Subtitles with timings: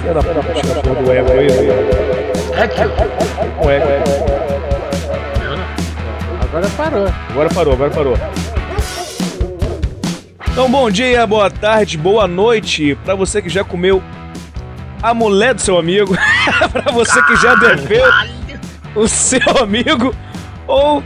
[0.00, 1.72] Filha da puta, do eco aí, velho.
[2.52, 2.66] É
[3.64, 3.86] O eco.
[6.42, 7.06] Agora parou.
[7.30, 8.18] Agora parou, agora parou.
[10.50, 14.02] Então, bom dia, boa tarde, boa noite pra você que já comeu
[15.00, 16.12] a mulher do seu amigo,
[16.72, 18.04] pra você que já deveu
[18.96, 20.12] o seu amigo,
[20.66, 21.00] ou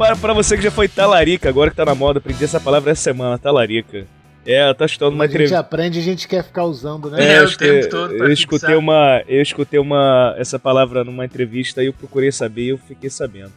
[0.00, 2.90] para, pra você que já foi talarica, agora que tá na moda, aprendi essa palavra
[2.92, 4.06] essa semana, talarica.
[4.46, 5.58] É, tá estudando uma a gente entrevista.
[5.58, 7.22] aprende e a gente quer ficar usando, né?
[7.22, 8.78] É, eu o escutei- tempo todo eu escutei fixar.
[8.78, 13.10] uma, eu escutei uma essa palavra numa entrevista e eu procurei saber e eu fiquei
[13.10, 13.52] sabendo.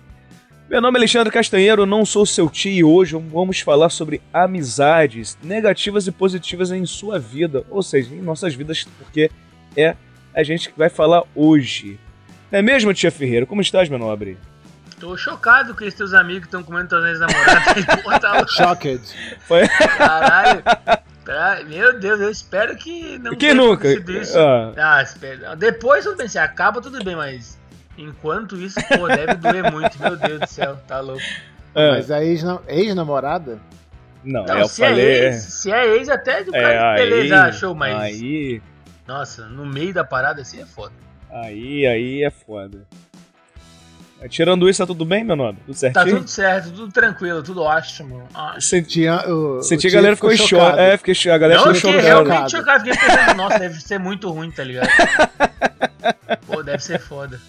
[0.70, 5.38] Meu nome é Alexandre Castanheiro, não sou seu tio e hoje vamos falar sobre amizades
[5.42, 9.32] negativas e positivas em sua vida, ou seja, em nossas vidas, porque
[9.78, 9.96] é
[10.36, 11.98] a gente que vai falar hoje.
[12.52, 13.46] Não é mesmo, tia Ferreira?
[13.46, 14.38] Como estás, meu nobre?
[15.04, 18.22] Tô chocado com esses teus amigos que estão comendo tuas ex-namoradas.
[18.22, 18.48] Tá.
[18.48, 19.02] Shocked.
[19.42, 19.68] Foi...
[19.68, 20.64] Caralho.
[21.26, 23.90] Tá- Meu Deus, eu espero que não tenha nunca?
[23.90, 24.40] acontecido isso.
[24.40, 25.58] Ah, Ah, espera.
[25.58, 27.60] Depois eu pensei, acaba tudo bem, mas
[27.98, 30.02] enquanto isso, pô, deve doer muito.
[30.02, 31.22] Meu Deus do céu, tá louco.
[31.76, 33.60] ah, Mas a ex- ex-namorada?
[34.24, 35.06] não, Não, eu se falei.
[35.06, 37.94] é ex, se é ex até do é, cara, aí, beleza, show, mas.
[37.94, 38.62] aí,
[39.06, 40.94] Nossa, no meio da parada assim é foda.
[41.30, 42.88] aí, aí é foda.
[44.30, 45.58] Tirando isso, tá tudo bem, meu nome?
[45.66, 46.18] Tudo Tá certinho?
[46.18, 48.24] tudo certo, tudo tranquilo, tudo ótimo.
[48.34, 50.50] Ah, Senti, o, senti o a galera ficou em choque.
[50.50, 50.80] chocado.
[50.80, 52.24] É, fiquei, a galera Não, eu ficou fiquei chocada.
[52.30, 52.80] realmente chocado.
[52.88, 54.88] chocado, fiquei pensando, nossa, deve ser muito ruim, tá ligado?
[56.48, 57.40] Pô, deve ser foda.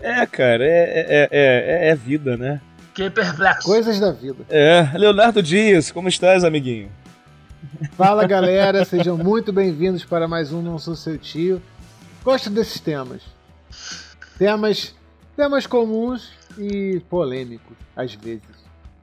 [0.00, 2.60] É, cara, é, é, é, é, é vida, né?
[2.88, 3.66] Fiquei perplexo.
[3.68, 4.44] Coisas da vida.
[4.48, 4.88] É.
[4.94, 6.90] Leonardo Dias, como estás, amiguinho?
[7.96, 11.60] Fala galera, sejam muito bem-vindos para mais um Não Sou Seu Tio.
[12.24, 13.22] Gosto desses temas.
[14.38, 14.94] Temas,
[15.36, 18.42] temas comuns e polêmicos, às vezes.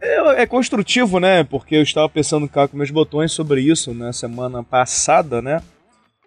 [0.02, 1.44] É, é construtivo, né?
[1.44, 5.62] Porque eu estava pensando cá com meus botões sobre isso na semana passada, né?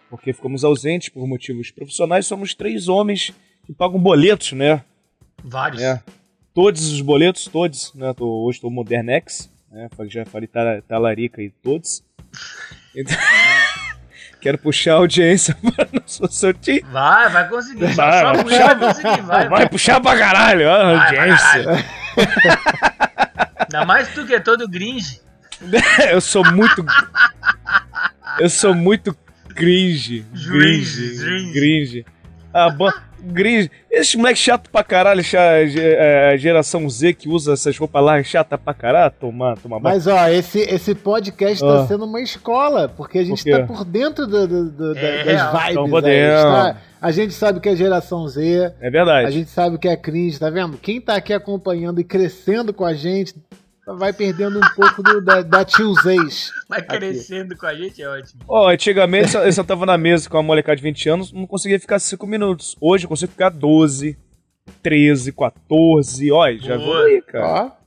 [0.08, 2.26] Porque ficamos ausentes por motivos profissionais.
[2.26, 3.34] Somos três homens
[3.66, 4.82] que pagam boletos, né?
[5.44, 5.82] Vários.
[5.82, 6.02] É.
[6.54, 8.14] Todos os boletos, todos, né?
[8.14, 9.88] Tô, hoje estou Modernex, né?
[9.94, 12.02] Falei- Já falei tala- talarica e todos.
[12.94, 13.14] Então,
[14.40, 16.84] quero puxar a audiência para seu tio.
[16.90, 17.94] Vai, vai conseguir.
[17.94, 19.48] Só, Vai, só vai mulher vai conseguir, vai.
[19.48, 21.84] Vai puxar pra caralho, ó, a audiência.
[23.58, 25.20] Ainda mais tu que é todo gringe.
[26.10, 26.84] Eu sou muito.
[28.38, 29.16] Eu sou muito
[29.54, 30.24] cringe.
[30.32, 31.18] Cringe.
[31.18, 31.52] Cringe.
[31.52, 32.06] Cringe.
[32.52, 32.90] Ah, bom.
[33.34, 33.70] Cringe.
[33.90, 38.22] Esse moleque chato pra caralho, cha- ge- é, geração Z que usa essas roupas lá,
[38.22, 39.94] chata pra caralho, tomar, tomar banho.
[39.94, 41.68] Mas ó, esse, esse podcast Ah.
[41.68, 45.24] tá sendo uma escola, porque a gente Por tá por dentro do- do- do- É,
[45.24, 45.52] das real.
[45.52, 45.74] vibes.
[45.74, 46.42] Tão aí, podendo.
[46.42, 46.76] tá?
[47.00, 49.26] A gente sabe que é geração Z, É verdade.
[49.26, 50.76] a gente sabe que é cringe, tá vendo?
[50.78, 53.34] Quem tá aqui acompanhando e crescendo com a gente
[53.86, 56.50] vai perdendo um pouco do- da, da tiozez.
[56.68, 58.42] Vai crescendo com a gente, é ótimo.
[58.48, 61.98] Ó, antigamente eu sentava na mesa com uma molecada de 20 anos, não conseguia ficar
[62.00, 62.74] 5 minutos.
[62.80, 64.18] Hoje eu consigo ficar 12,
[64.82, 66.32] 13, 14.
[66.32, 67.46] Ó, já vou cara.
[67.72, 67.86] Ó,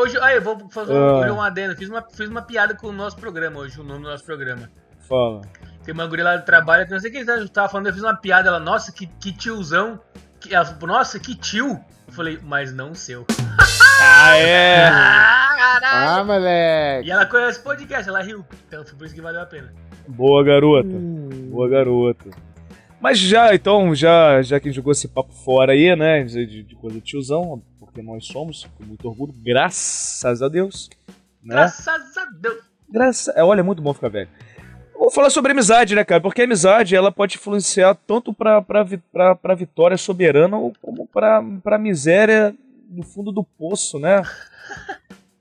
[0.00, 1.32] Hoje, aí, eu vou fazer Ah.
[1.32, 1.74] um, adendo.
[1.76, 4.70] Fiz uma, fiz uma piada com o nosso programa hoje, o nome do nosso programa.
[5.08, 5.40] Fala.
[5.84, 8.14] Tem uma guria lá do trabalho, que não sei quem tava falando, eu fiz uma
[8.16, 9.98] piada, ela, nossa, que, que tiozão.
[10.40, 11.80] Que, ela falou, nossa, que tio.
[12.06, 13.24] Eu falei, mas não seu.
[14.00, 14.84] Ah, é.
[14.88, 16.08] Ah, caralho.
[16.20, 17.08] ah, moleque.
[17.08, 18.44] E ela conhece o podcast, ela riu.
[18.66, 19.72] Então foi por isso que valeu a pena.
[20.06, 20.88] Boa, garota.
[20.88, 22.30] Hum, Boa garota.
[23.00, 26.24] Mas já, então, já, já que jogou esse papo fora aí, né?
[26.24, 30.88] De, de- de coisa de tiozão, porque nós somos, com muito orgulho, graças a Deus.
[31.42, 31.54] Né?
[31.54, 31.86] Graças
[32.16, 32.56] a Deus.
[32.90, 33.36] Graças.
[33.36, 34.28] É, olha, é muito bom ficar velho.
[34.98, 36.20] Vou falar sobre amizade, né, cara?
[36.20, 41.06] Porque a amizade ela pode influenciar tanto pra, pra, pra, pra vitória soberana ou como
[41.06, 42.52] pra, pra miséria
[42.88, 44.22] no fundo do poço, né?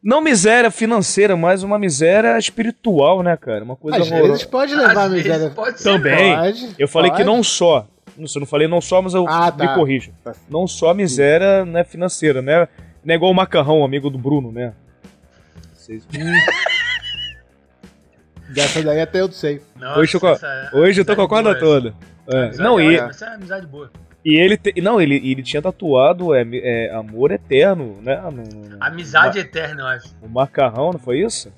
[0.04, 3.64] Não miséria financeira, mas uma miséria espiritual, né, cara?
[3.64, 4.32] Uma coisa Às horrorosa.
[4.34, 5.50] vezes pode levar a miséria.
[5.50, 5.84] pode ser.
[5.92, 6.36] Também.
[6.36, 7.28] Pode, Eu falei que pode.
[7.28, 7.88] não só.
[8.16, 9.76] Não, eu não falei não só, mas eu Ah, me tá.
[9.76, 10.12] corrijo.
[10.24, 10.34] Tá.
[10.50, 12.68] Não só a miséria né, financeira, né?
[13.04, 14.74] Não é igual o macarrão, amigo do Bruno, né?
[15.74, 16.04] Vocês-
[18.50, 19.62] Dessa daí até eu sei.
[19.76, 21.94] Nossa, Hoje eu essa- Hoje eu tô com a corda boa, toda.
[22.32, 22.38] É.
[22.46, 23.92] Amizade Não, é e, Essa é uma amizade boa.
[24.30, 28.20] E ele te- não, ele, ele tinha tatuado é, é, amor eterno, né?
[28.22, 30.16] No, no- Amizade eterna, eu acho.
[30.22, 31.52] O macarrão, não foi isso?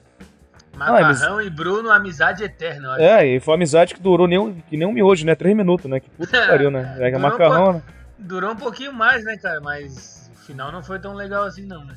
[0.75, 3.01] Macarrão e Bruno, amizade eterna, eu acho.
[3.01, 5.35] É, e foi uma amizade que durou nem, um- que nem um miojo, né?
[5.35, 5.99] Três minutos, né?
[5.99, 6.95] Que puta que pariu, né?
[6.99, 7.83] É, Durou macarrão, né?
[8.17, 9.59] Durou um pouquinho mais, né, cara?
[9.61, 11.95] Mas o final não foi tão legal assim, não, né?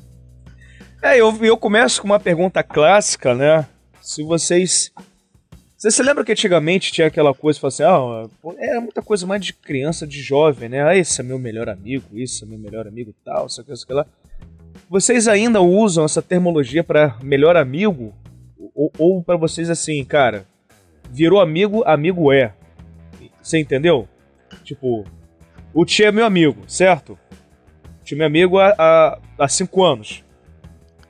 [1.01, 3.65] É, eu, eu começo com uma pergunta clássica, né?
[4.01, 4.91] Se vocês.
[5.77, 8.27] Você se lembra que antigamente tinha aquela coisa, assim, ah,
[8.57, 10.83] era muita coisa mais de criança, de jovem, né?
[10.83, 13.83] Ah, esse é meu melhor amigo, isso é meu melhor amigo tal, isso aqui, isso
[13.83, 14.05] aqui lá.
[14.89, 18.13] vocês ainda usam essa terminologia para melhor amigo?
[18.73, 20.45] Ou, ou para vocês assim, cara,
[21.11, 22.53] virou amigo, amigo é.
[23.41, 24.07] Você entendeu?
[24.63, 25.03] Tipo,
[25.73, 27.19] o Tio é meu amigo, certo?
[28.01, 30.23] O Tio é meu amigo há, há, há cinco anos,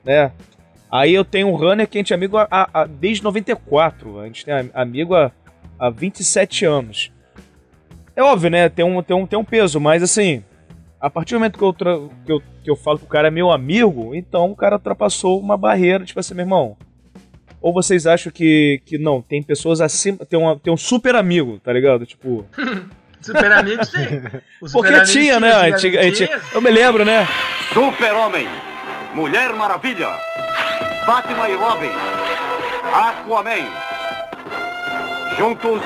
[0.04, 0.32] né?
[0.94, 4.20] Aí eu tenho um runner que a gente é amigo há, há, desde 94.
[4.20, 5.32] A gente tem amigo há,
[5.80, 7.12] há 27 anos.
[8.16, 8.70] É óbvio, né?
[8.70, 10.44] Tem um, tem, um, tem um peso, mas assim,
[11.02, 13.32] a partir do momento que eu, que, eu, que eu falo que o cara é
[13.32, 16.78] meu amigo, então o cara ultrapassou uma barreira, tipo assim, meu irmão.
[17.60, 21.60] Ou vocês acham que, que não, tem pessoas acima, tem, uma, tem um super amigo,
[21.60, 22.06] tá ligado?
[22.06, 22.46] Tipo.
[23.20, 24.22] super amigo, sim.
[24.72, 25.72] Porque tinha, né?
[25.72, 26.02] Antiga.
[26.54, 27.28] Eu me lembro, né?
[27.74, 28.48] Super-Homem,
[29.16, 30.10] Mulher Maravilha,
[31.06, 31.92] Batman e Robin,
[32.94, 33.68] Aquaman.
[35.38, 35.82] Juntos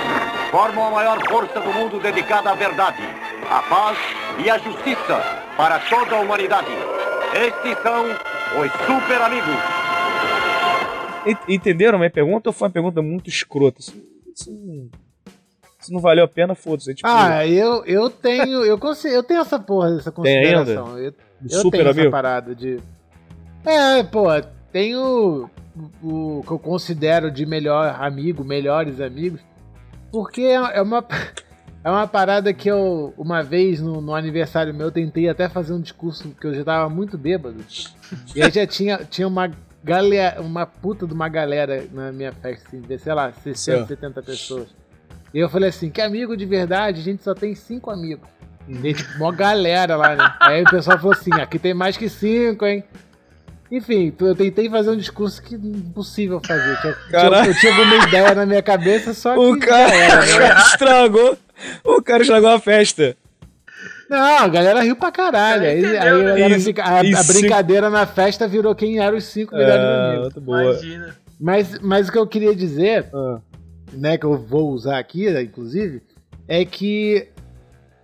[0.52, 3.02] formam a maior força do mundo dedicada à verdade,
[3.50, 3.98] à paz
[4.44, 5.20] e à justiça
[5.56, 6.68] para toda a humanidade.
[7.34, 9.56] Estes são os super amigos.
[11.48, 13.80] Entenderam a minha pergunta ou foi uma pergunta muito escrota?
[13.80, 13.96] Isso,
[14.34, 14.52] isso,
[15.80, 16.94] isso não valeu a pena, foda-se.
[16.94, 17.08] Tipo...
[17.10, 18.64] Ah, eu, eu tenho.
[18.64, 20.98] Eu, consigo, eu tenho essa porra, essa consideração.
[20.98, 22.02] Eu, eu super tenho amigo?
[22.02, 22.80] essa parada de.
[23.66, 24.28] É, pô,
[24.72, 25.50] tenho
[26.02, 29.42] o, o que eu considero de melhor amigo, melhores amigos.
[30.12, 31.04] Porque é, é uma.
[31.84, 35.80] É uma parada que eu, uma vez no, no, aniversário meu, tentei até fazer um
[35.80, 37.64] discurso, porque eu já tava muito bêbado.
[38.36, 39.50] E aí já tinha, tinha uma
[39.82, 43.88] galera, uma puta de uma galera na minha festa, assim, sei lá, 60, Sim.
[43.88, 44.68] 70 pessoas.
[45.34, 48.28] E eu falei assim, que amigo de verdade, a gente só tem cinco amigos.
[48.68, 50.34] E tipo, uma galera lá, né?
[50.42, 52.84] Aí o pessoal falou assim, aqui tem mais que cinco, hein?
[53.72, 56.72] Enfim, eu tentei fazer um discurso que impossível fazer.
[56.72, 59.40] Eu tinha, eu tinha alguma ideia na minha cabeça, só que.
[59.40, 60.56] O cara, era, né?
[60.72, 61.38] estragou.
[61.84, 63.18] O cara estragou a festa.
[64.10, 65.64] Não, a galera riu pra caralho.
[65.64, 69.84] Aí, aí a, isso, a, a, brincadeira na festa virou quem eram os cinco melhores
[69.84, 70.22] é, amigos.
[70.22, 70.64] Muito boa.
[70.64, 71.16] Imagina.
[71.40, 73.40] Mas, mas o que eu queria dizer, ah.
[73.92, 76.02] né, que eu vou usar aqui, inclusive,
[76.48, 77.28] é que.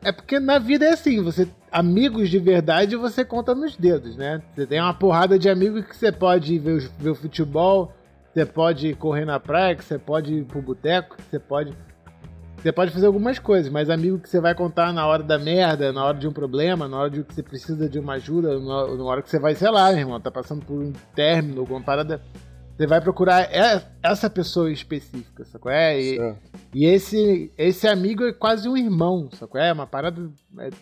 [0.03, 4.41] É porque na vida é assim, você amigos de verdade você conta nos dedos, né?
[4.53, 7.91] Você tem uma porrada de amigos que você pode ver, ver o futebol,
[8.31, 11.73] você pode correr na praia, que você pode ir pro boteco, você pode.
[12.57, 15.91] Você pode fazer algumas coisas, mas amigo que você vai contar na hora da merda,
[15.91, 19.03] na hora de um problema, na hora de que você precisa de uma ajuda, na
[19.03, 22.21] hora que você vai, sei lá, irmão, tá passando por um término, alguma parada
[22.75, 23.47] você vai procurar
[24.01, 25.71] essa pessoa específica, sacou?
[25.71, 26.17] É, e,
[26.73, 29.61] e, esse, esse amigo é quase um irmão, sacou?
[29.61, 30.27] É uma parada.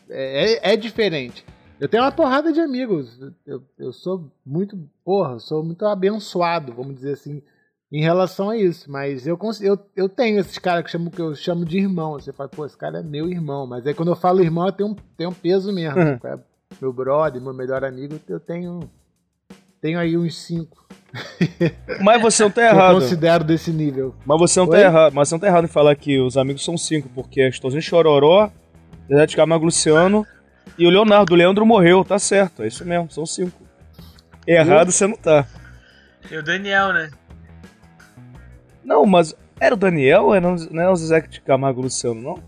[0.09, 1.45] É, é, é diferente.
[1.79, 3.19] Eu tenho uma porrada de amigos.
[3.45, 4.77] Eu, eu sou muito.
[5.03, 7.41] Porra, sou muito abençoado, vamos dizer assim,
[7.91, 8.89] em relação a isso.
[8.89, 12.13] Mas eu, eu, eu tenho esses caras que, chamo, que eu chamo de irmão.
[12.13, 13.67] Você fala, pô, esse cara é meu irmão.
[13.67, 15.99] Mas aí quando eu falo irmão, eu tenho um, tenho um peso mesmo.
[15.99, 16.19] Uhum.
[16.23, 16.39] É
[16.79, 18.89] meu brother, meu melhor amigo, eu tenho.
[19.81, 20.85] Tenho aí uns cinco.
[22.01, 22.95] Mas você não tá errado.
[22.95, 24.15] Eu considero desse nível.
[24.25, 25.13] Mas você não tá errado.
[25.13, 27.81] Mas você não tá errado em falar que os amigos são cinco, porque é Estouzinho
[27.81, 28.49] Chororó,
[29.09, 30.25] Zé de Camargo Luciano
[30.77, 31.33] e o Leonardo.
[31.33, 32.63] O Leandro morreu, tá certo.
[32.63, 33.61] É isso mesmo, são cinco.
[34.47, 35.45] Errado você não tá.
[36.29, 37.11] E o Daniel, né?
[38.83, 42.43] Não, mas era o Daniel ou não era o Zé de Camargo Luciano, não?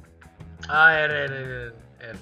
[0.67, 1.73] Ah, era, era, era.
[1.99, 2.17] era.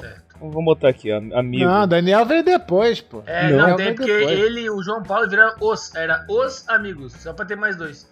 [0.00, 0.25] Certo.
[0.40, 1.64] Vamos botar aqui, amigo.
[1.64, 3.22] Não, Daniel veio depois, pô.
[3.26, 7.32] É, não, não tem porque ele, o João Paulo viraram os, era os amigos, só
[7.32, 8.08] pra ter mais dois.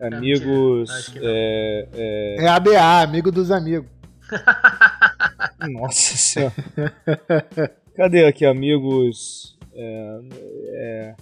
[0.00, 1.12] Amigos.
[1.16, 2.44] É, é...
[2.44, 3.88] é ABA, amigo dos amigos.
[5.68, 6.52] Nossa senhora.
[7.96, 9.56] Cadê aqui, amigos?
[9.74, 10.20] É,
[10.68, 11.14] é...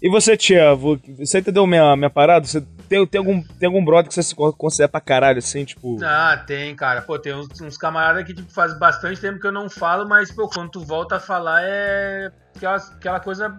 [0.00, 2.46] E você, Tia, você entendeu minha, minha parada?
[2.46, 5.98] Você tem, tem, algum, tem algum brother que você se considera pra caralho, assim, tipo.
[6.04, 7.00] Ah, tem, cara.
[7.00, 10.30] Pô, tem uns, uns camaradas que tipo, faz bastante tempo que eu não falo, mas,
[10.30, 13.58] pô, quando tu volta a falar é aquela, aquela coisa.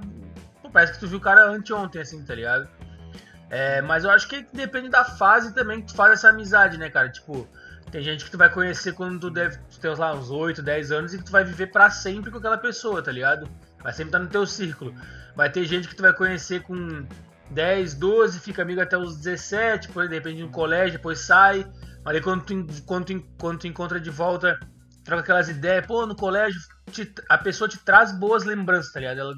[0.62, 2.68] Pô, parece que tu viu o cara anteontem, assim, tá ligado?
[3.50, 6.90] É, mas eu acho que depende da fase também que tu faz essa amizade, né,
[6.90, 7.10] cara?
[7.10, 7.48] Tipo,
[7.92, 11.14] tem gente que tu vai conhecer quando tu deve ter lá uns 8, 10 anos
[11.14, 13.50] e que tu vai viver para sempre com aquela pessoa, tá ligado?
[13.88, 14.94] Vai sempre estar no teu círculo.
[15.34, 17.08] Vai ter gente que tu vai conhecer com
[17.52, 21.66] 10, 12, fica amigo até os 17, depois depende do colégio, depois sai.
[22.04, 24.60] Mas aí quando tu, quando tu, quando tu encontra de volta,
[25.06, 26.60] troca aquelas ideias, pô, no colégio,
[26.92, 29.22] te, a pessoa te traz boas lembranças, tá ligado?
[29.22, 29.36] Ela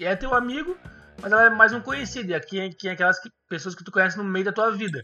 [0.00, 0.78] é teu amigo,
[1.20, 2.30] mas ela é mais um conhecido.
[2.30, 5.02] E aqui é, é aquelas que, pessoas que tu conhece no meio da tua vida.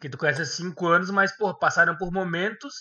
[0.00, 2.72] Que tu conhece há 5 anos, mas, pô, passaram por momentos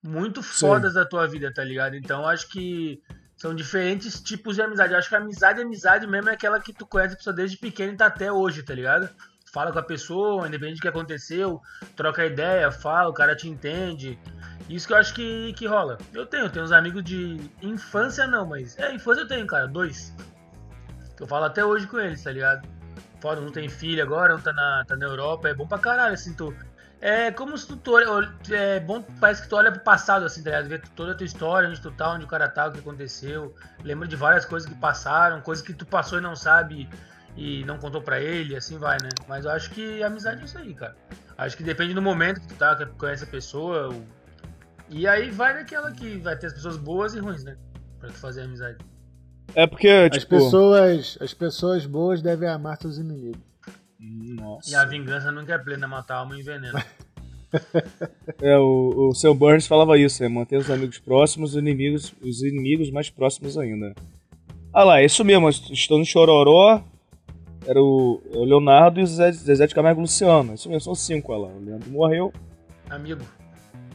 [0.00, 1.00] muito fodas Sim.
[1.00, 1.96] da tua vida, tá ligado?
[1.96, 3.02] Então acho que
[3.42, 4.92] são diferentes tipos de amizade.
[4.92, 7.92] Eu acho que amizade, amizade mesmo é aquela que tu conhece a pessoa desde pequeno
[7.92, 9.10] e tá até hoje, tá ligado?
[9.52, 11.60] Fala com a pessoa, independente do que aconteceu,
[11.96, 14.16] troca ideia, fala, o cara te entende.
[14.68, 15.98] Isso que eu acho que, que rola.
[16.14, 18.78] Eu tenho, tenho uns amigos de infância não, mas.
[18.78, 20.14] É, infância eu tenho, cara, dois.
[21.18, 22.64] Eu falo até hoje com eles, tá ligado?
[23.20, 26.14] Foda, um tem filho agora, um tá na, tá na Europa, é bom pra caralho,
[26.14, 26.54] assim, tu.
[27.04, 30.40] É como se tu, tu olha- é bom, parece que tu olha pro passado, assim,
[30.40, 30.68] tá ligado?
[30.68, 33.52] Vê toda a tua história, onde tu tá, onde o cara tá, o que aconteceu.
[33.82, 36.88] Lembra de várias coisas que passaram, coisas que tu passou e não sabe
[37.36, 39.08] e não contou pra ele, assim vai, né?
[39.26, 40.94] Mas eu acho que a amizade é isso aí, cara.
[41.36, 43.88] Acho que depende do momento que tu tá, que conhece a pessoa.
[43.92, 44.04] o-
[44.88, 47.56] E aí vai daquela que vai ter as pessoas boas e ruins, né?
[47.98, 48.78] Pra tu fazer amizade.
[49.56, 50.36] É porque, As tipo.
[50.36, 53.42] pessoas, as pessoas boas devem amar seus inimigos.
[54.02, 54.70] Nossa.
[54.70, 56.84] E a vingança nunca é plena, matar a alma e envenena.
[58.40, 60.28] É, o, o seu Burns falava isso, né?
[60.30, 63.94] Manter os amigos próximos, os inimigos, os inimigos mais próximos ainda.
[64.72, 66.82] Ah lá, é isso mesmo, estou no Chororó,
[67.66, 70.54] era o, o Leonardo e o Zezé, Zezé de Camargo e Luciano.
[70.54, 71.48] Isso mesmo, são cinco, olha lá.
[71.48, 72.32] O Leandro morreu.
[72.88, 73.20] Amigo.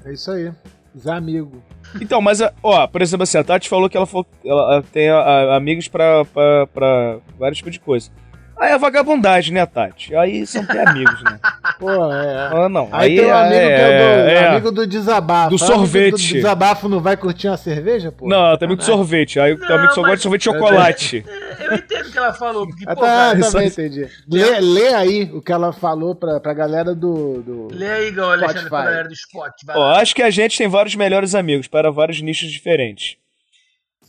[0.06, 0.52] É isso aí.
[0.94, 1.60] Os amigos.
[2.00, 4.74] Então, mas, a- ó, por exemplo, assim, a Tati falou que ela, falou, que ela
[4.76, 8.12] ela tem a- a- amigos pra, pra, pra vários tipos de coisa.
[8.60, 10.16] Aí é vagabundagem, né, Tati?
[10.16, 11.40] Aí não tem amigos, né?
[11.80, 12.50] Pô, é.
[12.52, 12.90] Ah, não.
[12.92, 14.48] Aí, tem um amigo que é do, é.
[14.48, 15.56] amigo do desabafo.
[15.56, 16.12] Do Aí sorvete.
[16.12, 18.28] Do desabafo não vai curtir uma cerveja, pô?
[18.28, 19.40] Não, tem amigo de sorvete.
[19.40, 21.26] Aí o teu Não, amigo só gosta de sorvete de chocolate.
[21.58, 24.08] É, Eu entendo o que ela falou, porque, Ah, pô, tá, cara, também entendi.
[24.32, 27.42] Lê, lê aí o que ela falou pra, pra galera do.
[27.42, 27.68] do...
[27.72, 28.70] lê aí, Alexandre, Spotify.
[28.70, 29.54] pra galera do Spot.
[29.76, 33.18] Ó, acho que a gente tem vários melhores amigos para vários nichos diferentes.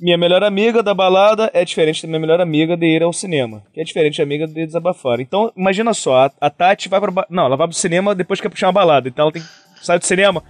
[0.01, 3.63] Minha melhor amiga da balada é diferente da minha melhor amiga de ir ao cinema,
[3.75, 5.19] que é diferente da amiga de desabafar.
[5.21, 7.11] Então, imagina só, a, a Tati vai pra.
[7.11, 9.09] ba- Não, ela vai pro cinema depois que quer puxar uma balada.
[9.09, 10.43] Então ela tem que sair do cinema.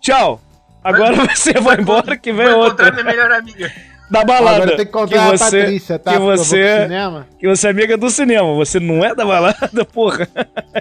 [0.00, 0.40] Tchau!
[0.82, 2.92] Agora você vai embora que vem Vou encontrar outra.
[2.92, 3.70] minha melhor amiga.
[4.10, 4.56] Da balada.
[4.56, 6.10] Agora tem que contar a você, Patrícia, tá?
[6.12, 7.26] Que pro você, cinema.
[7.38, 8.54] que você é amiga do cinema.
[8.54, 10.26] Você não é da balada, porra.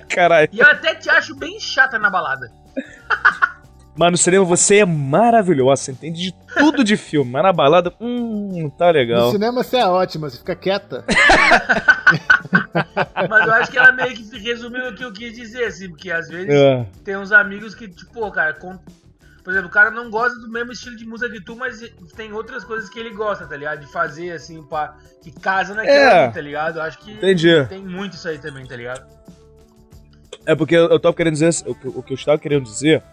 [0.07, 0.47] Caralho.
[0.53, 2.49] E eu até te acho bem chata na balada.
[3.98, 7.92] Mas no cinema você é maravilhosa, você entende de tudo de filme, mas na balada,
[8.00, 9.32] hum, não tá No legal.
[9.32, 11.04] cinema você é ótima, você fica quieta.
[13.30, 16.12] Mas eu acho que ela meio que resumiu o que eu quis dizer, assim, porque
[16.12, 16.86] às vezes É.
[17.04, 18.77] tem uns amigos que, tipo, cara, com-
[19.44, 21.82] por exemplo, o cara não gosta do mesmo estilo de música que tu, mas
[22.16, 23.80] tem outras coisas que ele gosta, tá ligado?
[23.80, 26.24] De fazer, assim, pá, que casa naquela É.
[26.25, 26.77] ali, tá ligado?
[26.77, 27.66] Eu acho que Entendi.
[27.68, 29.06] tem muito isso aí também, tá ligado?
[30.46, 33.04] É porque eu tava querendo dizer, o que, o que eu estava querendo dizer,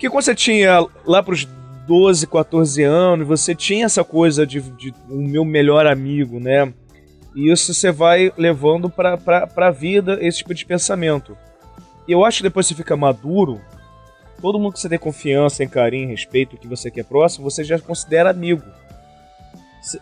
[0.00, 1.46] que quando você tinha lá pros
[1.86, 6.72] 12, 14 anos, você tinha essa coisa de, de o meu melhor amigo, né?
[7.34, 11.36] E isso você vai levando pra, pra, pra vida esse tipo de pensamento.
[12.08, 13.60] E eu acho que depois que você fica maduro,
[14.40, 17.78] todo mundo que você tem confiança, tem carinho, respeito, que você quer próximo, você já
[17.78, 18.62] considera amigo.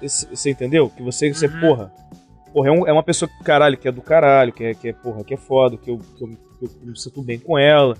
[0.00, 0.90] Você entendeu?
[0.90, 1.61] Que você, você Uhum.
[1.61, 1.93] porra,
[2.52, 4.88] porra, é, um- é uma pessoa que, caralho, que é do caralho, que é, que
[4.88, 6.28] é porra, que é foda, que eu, que eu,
[6.59, 7.97] que eu me sinto bem com ela.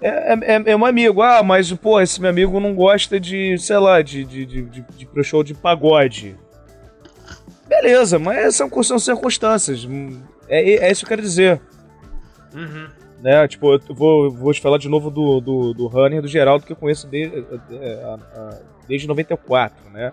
[0.00, 3.56] É, é, é- é um amigo, ah, mas, pô, esse meu amigo não gosta de,
[3.58, 6.36] sei lá, de, de, de, de, de pro show de pagode.
[7.68, 9.84] Beleza, mas são, são circunstâncias.
[9.84, 11.60] Hum, É, é isso que eu quero dizer.
[12.54, 12.88] Uhum.
[13.22, 13.46] Né?
[13.48, 16.72] Tipo, eu vou, vou te falar de novo do, do, do Runner do Geraldo, que
[16.72, 17.44] eu conheço desde,
[18.86, 20.12] desde 94, né?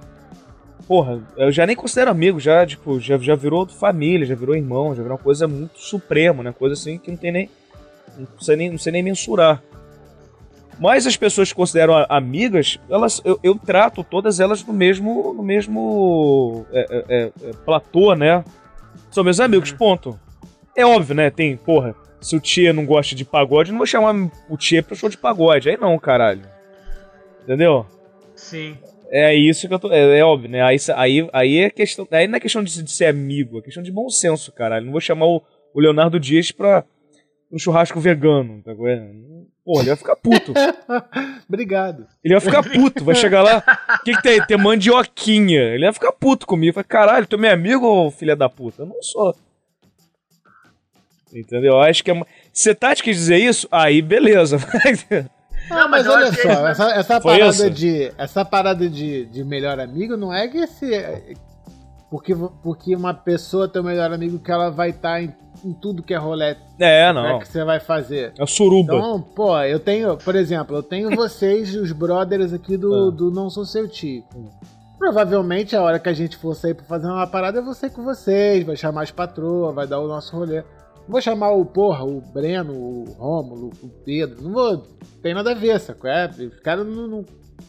[0.88, 4.94] Porra, eu já nem considero amigo, já, tipo, já, já virou família, já virou irmão,
[4.96, 6.52] já virou uma coisa muito suprema, né?
[6.58, 7.50] Coisa assim que não tem nem.
[8.18, 9.62] Não sei nem, não sei nem mensurar.
[10.80, 15.42] Mas as pessoas que consideram amigas, elas, eu, eu trato todas elas no mesmo, no
[15.42, 18.44] mesmo é, é, é, é, platô, né?
[19.10, 20.20] São meus amigos, ponto.
[20.76, 21.30] É óbvio, né?
[21.30, 24.14] Tem, porra, se o Tia não gosta de pagode, não vou chamar
[24.50, 25.70] o Tia pro show de pagode.
[25.70, 26.42] Aí não, caralho.
[27.44, 27.86] Entendeu?
[28.36, 28.78] Sim.
[29.10, 29.92] É isso que eu tô.
[29.92, 30.62] É, é óbvio, né?
[30.62, 32.06] Aí, aí, aí é questão.
[32.12, 34.86] Aí não é questão de, de ser amigo, é questão de bom senso, caralho.
[34.86, 35.42] Não vou chamar o,
[35.74, 36.84] o Leonardo Dias pra
[37.56, 39.48] um churrasco vegano, tá vendo?
[39.64, 40.54] Porra, ele vai ficar puto.
[41.48, 42.06] Obrigado.
[42.22, 43.64] Ele vai ficar puto, vai chegar lá.
[44.02, 44.46] O que, que tem?
[44.46, 45.62] Tem mandioquinha.
[45.74, 46.76] Ele vai ficar puto comigo.
[46.76, 48.82] Vai, caralho, tu é meu amigo ou filha da puta?
[48.82, 49.34] Eu não sou.
[51.34, 51.74] Entendeu?
[51.74, 52.22] Eu acho que é.
[52.52, 54.58] Se Tati quis dizer isso, aí beleza.
[55.68, 57.70] Ah, mas olha só, essa, essa parada isso?
[57.72, 61.36] de essa parada de, de melhor amigo não é que esse
[62.08, 65.34] porque porque uma pessoa tem o melhor amigo que ela vai estar em,
[65.66, 67.40] em tudo que é rolê é, né, não.
[67.40, 68.34] que você vai fazer.
[68.38, 68.96] É o suruba.
[68.96, 73.12] Então, pô, eu tenho, por exemplo, eu tenho vocês, os brothers aqui do, Ah.
[73.12, 74.24] do Não Sou Seu Tio.
[74.98, 77.90] Provavelmente a hora que a gente for sair pra fazer uma parada, eu vou sair
[77.90, 80.58] com vocês, vai chamar as patroas, vai dar o nosso rolê.
[80.62, 84.42] Não vou chamar o porra, o Breno, o Rômulo, o Pedro.
[84.42, 84.84] Não vou.
[85.22, 86.10] Tem nada a ver, sacou?
[86.10, 87.26] É, os caras não, não-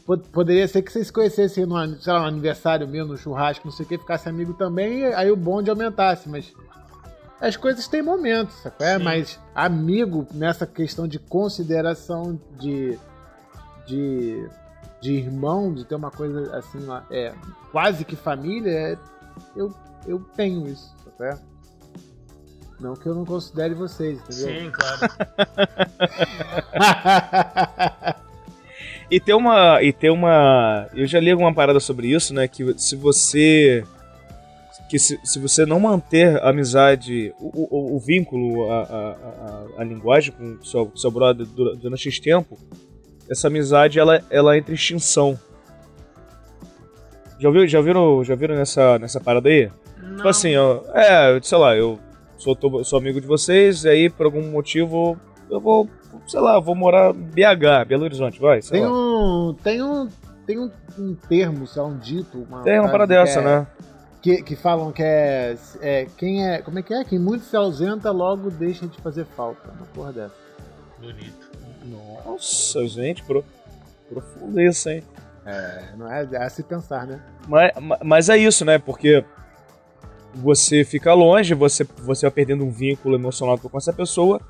[0.06, 3.66] po- Poderia ser que vocês se conhecessem no, sei lá, no aniversário meu, no churrasco,
[3.66, 6.52] não sei o que, ficasse amigo também, aí o bonde aumentasse, mas.
[7.40, 8.86] As coisas têm momentos, sacou?
[8.86, 12.98] É, mas amigo nessa questão de consideração de.
[13.86, 14.48] de.
[15.00, 16.78] de irmão, de ter uma coisa assim
[17.10, 17.32] é
[17.70, 18.98] quase que família, é,
[19.54, 19.72] eu
[20.06, 20.94] eu tenho isso,
[22.78, 24.60] Não que eu não considere vocês, entendeu?
[24.60, 25.00] Sim, claro.
[29.10, 29.82] e tem uma.
[29.82, 30.88] E tem uma.
[30.94, 32.46] Eu já li alguma parada sobre isso, né?
[32.46, 33.84] Que se você.
[34.88, 39.66] Que se, se você não manter a amizade, o, o, o vínculo, a, a, a,
[39.78, 42.56] a, linguagem com o seu, seu brother durante X tempo,
[43.28, 45.38] essa amizade ela, ela entra em extinção.
[47.38, 49.66] Já, ouviu, já viram, já viram nessa, nessa parada aí?
[49.66, 50.16] Tipo Não.
[50.16, 51.98] Tipo assim, ó, é, sei lá, eu
[52.38, 55.18] sou, tô, sou amigo de vocês, e aí por algum motivo
[55.50, 55.88] eu vou,
[56.26, 58.60] sei lá, vou morar em BH, Belo Horizonte, vai.
[58.60, 58.90] Tem lá.
[58.90, 60.08] um, tem um,
[60.46, 63.66] tem um, um termo, sei lá, um dito, uma Tem uma parada dessa, é, né?
[64.26, 67.04] Que, que falam que é, é, quem é, como é que é?
[67.04, 70.34] Quem muito se ausenta logo deixa de fazer falta, uma porra dessa.
[70.98, 71.48] Bonito.
[72.24, 73.44] Nossa, gente, pro,
[74.08, 75.04] profundo isso, hein?
[75.44, 77.22] É, não é, é a se pensar, né?
[77.46, 77.70] Mas,
[78.02, 78.80] mas é isso, né?
[78.80, 79.24] Porque
[80.34, 84.40] você fica longe, você, você vai perdendo um vínculo emocional com essa pessoa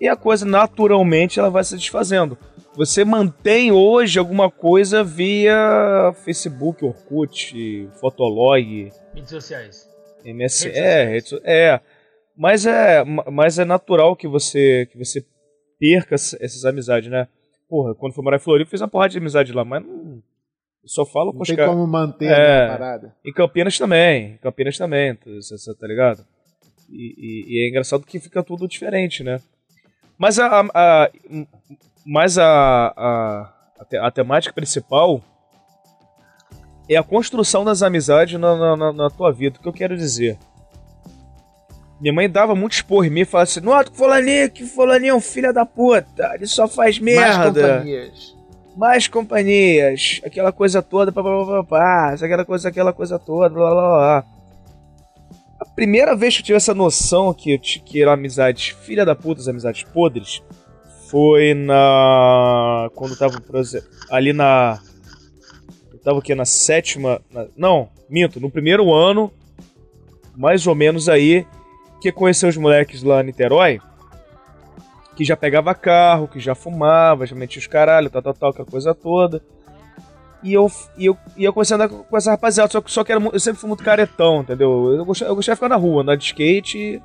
[0.00, 2.38] e a coisa naturalmente ela vai se desfazendo.
[2.74, 9.88] Você mantém hoje alguma coisa via Facebook, Orkut, Fotolog, Mídias sociais.
[10.24, 11.80] MS, Redes é, redes- é,
[12.36, 15.24] mas é, mas é natural que você que você
[15.78, 17.26] perca ess- essas amizades, né?
[17.68, 20.22] Porra, quando fui morar em Floripa, fiz uma porrada de amizade lá, mas não,
[20.82, 21.72] eu só falo com Não os tem caras.
[21.72, 22.36] como manter É.
[22.36, 23.16] né, a parada.
[23.24, 24.32] Em Campinas também.
[24.32, 26.24] Em Campinas também, tá ligado?
[26.90, 29.40] E, e- e é engraçado que fica tudo diferente, né?
[30.18, 31.10] Mas a, a, a-
[32.04, 32.46] mas a,
[32.96, 35.22] a, a, te- a temática principal
[36.92, 39.56] é a construção das amizades na, na, na- tua vida.
[39.58, 40.36] O que eu quero dizer?
[42.00, 45.14] Minha mãe dava muito esporro em mim e falava assim: que fulaninho, que fulaninho é
[45.14, 48.36] um filho da puta, ele só faz Mais merda companhias.
[48.76, 53.50] mais companhias, aquela coisa toda, pá, pá, pá, pá, pá, aquela coisa, aquela coisa toda,
[53.50, 54.24] blá blá blá.
[55.60, 59.42] A primeira vez que eu tive essa noção que, que eram amizades filha da puta,
[59.42, 60.42] as amizades podres,
[61.10, 62.88] foi na.
[62.94, 63.42] Quando eu tava,
[64.10, 64.78] ali na.
[66.02, 67.20] Tava aqui na sétima.
[67.30, 69.30] na- não, minto, no primeiro ano,
[70.36, 71.46] mais ou menos aí,
[72.00, 73.80] que conheceu os moleques lá em Niterói
[75.16, 78.66] que já pegava carro, que já fumava, já metia os caralho, tal, tal, tal, aquela
[78.66, 79.42] coisa toda.
[80.42, 83.04] E eu, e eu, e eu comecei a andar com essa rapaziada, só que, só
[83.04, 84.94] que era, eu sempre fui muito caretão, entendeu?
[84.96, 87.02] Eu gostava, eu gostava de ficar na rua, andar de skate,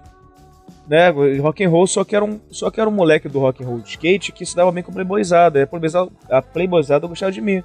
[0.88, 1.10] né,
[1.42, 3.68] rock and roll, só que era um, só que era um moleque do rock and
[3.68, 5.62] roll de skate que se dava bem com playboyzada.
[5.62, 7.62] A playboyzada, a playboyzada gostava de mim,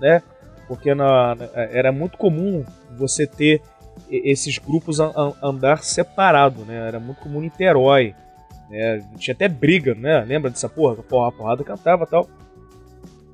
[0.00, 0.22] né?
[0.66, 2.64] Porque na, na- era muito comum
[2.96, 3.60] você ter
[4.10, 4.98] esses grupos
[5.42, 6.88] andar separado, né?
[6.88, 8.14] Era muito comum em Niterói.
[8.70, 9.04] Né?
[9.18, 10.20] Tinha até briga, né?
[10.20, 10.96] Lembra dessa porra?
[10.96, 12.28] Porra, a porrada cantava tal.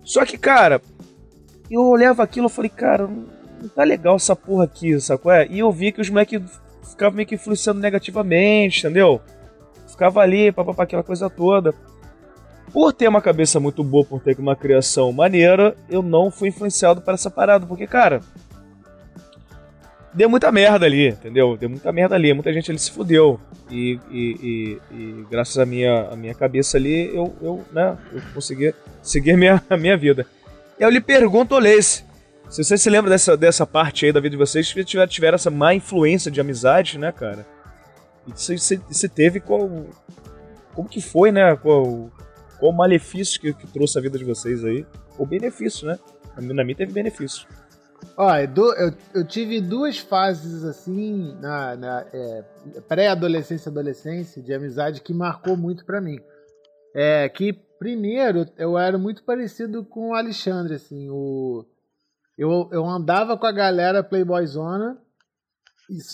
[0.04, 0.80] Só que, cara,
[1.70, 5.30] eu olhava aquilo e falei, cara, não tá legal essa porra aqui, sacou?
[5.32, 5.46] É?
[5.48, 6.42] E eu vi que os moleques
[6.88, 9.20] ficavam meio que influenciando negativamente, entendeu?
[9.86, 11.74] Ficava ali, papapá, aquela coisa toda.
[12.72, 17.00] Por ter uma cabeça muito boa, por ter uma criação maneira, eu não fui influenciado
[17.00, 18.20] para essa parada, porque, cara,
[20.14, 21.56] deu muita merda ali, entendeu?
[21.56, 23.40] Deu muita merda ali, muita gente ali se fudeu.
[23.70, 28.20] E, e, e- e graças à minha, à minha cabeça ali, eu, eu, né, eu
[28.34, 30.26] consegui seguir minha, a minha vida.
[30.78, 32.04] Eu lhe pergunto, Olês,
[32.48, 35.34] se você se lembra dessa, dessa parte aí da vida de vocês, que tiver- tiveram
[35.36, 37.46] essa má influência de amizade, né, cara?
[38.26, 39.68] E se teve qual.
[40.74, 41.56] Como que foi, né?
[41.56, 42.10] Qual,
[42.60, 44.86] qual o malefício que, que trouxe a vida de vocês aí?
[45.18, 45.98] Ou benefício, né?
[46.36, 47.48] Na minha- teve benefício.
[48.16, 52.44] Ó, eu, du- eu, eu tive duas fases assim, na, na é,
[52.88, 56.18] pré-adolescência e adolescência, de amizade que marcou muito pra mim.
[56.94, 61.64] É que, primeiro, eu era muito parecido com o Alexandre, assim, o...
[62.38, 64.96] Eu, eu andava com a galera Playboyzona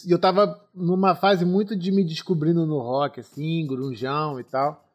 [0.07, 4.86] e eu tava numa fase muito de me descobrindo no rock, assim, grunjão e tal.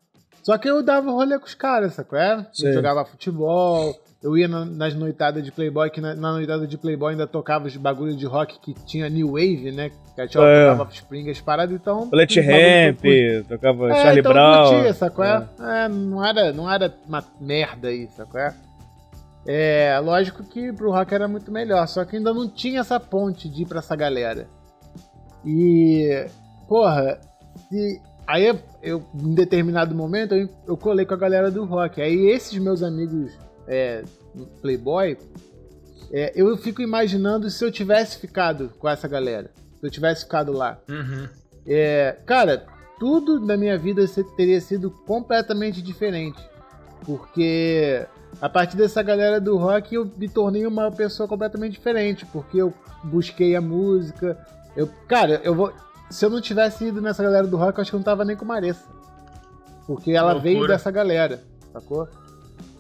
[0.44, 2.18] Só que eu dava rolê com os caras, sacou?
[2.18, 2.46] É?
[2.64, 6.78] Eu jogava futebol, eu ia na- nas noitadas de Playboy, que na, na noitada de
[6.78, 9.92] Playboy ainda tocava os bagulho de rock que tinha New Wave, né?
[10.16, 10.66] Que a gente É.
[10.66, 12.10] tocava Offspring, as paradas, então...
[12.12, 14.64] Eu Ramp, tocava É, Charlie então Brown.
[14.66, 15.26] eu curtia, sacou?
[15.26, 15.48] É.
[15.60, 18.40] É, não, era, não era uma merda aí, sacou?
[18.42, 18.54] É?
[19.48, 23.50] É, lógico que pro rock era muito melhor, só que ainda não tinha essa ponte
[23.50, 24.48] de ir pra essa galera.
[25.46, 26.28] E,
[26.68, 27.20] porra,
[27.68, 28.00] se,
[28.32, 32.02] aí eu, em determinado momento eu, eu colei com a galera do rock.
[32.02, 33.32] Aí esses meus amigos
[33.68, 34.04] é,
[34.62, 35.18] Playboy,
[36.12, 40.52] é, eu fico imaginando se eu tivesse ficado com essa galera, se eu tivesse ficado
[40.52, 40.80] lá.
[40.90, 41.28] Uhum.
[41.68, 42.66] É, cara,
[43.00, 46.40] tudo na minha vida teria sido completamente diferente.
[47.06, 48.06] Porque
[48.40, 52.26] a partir dessa galera do rock eu me tornei uma pessoa completamente diferente.
[52.28, 54.38] Porque eu busquei a música,
[54.76, 55.74] Eu, cara, eu vou.
[56.12, 58.24] Se eu não tivesse ido nessa galera do rock, eu acho que eu não tava
[58.26, 58.86] nem com Maressa.
[59.88, 60.54] Porque ela Loucura.
[60.54, 61.42] veio dessa galera,
[61.74, 62.08] sacou?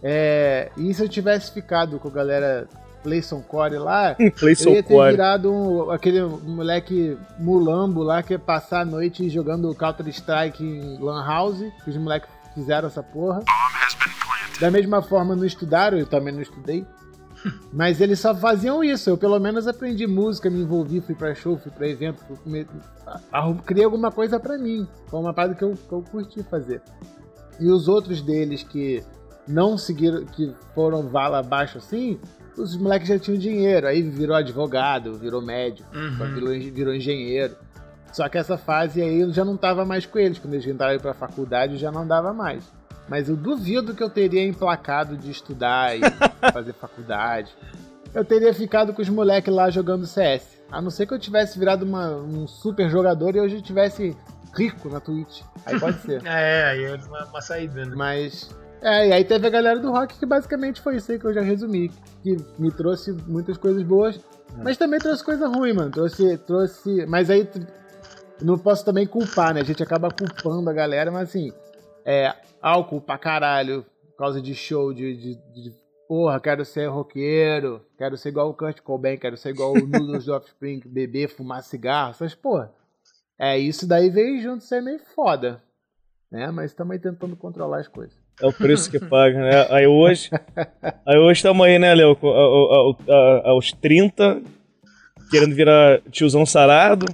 [0.03, 2.67] É, e se eu tivesse ficado com a galera
[3.03, 5.11] Playson Core lá, Play eu ia ter Core.
[5.11, 11.25] virado um- aquele moleque mulambo lá que ia passar a noite jogando Counter-Strike em Lan
[11.25, 13.43] House, que os moleques fizeram essa porra.
[14.59, 16.85] Da mesma forma não estudaram, eu também não estudei.
[17.73, 19.09] Mas eles só faziam isso.
[19.09, 22.67] Eu pelo menos aprendi música, me envolvi, fui pra show, fui pra evento, fui comer,
[23.65, 24.87] criei alguma coisa pra mim.
[25.07, 26.81] Foi uma parada que eu, que eu curti fazer.
[27.59, 29.03] E os outros deles que
[29.47, 32.19] não seguiram, que foram vala abaixo assim,
[32.57, 33.87] os moleques já tinham dinheiro.
[33.87, 36.33] Aí virou advogado, virou médico, Uhum.
[36.33, 37.55] virou, virou engenheiro.
[38.13, 40.37] Só que essa fase aí eu já não tava mais com eles.
[40.37, 42.63] Quando eles entraram pra faculdade, eu já não dava mais.
[43.11, 45.99] Mas eu duvido que eu teria emplacado de estudar e
[46.53, 47.53] fazer faculdade.
[48.13, 50.63] Eu teria ficado com os moleques lá jogando CS.
[50.71, 54.15] A não ser que eu tivesse virado uma- um super jogador e hoje eu tivesse
[54.55, 55.41] rico na Twitch.
[55.65, 56.21] Aí pode ser.
[56.25, 57.91] É, aí é uma, uma saída, né?
[57.93, 58.49] Mas.
[58.81, 61.33] É, e aí teve a galera do rock que basicamente foi isso aí que eu
[61.33, 61.91] já resumi.
[62.23, 64.21] Que me trouxe muitas coisas boas,
[64.63, 65.91] mas também trouxe coisa ruim, mano.
[65.91, 66.37] Trouxe.
[66.37, 67.45] trouxe mas aí
[68.41, 69.59] não posso também culpar, né?
[69.59, 71.51] A gente acaba culpando a galera, mas assim.
[72.05, 75.15] É, álcool pra caralho, por causa de show, de.
[75.15, 79.71] de, de porra, quero ser roqueiro, quero ser igual o Kurt Cobain, quero ser igual
[79.71, 82.69] o Noodles do Offspring, beber, fumar cigarro, essas porra.
[83.39, 85.63] É, isso daí veio junto ser meio foda.
[86.29, 86.51] Né?
[86.51, 88.15] Mas estamos aí tentando controlar as coisas.
[88.41, 89.67] É o preço que paga, né?
[89.69, 90.29] Aí hoje.
[91.05, 92.17] Aí hoje estamos aí, né, Léo?
[93.43, 94.41] Aos 30,
[95.29, 97.05] querendo virar tiozão sarado,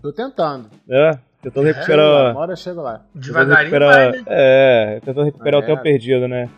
[0.00, 0.70] Tô tentando.
[0.86, 1.18] né?
[1.44, 2.32] Tentando É, recuperar.
[2.32, 3.02] uma hora eu chego lá.
[3.14, 4.24] Devagarinho recuperar vai, né?
[4.26, 5.66] É, tentando recuperar o É.
[5.66, 6.48] tempo perdido, né?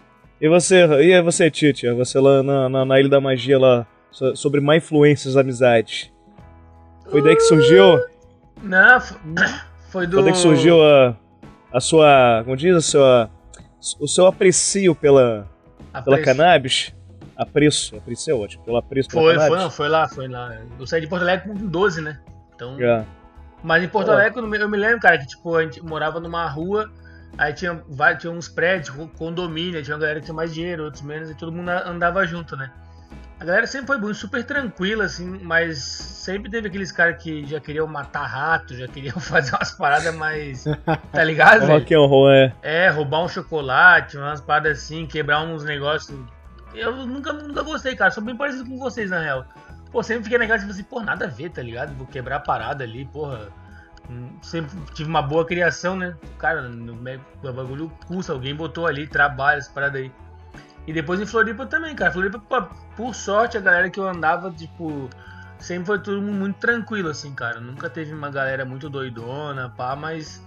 [0.41, 1.91] E você, e você, Titi?
[1.91, 6.11] Você lá na, na, na Ilha da Magia lá, so- sobre má influências amizades.
[7.11, 7.99] Foi daí que surgiu?
[8.63, 9.01] Não,
[9.91, 10.15] foi do.
[10.17, 11.17] Foi daí que surgiu a,
[11.73, 12.43] a sua.
[12.45, 12.77] Como diz?
[12.77, 13.31] A sua,
[14.01, 15.49] o seu aprecio pela,
[15.93, 16.95] a pela cannabis?
[17.37, 18.63] Apreço, apreço é ótimo.
[18.65, 19.63] Pelo apreço pela Foi, foi, cannabis?
[19.65, 20.57] não, foi lá, foi lá.
[20.79, 22.19] Eu saí de Porto Alegre com 12, né?
[22.55, 22.77] Então.
[22.81, 23.05] É.
[23.63, 24.11] Mas em Porto.
[24.11, 26.91] Alegre, eu me- lembro, cara, que tipo, a gente morava numa rua,
[27.37, 27.83] aí tinha,
[28.19, 31.51] tinha uns prédios, condomínio, tinha uma galera que tinha mais dinheiro, outros menos, e todo
[31.53, 32.71] mundo andava junto, né?
[33.39, 37.61] A galera sempre foi muito, super tranquila, assim, mas sempre teve aqueles caras que já
[37.61, 40.65] queriam matar rato, já queriam fazer umas paradas mais.
[41.13, 41.67] Tá ligado?
[41.69, 42.55] Rock and roll, é.
[42.63, 46.19] É, roubar um chocolate, umas paradas assim, quebrar uns negócios.
[46.75, 48.11] Eu nunca, nunca gostei, cara.
[48.11, 49.45] Sou bem parecido com vocês, na real.
[49.91, 51.95] Pô, sempre fiquei naquela tipo assim, pô, nada a ver, tá ligado?
[51.97, 53.49] Vou quebrar a parada ali, porra.
[54.11, 56.15] Hum, Sempre tive uma boa criação, né?
[56.39, 56.95] Cara, no
[57.43, 60.13] bagulho custa, alguém botou ali, trabalha, essa parada aí.
[60.87, 62.13] E depois em Floripa também, cara.
[62.13, 62.39] Floripa,
[62.97, 65.09] por sorte, a galera que eu andava, tipo,
[65.59, 67.61] sempre foi todo mundo muito tranquilo, assim, cara.
[67.61, 70.41] Nunca teve uma galera muito doidona, pá, mas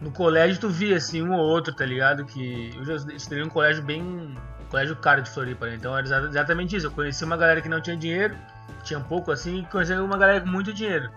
[0.00, 2.24] no colégio tu via, assim, um ou outro, tá ligado?
[2.26, 4.36] Que eu já estudei um colégio bem.
[4.68, 5.76] colégio caro de Floripa, né?
[5.76, 6.86] Então era exa- exatamente isso.
[6.88, 8.36] Eu conheci uma galera que não tinha dinheiro,
[8.82, 11.10] tinha pouco assim, e conheci uma galera com muito dinheiro.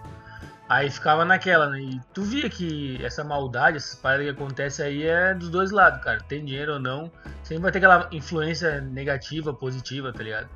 [0.72, 1.82] Aí ficava naquela, né?
[1.82, 6.02] E tu via que essa maldade, essas paradas que acontecem aí é dos dois lados,
[6.02, 6.20] cara.
[6.22, 7.12] Tem dinheiro ou não,
[7.44, 10.50] sempre vai ter aquela influência negativa, positiva, tá ligado?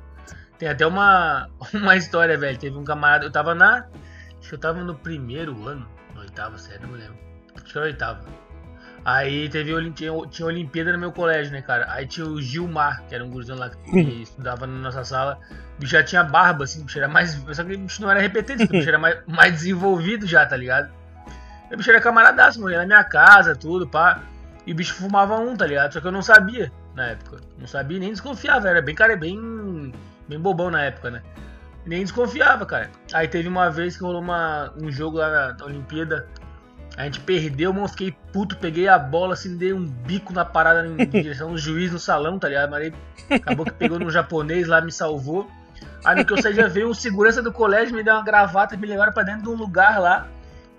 [0.58, 2.58] Tem até uma, uma história, velho.
[2.58, 3.86] Teve um camarada, eu tava na.
[4.38, 7.18] Acho que eu tava no primeiro ano, no oitavo, sério, não me lembro.
[7.54, 8.45] Acho que era oitavo.
[9.06, 11.86] Aí teve tinha, tinha Olimpíada no meu colégio, né, cara?
[11.92, 15.38] Aí tinha o Gilmar, que era um gurizão lá que estudava na nossa sala.
[15.76, 17.40] O bicho já tinha barba, assim, o bicho era mais.
[17.52, 20.56] Só que o bicho não era repetente, o bicho era mais, mais desenvolvido já, tá
[20.56, 20.92] ligado?
[21.72, 24.22] O bicho era camaradaço, mano, ia na minha casa, tudo, pá.
[24.66, 25.92] E o bicho fumava um, tá ligado?
[25.92, 27.36] Só que eu não sabia na época.
[27.60, 29.92] Não sabia nem desconfiava, era bem, cara, bem.
[30.28, 31.22] bem bobão na época, né?
[31.84, 32.90] Nem desconfiava, cara.
[33.12, 36.26] Aí teve uma vez que rolou uma, um jogo lá na Olimpíada.
[36.96, 37.88] A gente perdeu, mano.
[37.88, 41.92] Fiquei puto, peguei a bola, assim, dei um bico na parada em direção do juiz
[41.92, 42.70] no salão, tá ligado?
[42.70, 45.50] Mas aí acabou que pegou num japonês lá, me salvou.
[46.04, 48.76] Aí no que eu saí já veio um segurança do colégio, me deu uma gravata,
[48.76, 50.28] me levaram pra dentro de um lugar lá.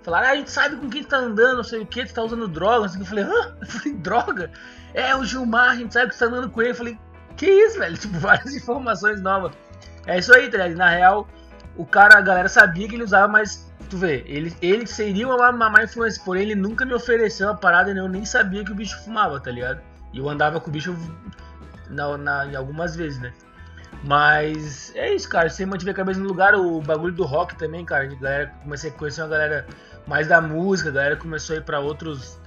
[0.02, 2.14] Falaram, ah, a gente sabe com quem tu tá andando, não sei o que, tu
[2.14, 3.00] tá usando droga, que.
[3.00, 3.56] Eu falei, hã?
[3.60, 4.50] Eu falei, droga?
[4.94, 6.70] É, o Gilmar, a gente sabe que tu tá andando com ele.
[6.70, 6.98] Eu falei,
[7.36, 7.94] que isso, velho?
[7.98, 9.52] Tipo, várias informações novas.
[10.06, 10.76] É isso aí, tá ligado?
[10.76, 11.28] Na real,
[11.76, 15.52] o cara, a galera sabia que ele usava, mas tu vê, ele, ele seria uma,
[15.52, 18.74] má influência, porém ele nunca me ofereceu a parada e eu nem sabia que o
[18.74, 19.80] bicho fumava, tá ligado?
[20.12, 20.96] E eu andava com o bicho
[21.90, 23.32] na, na, em algumas vezes, né?
[24.04, 25.48] Mas é isso, cara.
[25.48, 28.04] Você mantiver a cabeça no lugar, o bagulho do rock também, cara.
[28.04, 29.66] A galera, comecei a conhecer uma galera
[30.06, 32.38] mais da música, a galera começou a ir pra outros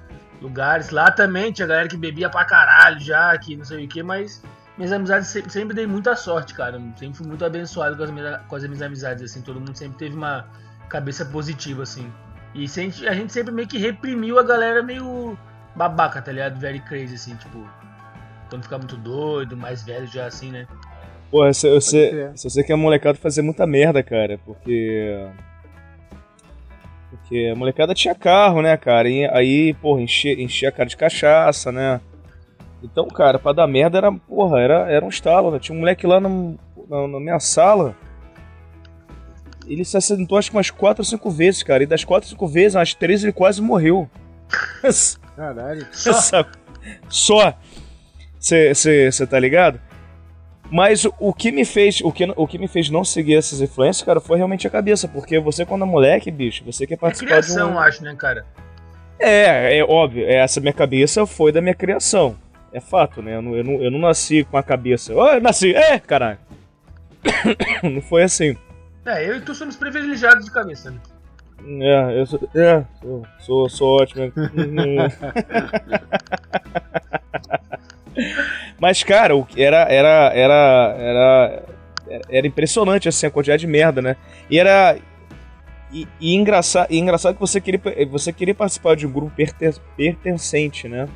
[0.42, 0.90] lugares.
[0.90, 4.42] Lá também tinha galera que bebia pra caralho já, que não sei o que, mas
[4.78, 6.82] minhas amizades sempre, sempre dei muita sorte, cara.
[6.98, 9.42] Sempre fui muito abençoado com as, minhas, com as minhas amizades, assim.
[9.42, 10.48] Todo mundo sempre teve uma
[10.92, 12.12] cabeça positiva, assim.
[12.54, 15.38] E a gente, a gente sempre meio que reprimiu a galera meio
[15.74, 16.60] babaca, tá ligado?
[16.60, 17.66] Very crazy, assim, tipo.
[18.50, 20.68] Quando ficar muito doido, mais velho já assim, né?
[21.32, 25.26] Pô, eu sei, eu sei, eu sei que a molecada fazia muita merda, cara, porque.
[27.10, 29.08] Porque a molecada tinha carro, né, cara?
[29.08, 32.02] E aí, porra, enchia, enchia a cara de cachaça, né?
[32.84, 35.60] Então, cara, pra dar merda era, porra, era, era um estalo, né?
[35.60, 37.96] Tinha um moleque lá no, na, na minha sala.
[39.68, 41.84] Ele se acidentou acho que umas 4 ou 5 vezes, cara.
[41.84, 44.10] E das 4 ou 5 vezes, umas 3 ele quase morreu.
[45.36, 45.88] Caralho.
[45.92, 46.46] Só.
[47.10, 47.54] Só.
[48.40, 49.80] Você tá ligado?
[50.72, 54.06] Mas o que me fez, o que, o que me fez não seguir essas influências,
[54.06, 57.32] cara, foi realmente a cabeça, porque você quando é moleque, bicho, você quer É participar
[57.32, 57.80] criação, de um...
[57.80, 58.46] acho, né, cara?
[59.20, 62.38] É, é óbvio, essa minha cabeça foi da minha criação.
[62.72, 63.36] É fato, né?
[63.36, 65.14] Eu não, eu não, eu não nasci com a cabeça.
[65.14, 66.40] Oh, eu nasci, é, caralho.
[67.84, 68.56] não foi assim.
[69.06, 71.00] É, eu e tu somos privilegiados de cabeça, né?
[71.64, 72.40] É, eu sou.
[72.56, 74.32] É, sou, sou, sou ótimo.
[78.80, 81.66] Mas, cara, era, era, era, era,
[82.30, 84.16] era impressionante assim a quantidade de merda, né?
[84.50, 84.98] E era
[85.92, 89.74] e, e engraçado, e engraçado que você queria, você queria participar de um grupo perten,
[89.96, 91.08] pertencente, né?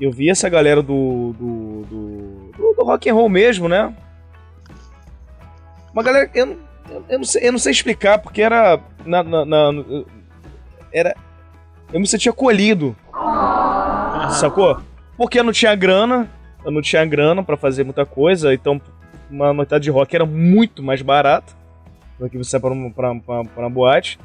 [0.00, 3.94] Eu vi essa galera do do, do, do, rock and roll mesmo, né?
[5.92, 6.58] Uma galera, eu,
[6.90, 9.84] eu, eu não sei, eu não sei explicar porque era na, na, na-
[10.92, 11.14] era
[11.92, 12.96] eu me sentia colhido,
[14.40, 14.80] sacou?
[15.16, 16.28] Porque eu não tinha grana,
[16.64, 18.80] eu não tinha grana pra fazer muita coisa, então
[19.30, 21.52] uma noitada de rock era muito mais barata
[22.18, 24.18] do que você pra, uma- pra, pra, pra uma boate.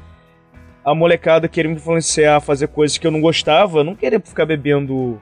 [0.84, 4.18] A molecada queria me influenciar a fazer coisas que eu não gostava, eu não queria
[4.20, 5.20] ficar bebendo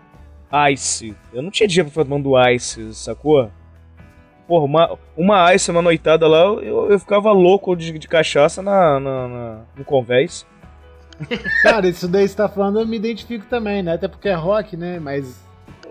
[0.73, 1.15] ice.
[1.33, 3.51] Eu não tinha dinheiro pra ficar tomando ice, sacou?
[4.51, 8.99] Porra, uma, uma ice na noitada lá, eu, eu ficava louco de, de cachaça na,
[8.99, 10.45] na, na- no convés.
[11.63, 13.95] Cara, isso daí você tá falando, eu me identifico também, né?
[13.95, 14.99] Até porque é rock, né?
[14.99, 15.41] Mas.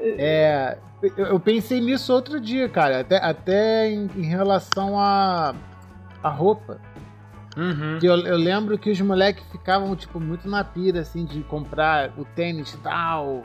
[0.01, 0.77] É.
[1.15, 2.99] Eu, eu pensei nisso outro dia, cara.
[2.99, 5.55] Até, até em, em relação a.
[6.21, 6.81] a roupa.
[7.55, 7.97] Uhum.
[8.01, 12.11] Que eu, eu lembro que os moleques ficavam, tipo, muito na pira, assim, de comprar
[12.17, 13.43] o tênis tal,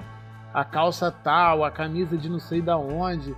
[0.52, 3.32] a calça tal, a camisa de não sei da onde.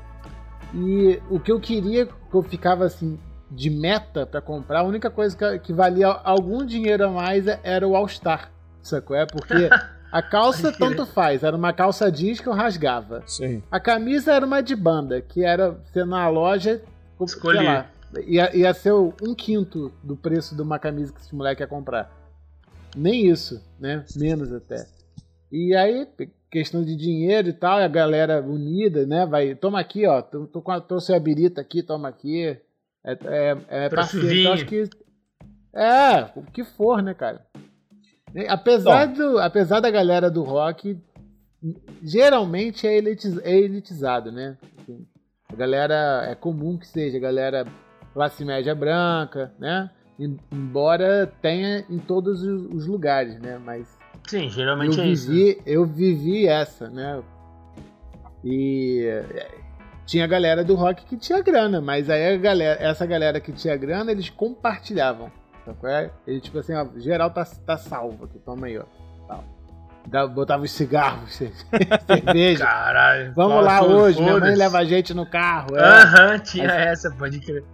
[0.74, 3.18] E o que eu queria, que eu ficava assim,
[3.50, 7.87] de meta pra comprar, a única coisa que, que valia algum dinheiro a mais era
[7.87, 8.50] o All-Star,
[8.83, 9.16] sacou?
[9.16, 9.70] É porque
[10.11, 13.22] a calça tanto faz, era uma calça jeans que eu rasgava.
[13.26, 13.62] Sim.
[13.70, 16.83] A camisa era uma de banda, que era você na loja,
[17.16, 17.64] sei Escolher.
[17.64, 17.90] lá,
[18.26, 22.11] ia, ia ser um quinto do preço de uma camisa que esse moleque ia comprar.
[22.96, 24.05] Nem isso, né?
[24.16, 24.87] Menos até.
[25.52, 26.07] E aí,
[26.58, 29.26] questão de dinheiro e tal, e a galera unida, né?
[29.26, 32.56] Vai, toma aqui, ó, tô, tô com a, trouxe a birita aqui, toma aqui.
[33.04, 34.88] É, é, é parceiro, então acho que.
[35.74, 37.44] É, o que for, né, cara?
[38.48, 40.98] Apesar, do, apesar da galera do rock,
[42.02, 44.56] geralmente é, elitiz, é elitizado, né?
[44.80, 45.06] Assim,
[45.52, 47.66] a galera é comum que seja, a galera
[48.14, 49.90] classe média branca, né?
[50.18, 53.58] Em- Embora tenha em todos os os lugares, né?
[53.58, 53.95] Mas
[54.26, 55.28] Sim, eu geralmente é isso.
[55.28, 55.34] né?
[55.36, 57.22] vivi, eu vivi essa, né?
[58.44, 59.48] E é,
[60.04, 63.76] tinha galera do rock que tinha grana, mas aí a galera, essa galera que tinha
[63.76, 65.30] grana, eles compartilhavam.
[65.82, 66.10] É?
[66.26, 68.84] Eles, tipo assim, ó, geral tá, tá salvo aqui, toma aí, ó.
[69.26, 69.44] Tal.
[70.06, 71.34] Dá- Botava os cigarros,
[72.06, 72.64] cerveja.
[72.64, 73.32] Caralho.
[73.34, 75.76] Vamos lá hoje, minha mãe leva a gente no carro.
[75.76, 75.82] É.
[75.82, 77.64] Aham, tinha essa, pode crer.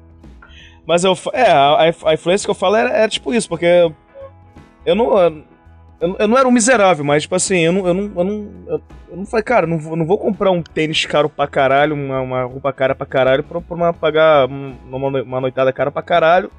[0.87, 1.13] Mas eu.
[1.35, 3.67] É, a, a influência que eu falo era, era tipo isso, porque.
[3.67, 3.95] Eu,
[4.87, 5.45] eu não.
[6.03, 7.87] Eu, eu não era um miserável, mas, tipo assim, eu não.
[7.87, 10.61] Eu não, eu não, eu, eu não falei, cara, não vou, não vou comprar um
[10.63, 15.23] tênis caro pra caralho, uma, uma roupa cara pra caralho, pra, pra uma, pagar uma,
[15.23, 16.51] uma noitada cara pra caralho.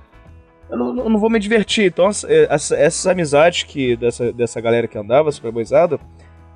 [0.70, 1.88] Eu não, não vou me divertir.
[1.88, 6.00] Então, essa- essa- essas amizades que dessa, dessa galera que andava, super boizada,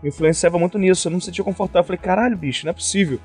[0.01, 1.07] me influenciava muito nisso.
[1.07, 1.81] Eu não me sentia confortável.
[1.81, 3.19] Eu falei, caralho, bicho, não é possível.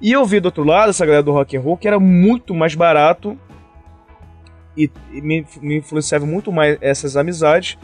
[0.00, 2.54] E eu vi do outro lado essa galera do rock and roll que era muito
[2.54, 3.38] mais barato
[4.76, 7.78] e, e me, me influenciava muito mais essas amizades,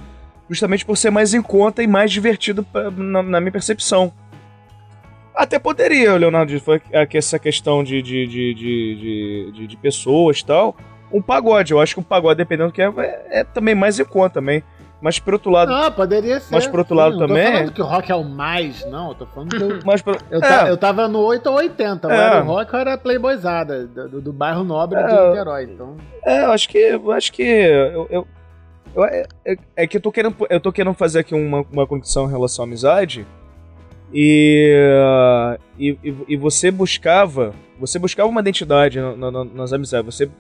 [0.49, 4.13] justamente por ser mais em conta e mais divertido pra- na, na minha percepção.
[5.35, 10.41] Até poderia, Leonardo, foi aqui essa questão de, de, de, de, de, de- de pessoas
[10.41, 10.77] e tal.
[11.11, 13.99] Um pagode, eu acho que um pagode, dependendo do que é, é, é também mais
[13.99, 14.63] em conta também.
[15.01, 15.73] Mas por outro lado.
[15.75, 16.55] Ah, poderia ser.
[16.55, 19.09] Mas por outro lado não também- Tô falando que o rock é o mais, não.
[19.09, 21.57] Eu tô falando que eu, Mas por, eu, é, ta- eu tava no 8 ou
[21.57, 22.07] 80.
[22.07, 22.17] Ou É.
[22.17, 25.29] era o rock ou era playboyzada do, do bairro nobre de É.
[25.31, 25.65] Niterói.
[25.65, 26.79] Então, É, eu acho que.
[26.79, 27.43] Eu acho que.
[27.43, 28.29] Eu, eu-
[28.95, 30.35] eu- é, é- é que eu tô querendo.
[30.51, 33.27] Eu tô querendo fazer aqui uma, uma conexão em relação à amizade.
[34.15, 34.75] E,
[35.57, 35.97] uh, e,
[36.29, 37.55] e- você buscava.
[37.81, 40.15] Você buscava uma identidade na- na- na- nas amizades.
[40.15, 40.31] Você.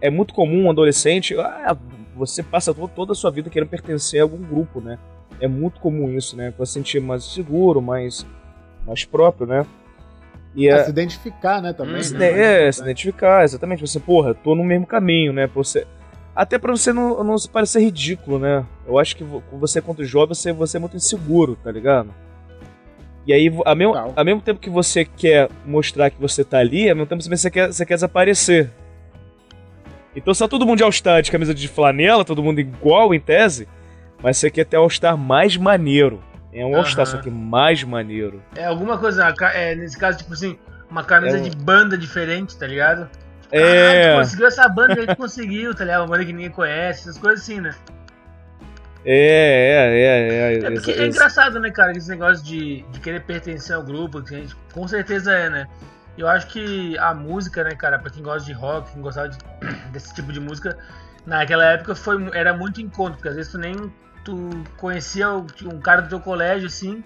[0.00, 1.38] É muito comum um adolescente.
[1.38, 1.76] Ah,
[2.16, 4.98] você passa toda a sua vida querendo pertencer a algum grupo, né?
[5.40, 6.50] É muito comum isso, né?
[6.56, 8.26] Pra se sentir mais seguro, mais,
[8.86, 9.64] mais próprio, né?
[10.54, 12.02] E é, se identificar, né, também.
[12.02, 12.66] Se, né?
[12.66, 13.80] É, se identificar, exatamente.
[13.80, 15.46] Você, porra, tô no mesmo caminho, né?
[15.54, 15.86] Você,
[16.34, 18.64] até para você não, não se parecer ridículo, né?
[18.86, 22.12] Eu acho que você, quando jovem, você, você é muito inseguro, tá ligado?
[23.26, 26.88] E aí, ao mesmo, ao mesmo tempo que você quer mostrar que você tá ali,
[26.90, 28.70] ao mesmo tempo você quer, você quer desaparecer.
[30.16, 33.68] Então, só todo mundo de All-Star de camisa de flanela, todo mundo igual em tese,
[34.22, 36.22] mas você quer ter All-Star mais maneiro.
[36.52, 38.42] É um All-Star, só que mais maneiro.
[38.56, 40.58] É alguma coisa, é, nesse caso, tipo assim,
[40.90, 41.44] uma camisa é um...
[41.44, 43.08] de banda diferente, tá ligado?
[43.52, 44.14] É.
[44.14, 46.00] Ah, conseguiu essa banda que conseguiu, tá ligado?
[46.00, 47.74] Uma banda que ninguém conhece, essas coisas assim, né?
[49.04, 50.66] É, é, é, é.
[50.66, 54.34] É porque é engraçado, né, cara, esse negócio de, de querer pertencer ao grupo, que
[54.34, 55.68] a gente com certeza é, né?
[56.16, 59.38] Eu acho que a música, né, cara, pra quem gosta de rock, quem gostava de,
[59.92, 60.78] desse tipo de música,
[61.26, 63.92] naquela época foi, era muito encontro, porque às vezes tu nem
[64.24, 67.02] tu conhecia um cara do teu colégio, assim,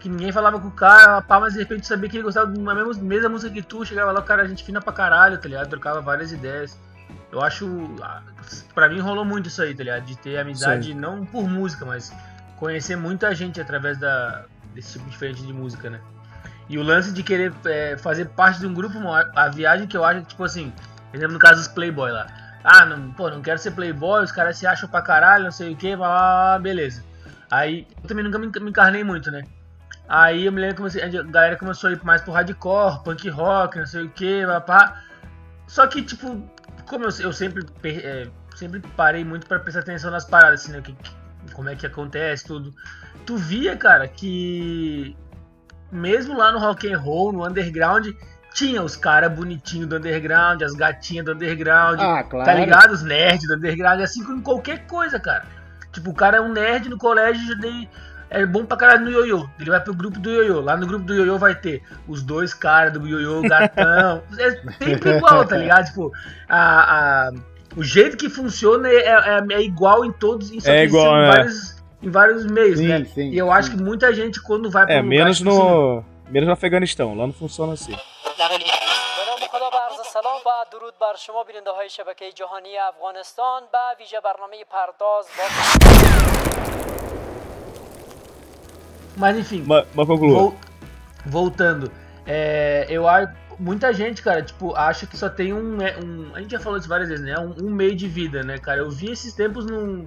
[0.00, 2.74] que ninguém falava com o cara, pá, mas de repente sabia que ele gostava da
[2.74, 5.48] mesma, mesma música que tu, chegava lá, o cara, a gente fina pra caralho, tá
[5.48, 5.68] ligado?
[5.68, 6.78] Trocava várias ideias.
[7.30, 7.66] Eu acho.
[8.74, 10.04] Pra mim rolou muito isso aí, tá ligado?
[10.04, 10.94] De ter amizade, Sim.
[10.94, 12.12] não por música, mas
[12.56, 16.00] conhecer muita gente através da, desse tipo diferente de música, né?
[16.68, 18.98] E o lance de querer é, fazer parte de um grupo,
[19.34, 20.72] a viagem que eu acho que, tipo assim,
[21.12, 22.26] exemplo no caso dos Playboy lá.
[22.62, 25.72] Ah, não, pô, não quero ser Playboy, os caras se acham pra caralho, não sei
[25.72, 25.94] o que,
[26.60, 27.02] beleza.
[27.50, 29.44] Aí eu também nunca me, me encarnei muito, né?
[30.08, 33.78] Aí eu me lembro que a galera começou a ir mais pro hardcore, punk rock,
[33.78, 35.02] não sei o que, papá.
[35.66, 36.42] Só que, tipo,
[36.86, 40.80] como eu, eu sempre, é, sempre parei muito para prestar atenção nas paradas, assim, né?
[40.80, 40.96] Que,
[41.52, 42.74] como é que acontece, tudo.
[43.26, 45.14] Tu via, cara, que
[45.92, 48.08] mesmo lá no rock and roll, no underground,
[48.54, 52.46] tinha os caras bonitinhos do underground, as gatinhas do underground, ah, claro.
[52.46, 52.92] tá ligado?
[52.92, 55.44] Os nerds do underground, assim como qualquer coisa, cara.
[55.92, 57.88] Tipo, o cara é um nerd no colégio, nem
[58.29, 59.47] é bom pra caralho no ioiô.
[59.59, 60.61] Ele vai pro grupo do ioiô.
[60.61, 64.23] Lá no grupo do ioiô vai ter os dois caras do ioiô, gatão.
[64.39, 64.51] é
[64.83, 65.85] sempre igual, tá ligado?
[65.85, 66.11] Tipo,
[66.49, 67.31] a, a,
[67.77, 70.51] o jeito que funciona é, é, é igual em todos.
[70.51, 71.27] Em, é igual, em né?
[71.27, 73.05] vários, em vários meios, sim, né?
[73.05, 73.53] Sim, e eu sim.
[73.53, 77.15] acho que muita gente quando vai pra é, um menos lugar, no menos no Afeganistão.
[77.15, 77.95] Lá não funciona assim.
[80.13, 85.43] سلام و درود بر شما بیننده های شبکه جهانی افغانستان به ویژه برنامه پرداز با
[89.18, 89.64] mas enfim.
[89.66, 90.54] Mas, mas conclua.
[91.26, 91.90] voltando.
[92.24, 93.32] É, eu acho.
[93.58, 95.82] Muita gente, cara, tipo, acha que só tem um.
[95.82, 97.36] É, um a gente já falou isso várias vezes, né?
[97.38, 98.80] Um, um, meio de vida, né, cara?
[98.80, 100.06] Eu vi esses tempos num.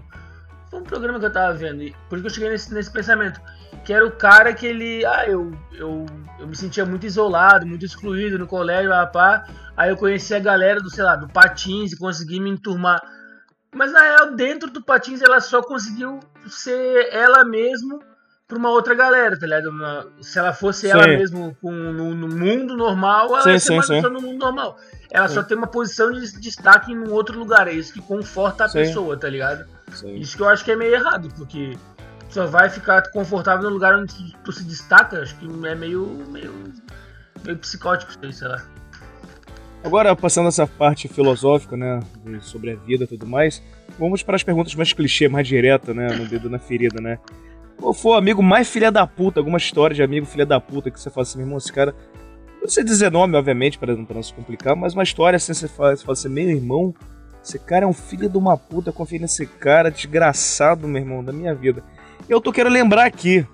[0.70, 1.84] Foi um programa que eu tava vendo.
[1.84, 3.42] E por isso que eu cheguei nesse, nesse pensamento.
[3.84, 5.06] Que era o cara que ele.
[5.06, 6.06] Ah, eu, eu,
[6.40, 9.46] eu me sentia muito isolado, muito excluído no colégio, rapá.
[9.76, 13.02] Aí eu conheci a galera do, sei lá, do Patins e consegui me enturmar.
[13.76, 18.00] Mas na real, dentro do Patins, ela só conseguiu ser ela mesma
[18.52, 19.70] pra uma outra galera, tá ligado?
[19.70, 20.90] Uma, se ela fosse sim.
[20.90, 24.40] ela mesmo com, no, no, mundo normal, ela sim, ia ser sim, pessoa no mundo
[24.40, 24.78] normal.
[25.10, 27.70] Ela só tem uma posição de destaque em um outro lugar.
[27.70, 29.66] É isso que conforta a pessoa, tá ligado?
[30.16, 31.78] Isso que eu acho que é meio errado, porque
[32.30, 35.22] só vai ficar confortável no lugar onde tu se destaca.
[35.22, 36.54] Acho que é meio, meio,
[37.46, 38.62] meio psicótico isso aí, sei lá.
[39.84, 42.02] Agora, passando essa parte filosófica, né,
[42.42, 43.64] sobre a vida e tudo mais,
[43.98, 47.18] vamos para as perguntas mais clichê, mais direta, né, no dedo na ferida, né?
[47.82, 49.40] Qual foi o amigo mais filha da puta?
[49.40, 51.96] Alguma história de amigo filha da puta que você fala assim, meu irmão, esse cara.
[52.62, 55.68] Não sei dizer nome, obviamente, para não, não se complicar, mas uma história assim, você
[55.68, 56.94] fala, você fala assim, meu irmão,
[57.44, 61.34] esse cara é um filho de uma puta, confia nesse cara, desgraçado, meu irmão, da
[61.34, 61.84] minha vida.
[62.30, 63.48] Eu tô querendo lembrar aqui.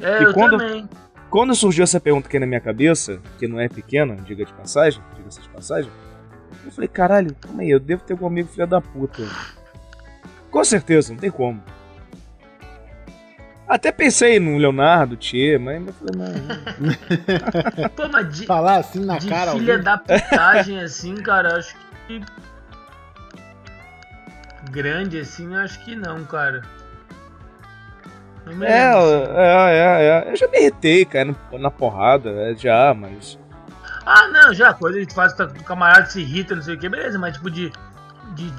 [0.00, 0.88] É, eu quando, também.
[1.28, 5.02] Quando surgiu essa pergunta aqui na minha cabeça, que não é pequena, diga de passagem,
[5.16, 5.90] diga-se de passagem,
[6.64, 9.24] eu falei, caralho, calma aí, eu devo ter algum amigo filha da puta.
[10.48, 11.60] Com certeza, não tem como.
[13.66, 17.88] Até pensei no Leonardo, Tchê, mas eu falei, não.
[17.96, 19.52] Pô, mas de, Falar assim na de cara.
[19.52, 19.84] Filha alguém?
[19.84, 21.74] da putagem, assim, cara, acho
[22.06, 22.20] que.
[24.70, 26.62] Grande assim, acho que não, cara.
[28.46, 33.38] Não é, é, é, é, Eu já me irritei, cara, na porrada, é, já, mas.
[34.04, 36.78] Ah, não, já, coisa que tu faz com o camarada se irrita, não sei o
[36.78, 37.72] que, beleza, mas tipo de.
[38.34, 38.52] de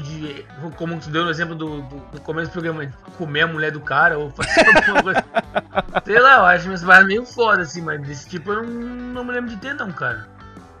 [0.00, 0.44] de.
[0.76, 2.86] Como tu deu no exemplo do, do, do começo do programa,
[3.16, 5.24] comer a mulher do cara ou fazer alguma coisa.
[6.04, 9.32] Sei lá, eu acho isso meio foda, assim, mas desse tipo eu não, não me
[9.32, 10.26] lembro de ter, não, cara.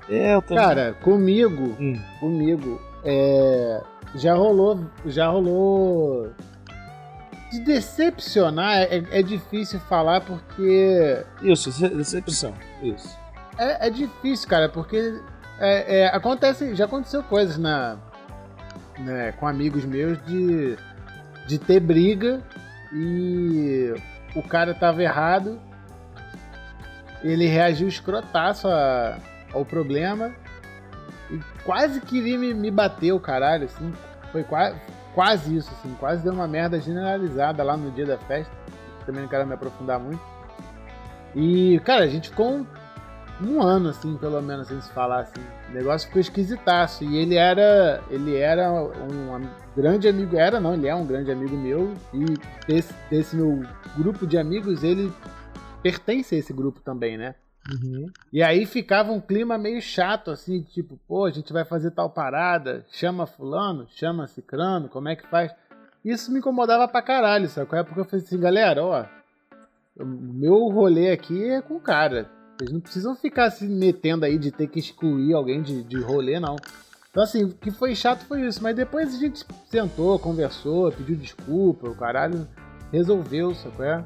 [0.08, 0.54] É, eu tô...
[0.54, 2.00] Cara, comigo, hum.
[2.20, 3.80] comigo, é,
[4.14, 6.32] já rolou, já rolou.
[7.50, 11.24] De decepcionar é, é difícil falar porque.
[11.42, 12.52] Isso, decepção,
[12.82, 13.16] isso.
[13.58, 15.20] É, é difícil, cara, porque
[15.58, 17.96] é, é, acontece, já aconteceu coisas na,
[18.98, 20.76] né, com amigos meus de,
[21.46, 22.42] de ter briga
[22.92, 23.94] e
[24.34, 25.60] o cara tava errado.
[27.22, 29.18] Ele reagiu escrotaço a,
[29.52, 30.32] ao problema
[31.30, 33.92] e quase queria me, me bater o caralho, assim.
[34.30, 34.76] Foi quase,
[35.14, 35.94] quase isso, assim.
[35.98, 38.52] Quase deu uma merda generalizada lá no dia da festa.
[39.04, 40.22] Também não quero me aprofundar muito.
[41.34, 42.66] E, cara, a gente ficou um,
[43.40, 45.42] um ano, assim, pelo menos, sem se falar, assim.
[45.68, 47.04] O negócio ficou esquisitaço.
[47.04, 48.02] E ele era.
[48.10, 50.36] Ele era um grande amigo.
[50.36, 51.94] Era não, ele é um grande amigo meu.
[52.14, 52.24] E
[52.66, 53.62] desse, desse meu
[53.96, 55.12] grupo de amigos, ele
[55.82, 57.34] pertence a esse grupo também, né?
[57.72, 58.06] Uhum.
[58.32, 62.08] E aí ficava um clima meio chato, assim, tipo, pô, a gente vai fazer tal
[62.08, 65.52] parada, chama fulano, chama cicrano, como é que faz?
[66.04, 67.66] Isso me incomodava pra caralho, sabe?
[67.66, 69.04] Porque eu falei assim, galera, ó,
[69.98, 72.30] o meu rolê aqui é com o cara.
[72.58, 76.40] Vocês não precisam ficar se metendo aí de ter que excluir alguém de, de rolê,
[76.40, 76.56] não.
[77.10, 78.62] Então, assim, o que foi chato foi isso.
[78.62, 82.46] Mas depois a gente sentou, conversou, pediu desculpa, o caralho
[82.92, 83.82] resolveu, sabe?
[83.82, 84.04] É?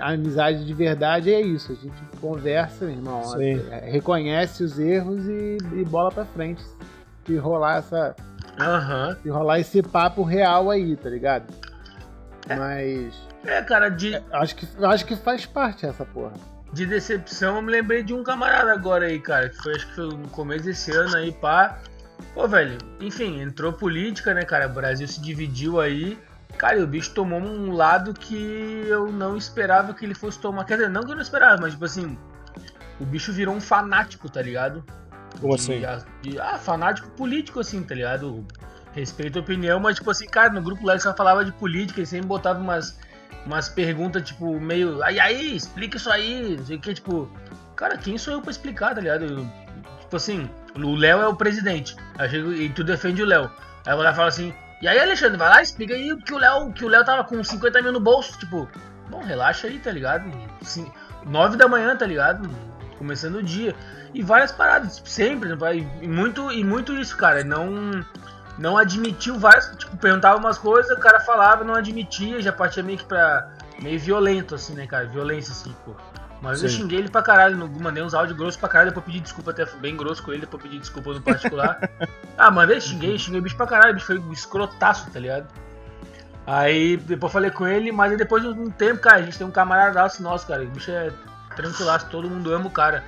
[0.00, 1.72] A amizade de verdade é isso.
[1.72, 3.22] A gente conversa, irmão.
[3.24, 3.60] Sim.
[3.70, 6.62] é, Reconhece os erros e, e bola pra frente.
[7.26, 8.16] Se rolar essa.
[8.58, 9.16] Aham.
[9.22, 11.52] Se rolar esse papo real aí, tá ligado?
[12.48, 13.14] Mas.
[13.44, 16.32] É, cara, de, Acho que, acho que faz parte essa porra.
[16.72, 19.94] De decepção eu me lembrei de um camarada agora aí, cara, que foi acho que
[19.94, 21.78] foi no começo desse ano aí, pá.
[22.34, 24.66] Pô, velho, enfim, entrou política, né, cara?
[24.66, 26.18] O Brasil se dividiu aí.
[26.56, 30.64] Cara, e o bicho tomou um lado que eu não esperava que ele fosse tomar.
[30.64, 32.18] Quer dizer, não que eu não esperava, mas tipo assim,
[33.00, 34.84] o bicho virou um fanático, tá ligado?
[35.40, 36.02] Como De- assim?
[36.22, 38.44] de- ah, fanático político, assim, tá ligado?
[38.92, 42.00] Respeito a opinião, mas tipo assim, cara, no grupo lá ele só falava de política,
[42.00, 42.98] ele sempre botava umas,
[43.46, 45.02] umas perguntas, tipo, meio.
[45.02, 47.30] Aí aí, explica isso aí, não sei o que, tipo.
[47.76, 49.24] Cara, quem sou eu pra explicar, tá ligado?
[49.24, 49.46] Eu-
[50.00, 51.94] tipo assim, o Léo é o presidente.
[52.18, 52.28] Aí
[52.64, 53.50] e tu defende o Léo.
[53.86, 56.38] Aí eu lá e falo assim, e aí, Alexandre, vai lá, explica aí que o
[56.38, 58.68] Léo, que o Léo tava com 50 mil no bolso, tipo,
[59.10, 60.30] bom, relaxa aí, tá ligado?
[60.62, 60.90] Sim,
[61.26, 62.48] 9 da manhã, tá ligado?
[62.98, 63.74] Começando o dia.
[64.14, 65.86] E várias paradas, sempre, vai.
[66.00, 67.44] E muito, e muito isso, cara.
[67.44, 68.04] Não.
[68.58, 69.74] Não admitiu várias.
[69.76, 73.48] Tipo, perguntava umas coisas, o cara falava, não admitia, já partia meio que pra.
[73.80, 75.06] meio violento, assim, né, cara?
[75.06, 75.94] Violência, assim, pô.
[76.40, 76.76] Vez eu Sim.
[76.78, 79.64] xinguei ele pra caralho, no- mandei uns áudios grossos pra caralho, depois pedi desculpa, até
[79.64, 81.80] bem grosso com ele, depois pedi desculpa no particular.
[82.38, 85.48] ah, mandei, xinguei, xinguei o bicho pra caralho, o bicho foi um escrotaço, tá ligado?
[86.46, 89.46] Aí depois falei com ele, mas aí depois de um tempo, cara, a gente tem
[89.46, 90.62] um camaradaço nosso, cara.
[90.62, 91.10] O bicho é
[91.56, 93.02] tranquilaço, todo mundo ama o cara.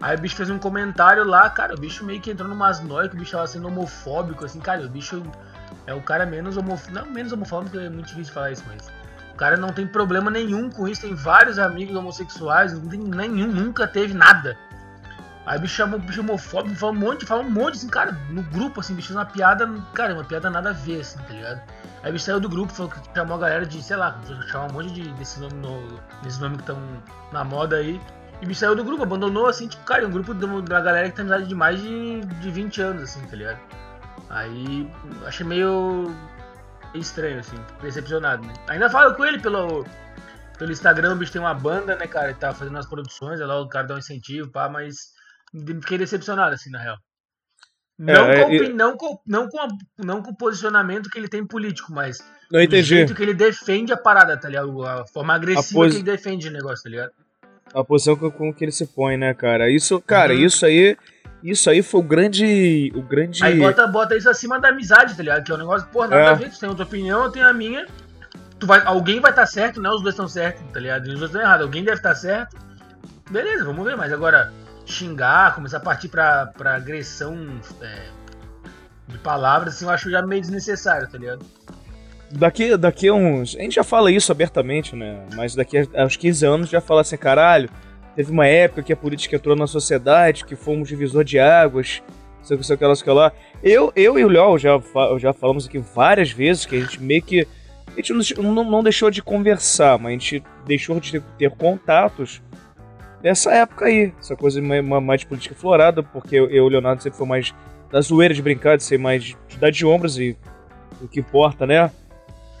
[0.00, 3.10] Aí o bicho fez um comentário lá, cara, o bicho meio que entrou numas noias,
[3.10, 5.22] que o bicho tava sendo homofóbico, assim, cara, o bicho
[5.86, 6.94] é o cara menos homofóbico.
[6.94, 8.88] Não, menos homofóbico, é muito difícil falar isso, mas.
[9.32, 13.48] O cara não tem problema nenhum com isso, tem vários amigos homossexuais, não tem nenhum,
[13.48, 14.56] nunca teve nada.
[15.44, 18.12] Aí o bicho chamou o bicho homofóbico, fala um monte, fala um monte, assim, cara,
[18.30, 21.34] no grupo, assim, bicho fez uma piada, cara, uma piada nada a ver, assim, tá
[21.34, 21.60] ligado?
[22.02, 24.18] Aí o bicho saiu do grupo, falou que chamou a galera de, sei lá,
[24.50, 26.78] chamou um monte de, desse nome, no, desse nome que estão
[27.30, 28.00] na moda aí.
[28.40, 31.08] E o bicho saiu do grupo, abandonou, assim, tipo, cara, um grupo do- da galera
[31.08, 33.58] que tem amizade de mais de, de 20 anos, assim, tá ligado?
[34.28, 34.90] Aí
[35.24, 36.14] achei meio
[36.94, 38.52] estranho, assim, decepcionado, né?
[38.68, 39.84] Ainda falo com ele pelo,
[40.58, 43.46] pelo Instagram, o bicho tem uma banda, né, cara, ele tá fazendo umas produções, aí
[43.46, 44.96] lá o cara dá um incentivo, pá, mas
[45.80, 46.96] fiquei decepcionado, assim, na real.
[47.98, 49.68] Não, É, com, é, não, com, não, com, a-
[49.98, 52.18] não com o posicionamento que ele tem político, mas
[52.50, 52.84] Não o entendi.
[52.84, 54.84] jeito que ele defende a parada, tá ligado?
[54.86, 57.12] A forma agressiva posi- que ele defende o negócio, tá ligado?
[57.78, 59.70] A posição com, com que ele se põe, né, cara?
[59.70, 60.40] Isso, cara, Uhum.
[60.40, 60.96] isso aí.
[61.42, 62.90] Isso aí foi o grande.
[62.94, 63.44] O grande.
[63.44, 65.44] Aí bota, bota isso acima da amizade, tá ligado?
[65.44, 66.28] Que é um negócio, porra, nada É.
[66.28, 67.86] a ver, tu tem outra opinião, eu tenho a minha.
[68.58, 69.90] Tu vai, alguém vai estar certo, né?
[69.90, 71.06] Os dois estão certos, tá ligado?
[71.06, 71.66] E os dois estão errados.
[71.66, 72.56] Alguém deve estar certo.
[73.30, 74.50] Beleza, vamos ver, mas agora
[74.86, 78.06] xingar, começar a partir pra, pra agressão é,
[79.08, 81.44] de palavras, assim, eu acho já meio desnecessário, tá ligado?
[82.30, 83.56] Daqui, daqui a uns.
[83.56, 85.24] A gente já fala isso abertamente, né?
[85.34, 87.68] Mas daqui a, aos 15 anos já fala assim, caralho.
[88.14, 92.02] Teve uma época que a política entrou na sociedade, que fomos divisor de águas,
[92.42, 93.32] sei o que, sei o que lá, sei o que lá.
[93.62, 94.80] Eu, eu e o Léo já,
[95.18, 97.46] já falamos aqui várias vezes que a gente meio que.
[97.88, 102.42] A gente não, não, deixou de conversar, mas a gente deixou de ter, ter contatos
[103.22, 104.12] dessa época aí.
[104.18, 107.54] Essa coisa mais, de política florada, porque eu, e o Leonardo sempre foi mais
[107.90, 110.36] da zoeira de brincar, de ser mais de dar de ombros e
[111.00, 111.90] o que importa, né?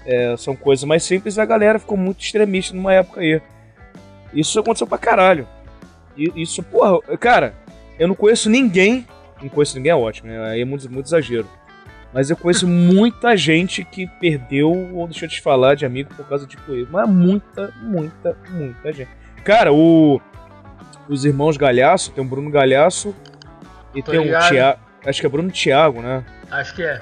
[0.06, 3.42] É, são coisas mais simples e a galera ficou muito extremista numa época aí.
[4.32, 5.46] Isso aconteceu pra caralho.
[6.16, 7.54] E isso, porra, cara,
[7.98, 9.06] eu não conheço ninguém.
[9.42, 10.50] Não conheço ninguém é ótimo, né?
[10.50, 11.48] Aí é muito, muito exagero.
[12.12, 16.46] Mas eu conheço muita gente que perdeu ou deixou de falar de amigo por causa
[16.46, 16.88] de coelho.
[16.90, 19.10] Mas muita, muita, muita gente.
[19.44, 20.20] Cara, o.
[21.08, 23.14] Os irmãos Galhaço, tem o Bruno Galhaço
[23.94, 24.48] e Tô tem o ligado.
[24.48, 24.80] Thiago.
[25.04, 26.24] Acho que é Bruno Thiago, né?
[26.50, 27.00] Acho que é.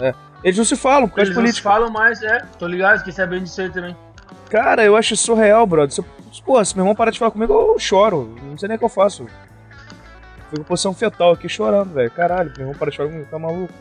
[0.00, 0.14] É.
[0.44, 1.68] Eles não se falam por causa Eles não se política.
[1.70, 2.38] falam mais, é.
[2.58, 3.96] Tô ligado, fiquei sabendo disso aí também.
[4.50, 5.90] Cara, eu acho surreal, brother.
[5.92, 6.04] Se, eu-
[6.44, 8.34] pô, se meu irmão parar de falar comigo, eu choro.
[8.42, 9.26] Não sei nem o que eu faço.
[10.48, 12.10] Fico em posição fetal aqui chorando, velho.
[12.10, 13.72] Caralho, meu irmão para de falar comigo, tá maluco?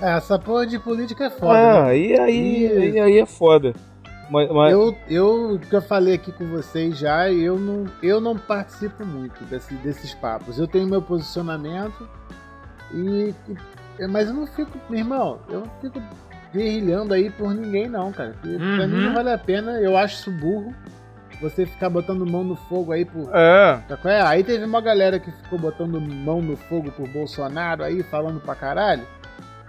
[0.00, 1.58] É, essa porra de política é foda.
[1.58, 1.90] ah, né?
[1.90, 3.74] aí, aí, E- aí, aí é foda.
[4.30, 8.36] Mas, mas- Eu, eu que eu falei aqui com vocês já, eu não, eu não
[8.38, 10.58] participo muito desse- desses papos.
[10.58, 12.08] Eu tenho meu posicionamento
[12.92, 13.56] e, e-
[14.06, 16.00] mas eu não fico, meu irmão, eu não fico
[16.52, 18.34] guerrilhando aí por ninguém não, cara.
[18.40, 18.88] Porque Pra Uhum.
[18.88, 20.74] mim não vale a pena, eu acho isso burro.
[21.40, 23.30] Você ficar botando mão no fogo aí por.
[23.34, 24.20] É, qual é?
[24.20, 28.54] Aí teve uma galera que ficou botando mão no fogo por Bolsonaro aí, falando pra
[28.54, 29.04] caralho.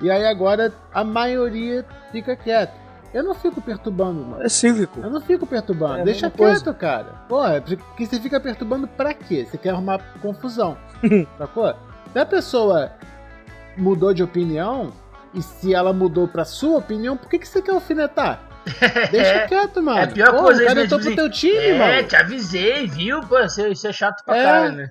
[0.01, 2.73] E aí agora a maioria fica quieta.
[3.13, 4.43] Eu não fico perturbando, mano.
[4.43, 4.99] é cívico.
[5.01, 5.99] Eu não fico perturbando.
[5.99, 6.63] É a Deixa mesma coisa.
[6.63, 7.05] quieto, cara.
[7.29, 9.45] Porra, porque você fica perturbando pra quê?
[9.49, 10.77] Você quer arrumar confusão.
[11.37, 11.73] sacou?
[12.11, 12.91] Se a pessoa
[13.81, 14.91] mudou de opinião,
[15.33, 18.47] e se ela mudou pra sua opinião, por que, que você quer alfinetar?
[19.11, 19.99] Deixa quieto, mano.
[19.99, 20.85] É a pior Pô, coisa o cara né?
[20.85, 22.07] entrou Tipo pro teu time, É, mano.
[22.07, 23.21] te avisei, viu?
[23.21, 24.43] Pô, isso, é chato pra É.
[24.43, 24.89] caralho, né?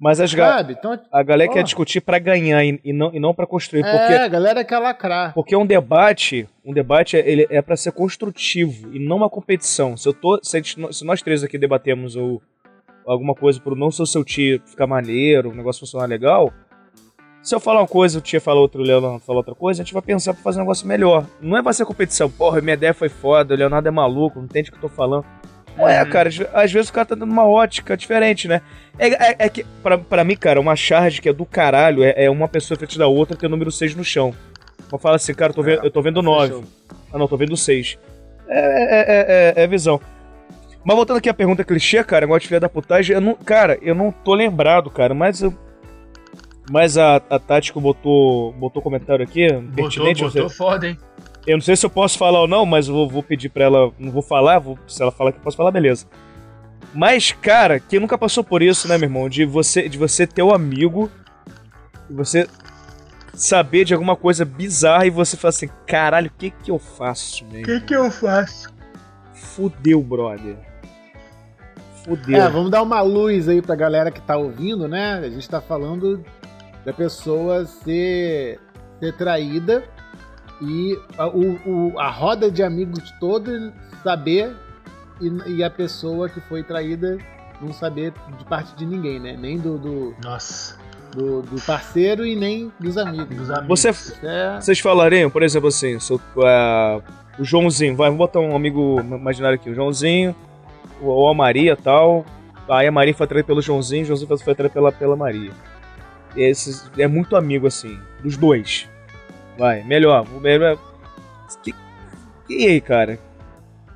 [0.00, 0.72] Mas as ga- Sabe?
[0.76, 3.84] Então, a galera quer discutir pra ganhar e, e não, e não pra construir.
[3.84, 5.32] é, Porque, a galera quer lacrar.
[5.34, 9.96] porque um debate, um debate é- ele é pra ser construtivo e não uma competição.
[9.96, 12.42] Se, eu tô, se, gente- se nós três aqui debatemos ou
[13.06, 16.52] alguma coisa pro não ser o seu tio ficar maneiro, o negócio funcionar legal,
[17.42, 19.84] se eu falar uma coisa, o tia fala outra, o Leonardo fala outra coisa, a
[19.84, 21.26] gente vai pensar pra fazer um negócio melhor.
[21.40, 22.30] Não é pra ser competição.
[22.30, 24.88] Porra, minha ideia foi foda, o Leonardo é maluco, não entende o que eu tô
[24.88, 25.24] falando.
[25.76, 26.10] Não é, Uhum.
[26.10, 28.60] cara, às- vezes o cara tá dando uma ótica diferente, né?
[28.98, 32.12] É, é- é que, pra, pra mim, cara, uma charge que é do caralho é,
[32.24, 34.34] é uma pessoa frente da outra ter o número 6 no chão.
[34.92, 36.48] Eu falo assim, cara, eu tô, vendo, eu tô vendo 9.
[36.52, 36.64] Fechou.
[37.12, 37.98] Ah, não, tô vendo 6.
[38.48, 39.98] É, é, é, é, é visão.
[40.84, 43.78] Mas voltando aqui à pergunta clichê, cara, negócio de filha da putagem, eu não, cara,
[43.80, 45.54] eu não tô lembrado, cara, mas eu.
[46.70, 50.98] Mas a, a Tático botou, botou comentário aqui, Botou, botou foda, hein?
[51.46, 53.64] eu não sei se eu posso falar ou não, mas eu vou, vou pedir pra
[53.64, 53.90] ela.
[53.98, 56.06] Não vou falar, vou- se ela falar que eu posso falar, beleza.
[56.94, 59.28] Mas, cara, quem nunca passou por isso, né, meu irmão?
[59.28, 61.10] De você, de você ter um amigo
[62.08, 62.46] e você
[63.34, 67.44] saber de alguma coisa bizarra e você falar assim: caralho, o que que eu faço,
[67.44, 67.62] O meu?
[67.64, 68.70] que que eu faço?
[69.34, 70.56] Fudeu, brother.
[72.04, 72.36] Fudeu.
[72.40, 75.14] É, vamos dar uma luz aí pra galera que tá ouvindo, né?
[75.14, 76.22] A gente tá falando
[76.84, 78.58] da pessoa ser,
[79.00, 79.84] ser traída
[80.60, 81.52] e a, o,
[81.92, 83.72] o- a roda de amigos toda
[84.02, 84.54] saber
[85.20, 87.18] e, e a pessoa que foi traída
[87.60, 89.36] não saber de parte de ninguém, né?
[89.38, 90.76] Nem do, do, Nossa,
[91.14, 93.36] do- do parceiro e nem dos amigos.
[93.36, 93.80] dos amigos.
[93.80, 97.00] Você- é- Vocês falariam, por exemplo, assim, se eu- ah,
[97.38, 100.34] o Joãozinho, vai, vamos botar um amigo imaginário aqui, o Joãozinho,
[101.00, 102.24] ou a Maria e tal.
[102.68, 105.50] Aí a Maria foi atraída pelo Joãozinho, o Joãozinho foi foi atraído pela, pela Maria.
[106.34, 108.88] E esses, é muito amigo, assim, dos dois.
[109.58, 110.26] Vai, melhor.
[110.34, 110.78] o melhor
[111.62, 111.74] que,
[112.48, 113.18] e aí, cara?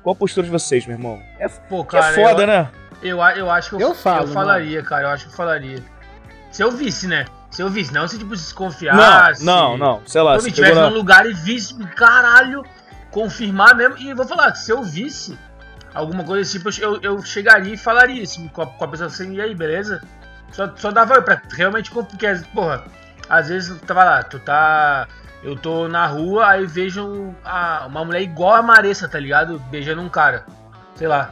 [0.03, 1.21] Qual a postura de vocês, meu irmão?
[1.39, 2.69] É, Pô, é cara, foda, eu, né?
[3.01, 5.03] eu, eu acho que eu, Eu falo, eu falaria, cara.
[5.03, 5.83] Eu acho que eu falaria.
[6.51, 7.25] Se eu visse, né?
[7.51, 9.43] Se eu visse, não se tipo Não, desconfiasse.
[9.43, 10.01] não, não.
[10.05, 10.97] Sei lá, Se eu se estivesse pegou num na...
[10.97, 12.63] lugar e visse, caralho,
[13.11, 13.97] confirmar mesmo.
[13.97, 15.37] E vou falar, se eu visse
[15.93, 19.07] alguma coisa desse tipo, eu, eu chegaria e falaria assim com a, com a pessoa
[19.07, 20.01] assim, e aí, beleza?
[20.51, 21.91] Só, só dava pra realmente.
[21.91, 22.83] Porque, porra,
[23.29, 25.07] às vezes tava lá, tu tá.
[25.43, 29.59] Eu tô na rua, aí vejo a- uma mulher igual a Maressa, tá ligado?
[29.69, 30.45] Beijando um cara.
[30.95, 31.31] Sei lá.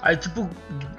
[0.00, 0.48] Aí, tipo,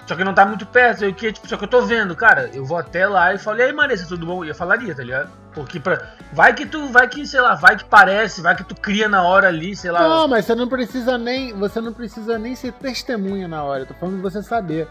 [0.08, 2.50] só que não tá muito perto, eu que, tipo, só que eu tô vendo, cara,
[2.54, 4.46] eu vou até lá e falo, e aí, Maressa, tudo bom?
[4.46, 5.30] E eu falaria, tá ligado?
[5.54, 6.14] Porque pra.
[6.32, 9.24] Vai que tu, vai que, sei lá, vai que parece, vai que tu cria na
[9.24, 10.08] hora ali, sei lá.
[10.08, 11.54] Não, mas você não precisa nem.
[11.58, 13.82] Você não precisa nem ser testemunha na hora.
[13.82, 14.88] Eu tô falando de você saber.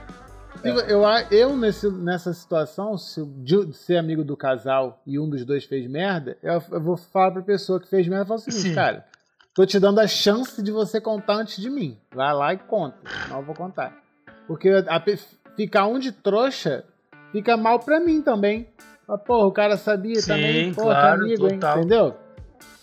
[0.64, 0.76] Eu,
[1.30, 5.88] eu nesse, nessa situação, se de ser amigo do casal e um dos dois fez
[5.90, 8.74] merda, eu, eu vou falar pra pessoa que fez merda e falar o seguinte, Sim.
[8.74, 9.04] cara,
[9.54, 11.98] tô te dando a chance de você contar antes de mim.
[12.14, 12.98] Vai lá e conta.
[13.24, 13.96] Senão eu vou contar.
[14.46, 15.02] Porque a
[15.56, 16.84] ficar um de trouxa
[17.32, 18.68] fica mal pra mim também.
[19.08, 20.74] Ah, Porra, o cara sabia Sim, também.
[20.74, 21.76] Pô, claro, amigo, total.
[21.76, 21.84] hein?
[21.84, 22.16] Entendeu?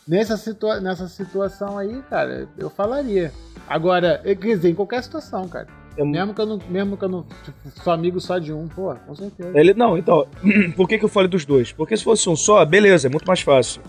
[0.07, 3.31] Nessa, situa nessa situação aí, cara, eu falaria.
[3.67, 5.67] Agora, quer dizer, em qualquer situação, cara.
[5.99, 8.69] Eu- Mesmo que eu não, mesmo que eu não tipo, sou amigo só de um,
[8.69, 9.51] pô, com certeza.
[9.53, 10.25] Ele, não, então,
[10.77, 11.73] por que, que eu falei dos dois?
[11.73, 13.81] Porque se fosse um só, beleza, é muito mais fácil.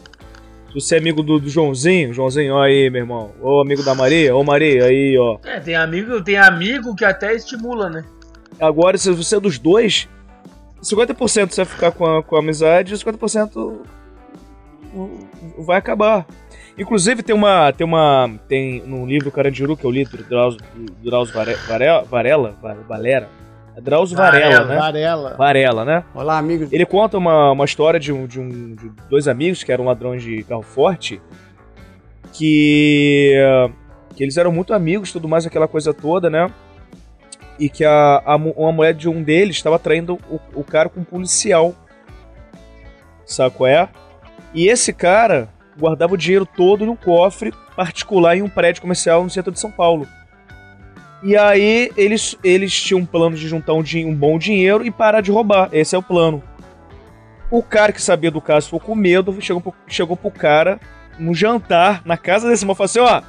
[0.69, 3.31] Se você é amigo do, do Joãozinho, Joãozinho, ó aí, meu irmão.
[3.41, 5.39] Ô amigo da Maria, ô Maria, aí, ó.
[5.45, 8.05] É, tem amigo, tem amigo que até estimula, né?
[8.61, 10.09] Agora, se você é dos dois,
[10.83, 13.79] 50% você vai ficar com a, com a amizade e 50%
[15.59, 16.27] vai acabar.
[16.81, 17.73] Inclusive, tem uma.
[17.73, 18.31] Tem uma.
[18.49, 20.59] Tem livro Carandiru que eu li, do Drauzio,
[21.05, 23.29] Drauzio Vare- Varela, Varela, Va- Valera.
[23.77, 24.77] É Drauzio Varela, Varela, né?
[24.81, 25.35] Varela.
[25.37, 26.05] Varela, né?
[26.15, 26.73] Olá, amigos.
[26.73, 30.23] Ele conta uma, uma história de, um, de, um, de dois amigos que eram ladrões
[30.23, 31.21] de carro forte.
[32.33, 33.35] que,
[34.17, 36.51] que eles eram muito amigos, tudo mais, aquela coisa toda, né?
[37.59, 41.01] E que a, a, uma mulher de um deles estava traindo o, o cara com
[41.01, 41.75] um policial.
[43.27, 43.89] Sabe qual é?
[44.55, 45.49] E esse cara
[45.81, 49.71] guardava o dinheiro todo num cofre particular em um prédio comercial no centro de São
[49.71, 50.07] Paulo.
[51.23, 55.21] E aí eles, eles tinham um plano de juntar um, um bom dinheiro e parar
[55.21, 55.69] de roubar.
[55.73, 56.43] Esse é o plano.
[57.51, 60.79] O cara que sabia do caso ficou com medo, chegou pro, chegou pro cara
[61.19, 63.23] no jantar, na casa desse irmão, falou assim: ó,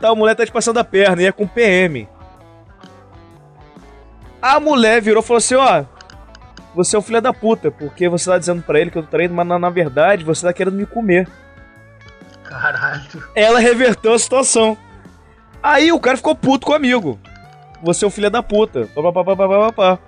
[0.00, 2.08] tá, a mulher tá te passando a perna, e é com PM.
[4.42, 5.84] A mulher virou e falou assim: ó,
[6.74, 9.08] você é um filho da puta, porque você tá dizendo para ele que eu tô
[9.08, 11.28] traindo, mas na, na, verdade você tá querendo me comer.
[12.48, 13.22] Caralho.
[13.34, 14.76] Ela reverteu a situação.
[15.62, 17.18] Aí o cara ficou puto com o amigo.
[17.82, 18.88] Você é um filho da puta.
[18.94, 19.98] Pá, pá, pá, pá, pá, pá.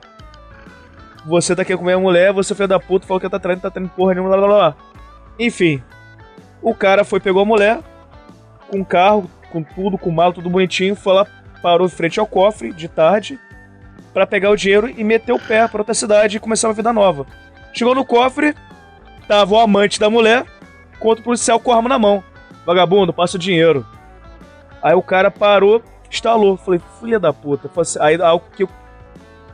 [1.27, 3.61] Você tá querendo comer a mulher, você é filho da puta, falou que tá traindo,
[3.61, 4.77] tá traindo porra nenhuma, blá blá blá.
[5.39, 5.83] Enfim.
[6.63, 7.81] O cara foi, pegou a mulher,
[8.71, 11.27] com o carro, com tudo, com o malo, tudo bonitinho, foi lá,
[11.63, 13.39] parou em frente ao cofre de tarde
[14.13, 16.93] para pegar o dinheiro e meter o pé pra outra cidade e começar uma vida
[16.93, 17.27] nova.
[17.73, 18.55] Chegou no cofre,
[19.29, 20.45] tava o amante da mulher
[20.99, 22.23] com outro policial com a arma na mão.
[22.67, 23.87] Vagabundo, passa o dinheiro.
[24.83, 26.57] Aí o cara parou, instalou.
[26.57, 27.71] Falei, filha da puta.
[27.81, 28.67] Assim, aí, aí que,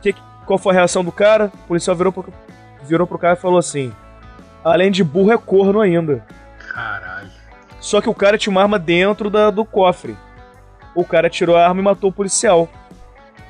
[0.01, 1.51] que, qual foi a reação do cara?
[1.53, 2.33] O policial virou pro,
[2.83, 3.93] virou pro cara e falou assim:
[4.63, 6.25] Além de burro, é corno ainda.
[6.73, 7.29] Caralho.
[7.79, 10.17] Só que o cara tinha uma arma dentro da, do cofre.
[10.95, 12.67] O cara tirou a arma e matou o policial.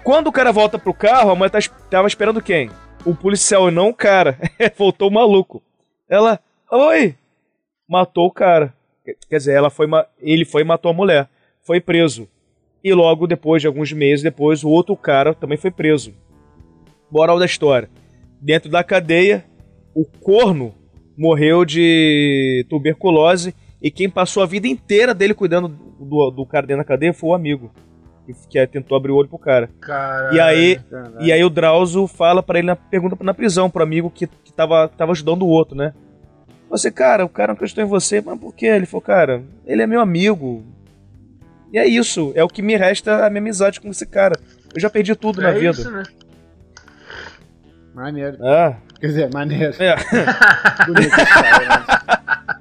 [0.03, 2.69] Quando o cara volta pro carro, a mãe tá, tava esperando quem?
[3.05, 4.37] O policial e não o cara.
[4.77, 5.61] Voltou o maluco.
[6.09, 6.39] Ela,
[6.71, 7.15] oi!
[7.87, 8.73] Matou o cara.
[9.29, 9.87] Quer dizer, ela foi,
[10.19, 11.29] ele foi e matou a mulher.
[11.61, 12.27] Foi preso.
[12.83, 16.13] E logo depois, de alguns meses depois, o outro cara também foi preso.
[17.11, 17.89] Moral da história.
[18.41, 19.45] Dentro da cadeia,
[19.95, 20.73] o corno
[21.17, 26.83] morreu de tuberculose e quem passou a vida inteira dele cuidando do, do cara dentro
[26.83, 27.71] da cadeia foi o amigo
[28.49, 29.69] que tentou abrir o olho pro cara.
[29.79, 31.21] Caralho, e aí, caralho.
[31.21, 34.51] e aí o Drauzio fala para ele na pergunta na prisão pro amigo que, que
[34.51, 35.93] tava, tava ajudando o outro, né?
[36.69, 38.65] Você, cara, o cara não acreditou em você, mas por quê?
[38.67, 40.65] Ele falou, cara, ele é meu amigo.
[41.71, 44.37] E é isso, é o que me resta a minha amizade com esse cara.
[44.73, 45.71] Eu já perdi tudo é na vida.
[45.71, 46.03] Isso, né?
[47.93, 48.37] Maneiro.
[48.41, 49.73] Ah, Quer dizer, maneiro.
[49.79, 49.95] é.
[50.85, 52.07] Bonito história, mas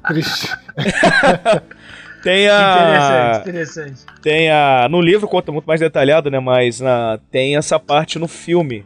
[0.09, 0.57] Triste.
[2.23, 3.41] tem a.
[3.41, 4.05] Interessante, interessante.
[4.23, 4.89] Tem a.
[4.89, 6.39] No livro conta muito mais detalhado, né?
[6.39, 8.85] Mas na, tem essa parte no filme.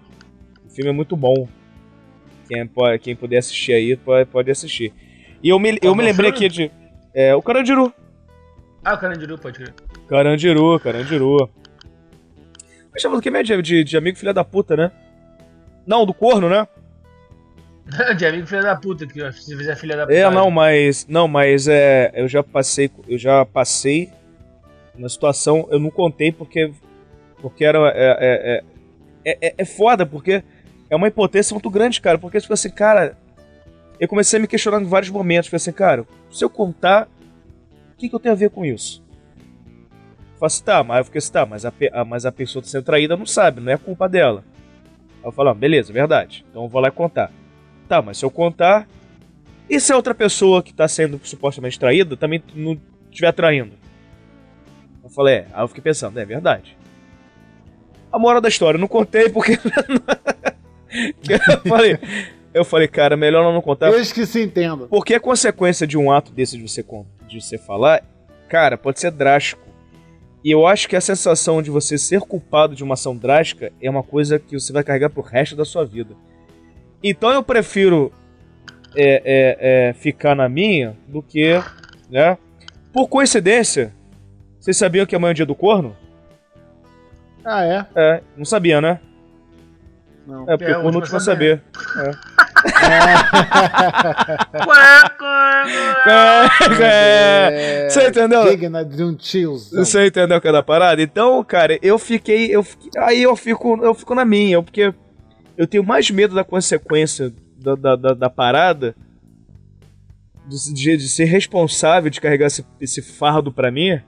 [0.67, 1.47] O filme é muito bom.
[2.49, 4.93] Quem, pode, quem puder assistir aí, pode, pode assistir.
[5.43, 6.71] E eu me, eu me é o lembrei aqui de.
[7.15, 7.93] É, o Carandiru.
[8.85, 9.75] Ah, o Carandiru, pode crer.
[10.09, 11.51] Carandiru, Carandiru.
[12.93, 14.91] Mas chamando que de, de, de amigo filha da puta, né?
[15.87, 16.67] Não, do corno, né?
[18.17, 20.17] De amigo filho da puta, que se fizer filha da puta.
[20.17, 21.07] É, não, mas.
[21.09, 22.13] Não, mas é.
[22.15, 22.91] Eu já passei.
[23.09, 24.11] Eu já passei
[24.95, 25.67] uma situação.
[25.71, 26.73] Eu não contei porque.
[27.41, 27.79] Porque era.
[27.89, 28.65] É, é,
[29.25, 30.43] é, é, é foda, porque
[30.89, 32.19] é uma impotência muito grande, cara.
[32.19, 33.17] Porque, tipo assim, cara.
[34.01, 35.49] Eu comecei a me questionar em vários momentos.
[35.51, 37.07] Falei assim, cara, se eu contar,
[37.93, 39.05] o que, que eu tenho a ver com isso?
[40.33, 42.63] Eu falei assim, tá, mas eu fiquei assim, tá, mas a, a- mas a pessoa
[42.63, 44.43] tá sendo traída não sabe, não é culpa dela.
[45.23, 46.47] Aí eu falo, ah, beleza, verdade.
[46.49, 47.31] Então eu vou lá contar.
[47.87, 48.89] Tá, mas se eu contar.
[49.69, 52.81] E se a outra pessoa que tá sendo supostamente traída também não
[53.11, 53.73] estiver traindo?
[55.05, 55.47] Eu falei, é.
[55.53, 56.77] Aí eu fiquei pensando, é verdade.
[58.11, 59.57] A moral da história, eu não contei porque.
[61.23, 61.99] Que eu falei.
[62.53, 63.93] Eu falei, cara, melhor eu não contar.
[63.93, 64.89] Eles que se entendam.
[64.89, 66.85] Porque a consequência de um ato desse de você,
[67.29, 68.03] de você falar,
[68.49, 69.63] cara, pode ser drástico.
[70.43, 73.91] E eu acho que a sensação de você ser culpado de uma ação drástica é
[73.91, 76.15] uma coisa que você vai carregar pro resto da sua vida.
[77.03, 78.11] Então eu prefiro
[78.97, 81.63] é, é, é, ficar na minha do que,
[82.11, 82.37] né?
[82.93, 83.93] Por coincidência,
[84.59, 85.97] vocês sabiam que amanhã é o dia do corno?
[87.45, 87.87] Ah, é?
[87.95, 88.99] É, não sabia, né?
[90.27, 90.43] Não.
[90.51, 91.63] É, porque É, o corno último não saber.
[91.73, 92.21] Quá.
[96.83, 98.45] É, Você entendeu?
[98.45, 99.85] Digna de um tiozão.
[99.85, 101.03] Você entendeu cada parada?
[101.03, 104.93] Então, cara, eu fiquei, eu fiquei- aí eu fico, eu fico na minha, porque
[105.57, 108.95] eu tenho mais medo da consequência da, da, da, da parada,
[110.47, 114.01] de, de- de ser responsável de carregar esse, esse fardo pra mim,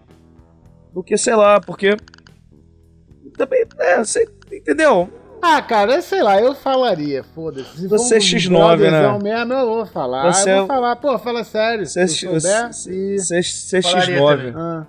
[0.92, 1.96] do que, sei lá, porque
[3.36, 5.10] também, é, você entendeu?
[5.44, 7.76] Ah, cara, sei lá, eu falaria, foda-se.
[7.80, 8.38] Se Você é for um
[8.78, 9.18] X9, né?
[9.20, 10.32] mesmo, eu vou falar.
[10.32, 11.84] Você eu é- vou falar, pô, fala sério.
[11.84, 13.18] Você é se X- eu souber, você- e...
[13.18, 14.36] você você Falaria X9.
[14.36, 14.54] também.
[14.56, 14.86] Ah.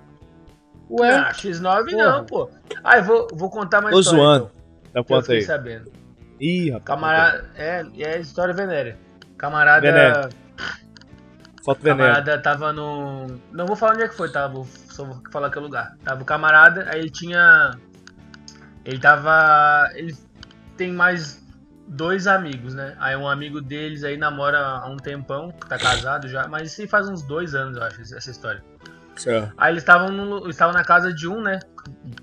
[0.92, 2.06] Ué, Ah, X9 Porra.
[2.06, 2.50] não, pô.
[2.84, 4.24] Ah, eu vou, vou contar mais Tô história.
[4.24, 4.52] zoando.
[4.96, 5.42] Então, eu fiquei aí.
[5.44, 5.92] sabendo.
[6.40, 6.86] Ih, rapaz.
[6.86, 7.50] Camarada.
[7.56, 8.98] É, é história venérea.
[9.38, 9.82] Camarada.
[9.82, 10.30] Venérea.
[11.66, 12.00] Falta O veneno.
[12.10, 13.26] camarada tava no.
[13.52, 14.48] Não vou falar onde é que foi, tá?
[14.48, 15.96] Vou, só vou falar que é o lugar.
[16.04, 17.72] Tava o camarada, aí ele tinha.
[18.86, 19.90] Ele tava.
[19.96, 20.14] Ele
[20.78, 21.42] tem mais
[21.88, 22.96] dois amigos, né?
[23.00, 26.88] Aí um amigo deles aí namora há um tempão, tá casado já, mas isso aí
[26.88, 28.64] faz uns dois anos, eu acho, essa história.
[29.16, 29.54] Certo.
[29.58, 31.60] Aí eles estavam estavam na casa de um, né?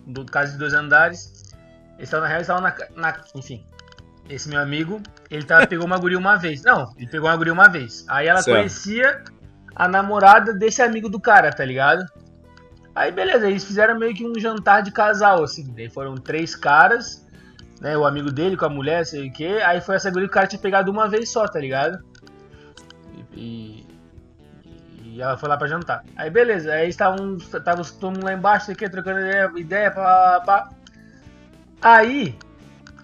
[0.07, 1.55] Do casa de dois andares.
[1.97, 3.65] Eles estavam na real, estavam na, na- Enfim.
[4.29, 6.63] Esse meu amigo, ele tá, pegou uma guria uma vez.
[6.63, 8.05] Não, ele pegou uma guria uma vez.
[8.09, 8.57] Aí ela Certo.
[8.57, 9.23] conhecia
[9.75, 12.05] a namorada desse amigo do cara, tá ligado?
[12.95, 15.73] Aí beleza, eles fizeram meio que um jantar de casal, assim.
[15.75, 17.27] Daí foram três caras,
[17.81, 17.97] né?
[17.97, 19.61] O amigo dele com a mulher, sei o quê.
[19.65, 22.05] Aí foi essa guria que o cara tinha pegado uma vez só, tá ligado?
[23.35, 23.87] E, e,
[25.17, 26.05] e ela foi lá pra jantar.
[26.17, 29.91] Aí beleza, aí estavam estavam todo mundo lá embaixo, sei o quê, trocando ideia, ideia
[29.91, 30.69] pá, pá.
[31.83, 32.37] Aí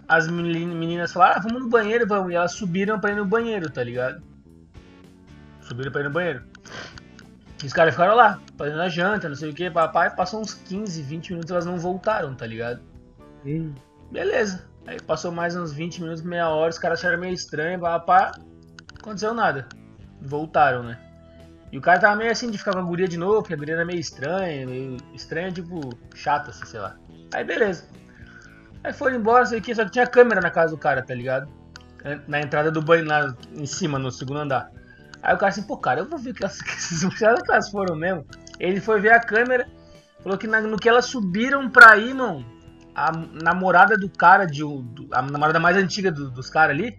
[0.08, 2.30] as meni- meninas falaram, ah, vamos no banheiro, vamos.
[2.32, 4.22] E elas subiram pra ir no banheiro, tá ligado?
[5.62, 6.44] Subiram pra ir no banheiro.
[7.62, 10.14] E os caras ficaram lá, fazendo a janta, não sei o que, papai.
[10.14, 12.80] Passou uns 15, 20 minutos elas não voltaram, tá ligado?
[14.10, 14.64] Beleza.
[14.86, 18.32] Aí passou mais uns 20 minutos, meia hora, os caras acharam meio estranho, papá.
[18.98, 19.66] Aconteceu nada.
[20.20, 20.98] Voltaram, né?
[21.72, 23.56] E o cara tava meio assim de ficar com a guria de novo, porque a
[23.56, 26.96] guria era meio estranha, meio estranha, tipo, chata, assim, sei lá.
[27.34, 27.84] Aí beleza.
[28.84, 31.48] Aí foram embora, sei que, só que tinha câmera na casa do cara, tá ligado?
[32.28, 34.70] Na entrada do banho, lá em cima, no segundo andar.
[35.20, 38.24] Aí o cara assim, pô, cara, eu vou ver que, esses caras foram mesmo.
[38.60, 39.66] Ele foi ver a câmera,
[40.22, 42.46] falou que na- no que elas subiram pra ir, mano,
[42.96, 43.12] a
[43.44, 46.98] namorada do cara, de, um- do- a namorada mais antiga do- dos caras ali,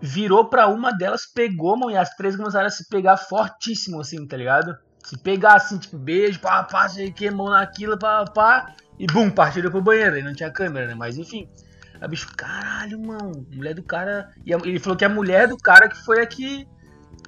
[0.00, 4.26] virou pra uma delas, pegou, mano, e as três começaram a se pegar fortíssimo, assim,
[4.26, 4.76] tá ligado?
[5.04, 9.06] Se pegar assim, tipo, beijo, pá, pá, sei o que, mão naquilo, pá, pá, e
[9.06, 10.94] bum, partiram pro banheiro, aí não tinha câmera, né?
[10.94, 11.48] Mas enfim.
[12.00, 14.28] A bicho, caralho, mano, mulher do cara.
[14.44, 16.66] E a- ele falou que a mulher do cara que foi a que.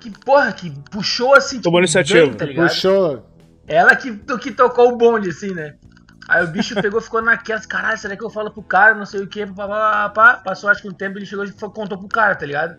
[0.01, 1.61] Que, porra, que puxou assim.
[1.61, 2.27] Tomou iniciativa.
[2.27, 2.69] bem, tá ligado?
[2.69, 3.31] Puxou.
[3.69, 5.77] Ela que, que tocou o bonde, assim, né?
[6.29, 9.21] Aí o bicho pegou ficou naquelas, caralho, será que eu falo pro cara, não sei
[9.21, 10.37] o que, pá, pá, pá, pá.
[10.39, 12.79] Passou acho que um tempo ele chegou e contou pro cara, tá ligado?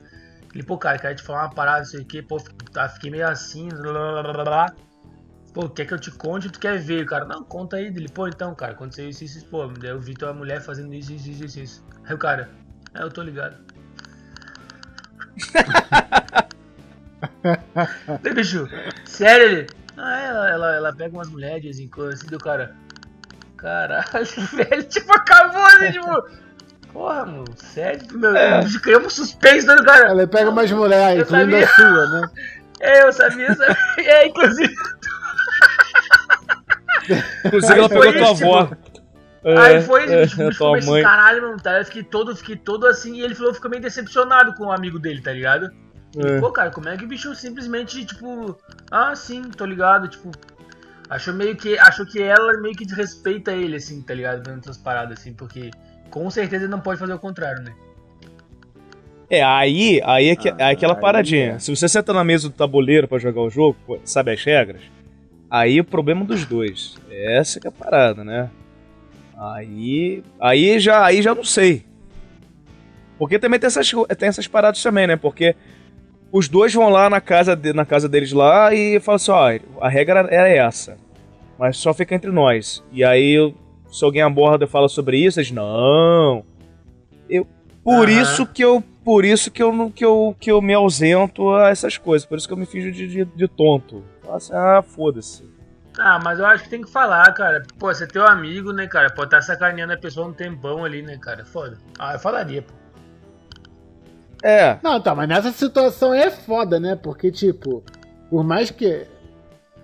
[0.54, 2.38] Ele, pô, cara, quero te falar uma parada, não sei o que, pô,
[2.72, 4.76] tá, fiquei meio assim, blá, blá, blá, blá.
[5.54, 7.04] Pô, quer que eu te conte ou tu quer ver?
[7.04, 8.10] O cara, não, conta aí dele.
[8.10, 11.14] Pô, então, cara, aconteceu isso, isso, isso, pô, daí eu vi tua mulher fazendo isso,
[11.14, 11.86] isso, isso, isso, isso.
[12.06, 12.50] Aí o cara,
[12.93, 13.58] é, eu tô ligado.
[18.22, 18.68] Daí, bicho,
[19.06, 19.68] sério ele?
[19.98, 22.76] Ah, ela, ela, ela pega umas mulheres de vez em quando, assim, do cara.
[23.66, 25.91] Caralho, velho, tipo, acabou, né?
[25.91, 26.24] Tipo,
[26.93, 28.32] porra, mano, sério, meu,
[28.84, 30.09] criou um suspense do cara.
[30.09, 31.66] Ela pega umas mulheres, Eu incluindo sabia.
[31.66, 32.30] a sua, né?
[32.82, 33.78] É, eu sabia, eu sabia.
[34.05, 34.76] É, inclusive,
[37.45, 38.70] Inclusive, Aí ela foi pegou tua isso, avó.
[39.45, 41.03] Aí É, foi isso, é, bicho, o bicho tua mãe.
[41.03, 41.80] caralho, mano, tá?
[41.80, 44.72] Eu fiquei todo, fiquei todo assim, e ele falou que ficou meio decepcionado com o
[44.72, 45.72] amigo dele, tá ligado?
[46.18, 46.39] É.
[46.39, 48.57] Pô, cara, como é que o bicho simplesmente, tipo,
[48.91, 50.32] ah, sim, tô ligado, tipo,
[51.10, 54.43] achou meio que, achou que ela meio que desrespeita ele, assim, tá ligado?
[54.47, 55.72] Vendo essas paradas, assim, porque
[56.10, 57.74] com certeza ele não pode fazer o contrário, né?
[59.30, 61.53] É, aí, aí é, que, Ah, é aquela aí paradinha.
[61.53, 61.60] é.
[61.60, 64.82] Se você senta na mesa do tabuleiro pra jogar o jogo, sabe as regras,
[65.49, 66.95] aí o problema dos dois.
[67.10, 68.49] Essa que é a parada, né?
[69.38, 71.86] Aí, aí já, aí já não sei.
[73.18, 75.16] Porque também tem essas, tem essas paradas também, né?
[75.16, 75.56] Porque
[76.38, 79.58] os dois vão lá na casa, de- na casa deles lá e falam assim, ó,
[79.86, 80.98] a regra era essa.
[81.58, 82.84] Mas só fica entre nós.
[82.92, 83.54] E aí,
[83.90, 86.44] se alguém aborda e fala sobre isso, eles, não.
[87.30, 87.48] Eu,
[87.84, 88.22] por Aham.
[88.22, 91.70] isso que eu, por isso que eu, não- que eu, que eu me ausento a
[91.70, 92.28] essas coisas.
[92.28, 94.04] Por isso que eu me finjo de, de, de tonto.
[94.30, 95.44] Assim, ah, foda-se.
[95.98, 97.64] Ah, mas eu acho que tem que falar, cara.
[97.80, 99.10] Pô, você é teu amigo, né, cara?
[99.10, 101.46] Pode estar sacaneando a pessoa um tempão ali, né, cara?
[101.46, 101.78] Foda.
[101.98, 102.74] Ah, eu falaria, pô.
[104.46, 106.96] É, Não, tá, mas nessa situação é foda, né?
[106.96, 107.84] Porque, tipo,
[108.30, 109.08] por mais que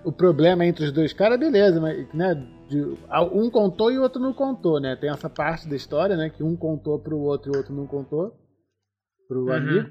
[0.04, 2.34] o problema entre os dois caras, beleza, mas, né?
[2.68, 2.96] de-
[3.32, 4.96] um contou e o outro não contou, né?
[4.96, 6.30] Tem essa parte da história, né?
[6.30, 8.32] Que um contou pro outro e o outro não contou
[9.28, 9.52] pro Uhum.
[9.52, 9.90] amigo.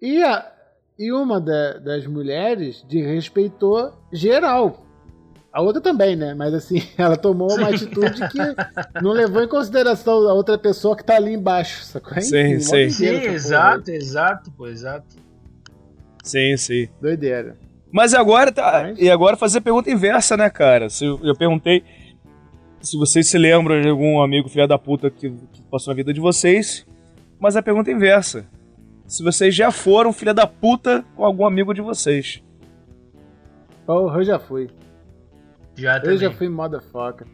[0.00, 0.52] E, a,
[0.98, 4.84] e uma da- das mulheres desrespeitou geral.
[5.52, 6.32] A outra também, né?
[6.34, 11.04] Mas assim, ela tomou uma atitude que não levou em consideração a outra pessoa que
[11.04, 12.20] tá ali embaixo, sacou?
[12.22, 12.88] Sim, sim.
[12.88, 15.06] Sim, porra exato, exato, pô, exato.
[16.24, 16.88] sim, sim.
[17.00, 17.56] Doideira.
[17.90, 18.84] Mas agora tá.
[18.84, 20.88] Mas- E agora fazer a pergunta inversa, né, cara?
[20.88, 21.84] Se eu, eu perguntei
[22.80, 26.12] se vocês se lembram de algum amigo filha da puta que, que passou na vida
[26.14, 26.86] de vocês.
[27.38, 28.46] Mas a pergunta é inversa.
[29.06, 32.42] Se vocês já foram filha da puta com algum amigo de vocês.
[33.84, 34.70] Porra, eu já fui.
[35.76, 36.18] Já Eu também.
[36.18, 37.26] já fui motherfucker.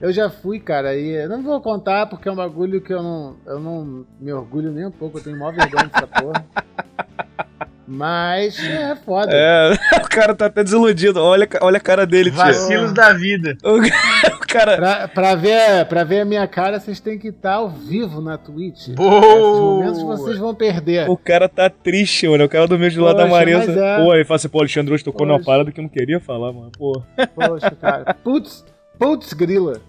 [0.00, 3.02] Eu já fui, cara, e eu não vou contar porque é um bagulho que eu
[3.02, 6.44] não, eu não me orgulho nem um pouco, eu tenho maior vergonha dessa porra.
[7.86, 9.30] Mas é foda.
[9.30, 9.72] É,
[10.02, 11.20] o cara tá até desiludido.
[11.22, 12.38] Olha, olha a cara dele, tio.
[12.38, 13.56] Vacilos da vida.
[14.34, 14.76] O cara.
[14.76, 18.38] Pra, pra, ver, pra ver a minha cara, vocês têm que estar ao vivo na
[18.38, 18.90] Twitch.
[18.90, 19.18] Boa!
[19.18, 21.10] Esses momentos vocês vão perder.
[21.10, 22.44] O cara tá triste, mano.
[22.44, 23.72] O cara dormiu de lado da Marisa.
[23.72, 23.96] é.
[23.96, 26.52] Pô, ele fala assim, pô, Alexandre hoje tocou numa parada que eu não queria falar,
[26.52, 26.70] mano.
[26.78, 27.02] Pô.
[27.34, 28.14] Poxa, cara.
[28.22, 28.64] Putz,
[28.96, 29.80] putz, grila.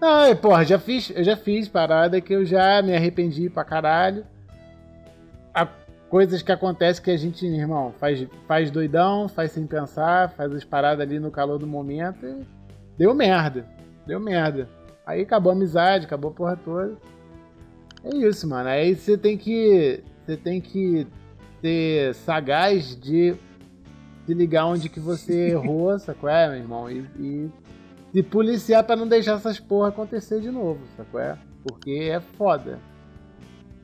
[0.00, 3.62] Não, é, porra, já fiz, eu já fiz parada que eu já me arrependi pra
[3.62, 4.24] caralho.
[5.54, 5.66] Há
[6.10, 10.64] coisas que acontecem que a gente, irmão, faz, faz doidão, faz sem pensar, faz as
[10.64, 12.44] paradas ali no calor do momento e
[12.98, 13.64] deu merda.
[14.04, 14.68] Deu merda.
[15.06, 16.96] Aí acabou a amizade, acabou a porra toda.
[18.04, 18.68] É isso, mano.
[18.68, 20.02] Aí você tem que.
[20.26, 21.06] Você tem que
[21.60, 23.34] ser sagaz de
[24.26, 26.28] se ligar onde que você errou, sacou?
[26.28, 26.90] É, meu irmão?
[26.90, 27.50] E, e
[28.12, 31.20] se policiar pra não deixar essas porra acontecer de novo, sacou?
[31.20, 31.38] É?
[31.62, 32.78] Porque é foda.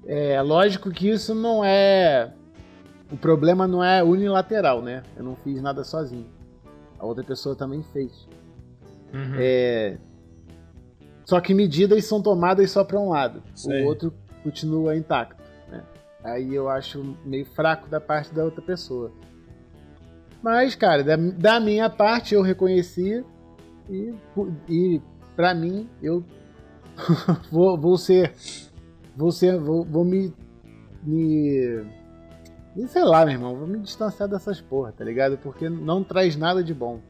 [0.07, 2.32] É lógico que isso não é.
[3.11, 5.02] O problema não é unilateral, né?
[5.16, 6.26] Eu não fiz nada sozinho.
[6.98, 8.26] A outra pessoa também fez.
[9.12, 9.34] Uhum.
[9.38, 9.98] É...
[11.24, 13.42] Só que medidas são tomadas só pra um lado.
[13.54, 13.82] Sei.
[13.82, 15.42] O outro continua intacto.
[15.68, 15.82] né?
[16.22, 19.12] Aí eu acho meio fraco da parte da outra pessoa.
[20.42, 23.24] Mas, cara, da, da minha parte eu reconheci
[23.90, 24.14] e,
[24.68, 25.02] e
[25.34, 26.24] pra mim eu
[27.50, 28.32] vou, vou ser.
[29.16, 29.58] Vou ser.
[29.58, 30.32] Vou, vou me.
[31.02, 31.84] Me.
[32.76, 35.38] E sei lá, meu irmão, vou me distanciar dessas porra, tá ligado?
[35.38, 37.00] Porque não traz nada de bom.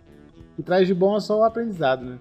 [0.53, 2.19] O que traz de bom é só o aprendizado, né?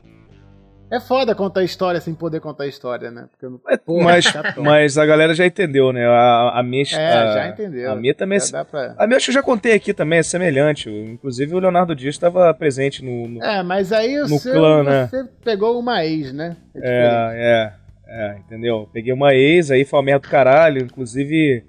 [0.90, 3.28] É foda contar história sem poder contar história, né?
[3.32, 3.60] Porque não...
[3.86, 4.64] Porra, mas, chatão.
[4.64, 6.06] mas a galera já entendeu, né?
[6.06, 6.84] A, a minha.
[6.94, 7.92] É, a, já entendeu.
[7.92, 8.40] A minha também.
[8.40, 8.94] Já dá pra...
[8.98, 10.90] A minha acho que eu já contei aqui também, é semelhante.
[10.90, 13.28] Inclusive o Leonardo Dias estava presente no.
[13.28, 15.08] no- É, mas aí o No seu, clã, né?
[15.08, 16.56] você pegou uma ex, né?
[16.76, 17.32] É.
[17.36, 17.74] É,
[18.08, 18.88] é, é, entendeu?
[18.92, 20.84] Peguei uma ex, aí foi uma merda do caralho.
[20.84, 21.64] Inclusive,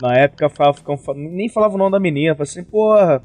[0.00, 0.78] na época falava,
[1.14, 2.34] nem falava o nome da menina.
[2.34, 3.22] Falei assim, porra,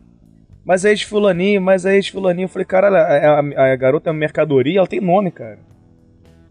[0.65, 2.45] mas a ex fulaninho, mas a ex fulaninho.
[2.45, 5.59] Eu falei, cara, a, a- a garota é uma mercadoria, ela tem nome, cara.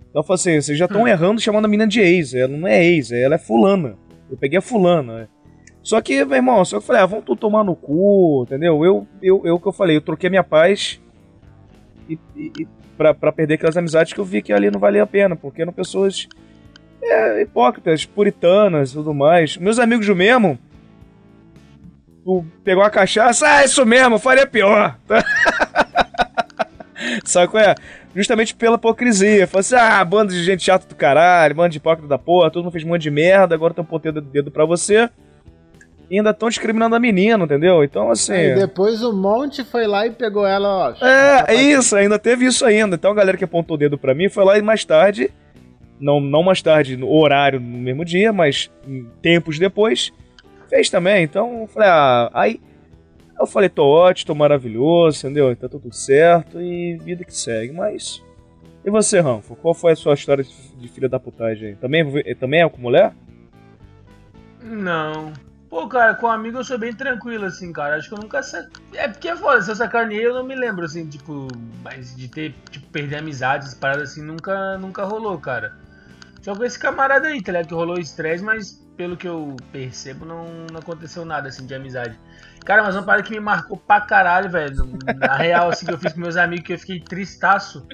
[0.09, 2.34] Então eu falei assim, vocês já estão errando chamando a menina de ex.
[2.34, 3.96] Ela não é ex, ela é fulana.
[4.30, 5.28] Eu peguei a fulana.
[5.82, 8.84] Só que, meu irmão, só que eu falei, ah, vamos tu tomar no cu, entendeu?
[8.84, 11.01] Eu, eu, eu que eu falei, eu troquei a minha paz
[12.09, 12.68] e, e,
[13.14, 15.72] pra perder aquelas amizades que eu vi que ali não valia a pena, porque eram
[15.72, 16.28] pessoas
[17.03, 19.57] é, hipócritas, puritanas e tudo mais.
[19.57, 20.59] Meus amigos do mesmo,
[22.22, 24.98] tu pegou uma cachaça, ah, isso mesmo, faria pior.
[27.24, 27.74] Sabe qual é?
[28.14, 29.46] Justamente pela hipocrisia.
[29.46, 32.64] Falei assim, ah, bando de gente chata do caralho, bando de hipócrita da porra, todo
[32.64, 35.09] mundo fez um monte de merda, agora estão pontando o dedo pra você.
[36.11, 37.84] E ainda estão discriminando a menina, entendeu?
[37.84, 38.32] Então, assim.
[38.32, 41.06] Aí depois o Monte foi lá e pegou ela, ó.
[41.06, 42.96] É, é isso, ainda teve isso ainda.
[42.96, 45.30] Então a galera que apontou o dedo pra mim foi lá e mais tarde,
[46.00, 50.12] não, não mais tarde no horário no mesmo dia, mas em tempos depois,
[50.68, 51.22] fez também.
[51.22, 52.61] Então eu falei, ah, aí
[53.38, 55.54] eu falei, tô ótimo, tô maravilhoso, entendeu?
[55.54, 57.72] Tá tudo certo e vida que segue.
[57.72, 58.20] Mas.
[58.84, 59.54] E você, Ranfo?
[59.54, 61.76] Qual foi a sua história de, filha da putagem aí?
[61.76, 62.04] Também,
[62.34, 63.12] também é com mulher?
[64.61, 65.32] Não.
[65.70, 67.96] Pô, cara, com amigo eu sou bem tranquilo, assim, cara.
[67.96, 68.66] Acho que eu nunca sa...
[68.92, 71.46] É porque é foda, se eu sacaneei eu não me lembro, assim, tipo,
[71.84, 75.72] mas de ter, tipo, perder amizades, paradas assim, nunca, nunca rolou, cara.
[76.42, 77.68] Só com esse camarada aí, tá ligado?
[77.68, 82.18] Que rolou estresse, mas pelo que eu percebo, não, não aconteceu nada, assim, de amizade.
[82.64, 84.74] Cara, mas uma parada que me marcou pra caralho, velho.
[85.16, 87.86] Na real, assim, que eu fiz com meus amigos, que eu fiquei tristaço.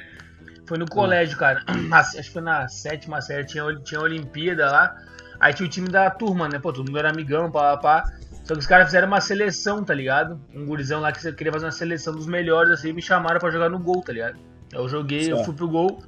[0.67, 1.63] Foi no colégio, cara.
[1.93, 4.97] Acho que foi na sétima série, tinha, tinha Olimpíada lá.
[5.41, 6.59] Aí tinha o time da turma, né?
[6.59, 8.13] Pô, todo mundo era amigão, pá, pá, pá.
[8.45, 10.41] Só que os caras fizeram uma seleção, tá ligado?
[10.55, 13.51] Um gurizão lá que queria fazer uma seleção dos melhores, assim, e me chamaram pra
[13.51, 14.39] jogar no gol, tá ligado?
[14.73, 15.47] Eu joguei, eu Certo.
[15.47, 16.03] fui pro gol.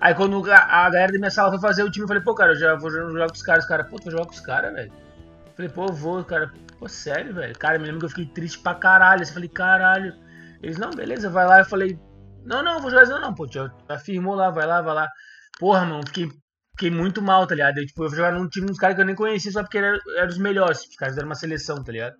[0.00, 2.34] Aí quando a, a galera da minha sala foi fazer o time, eu falei, pô,
[2.34, 3.64] cara, eu já vou jogar com os caras.
[3.64, 4.92] Os caras, pô, tu vai jogar com os caras, velho?
[5.56, 6.52] Falei, pô, eu vou, cara.
[6.80, 7.56] Pô, sério, velho?
[7.56, 9.22] Cara, me lembro que eu fiquei triste pra caralho.
[9.22, 10.14] Eu falei, caralho.
[10.62, 11.60] Eles, não, beleza, vai lá.
[11.60, 11.96] Eu falei,
[12.44, 13.06] não, não, vou jogar.
[13.06, 15.08] Não, não, pô, já afirmou lá, vai lá, vai lá.
[15.60, 16.28] Porra, mano, fiquei,
[16.76, 17.78] fiquei muito mal, tá ligado?
[17.78, 19.78] Eu, tipo, eu fui jogar num time dos caras que eu nem conhecia, só porque
[19.78, 20.80] eram era os melhores.
[20.80, 22.14] Os caras deram uma seleção, tá ligado?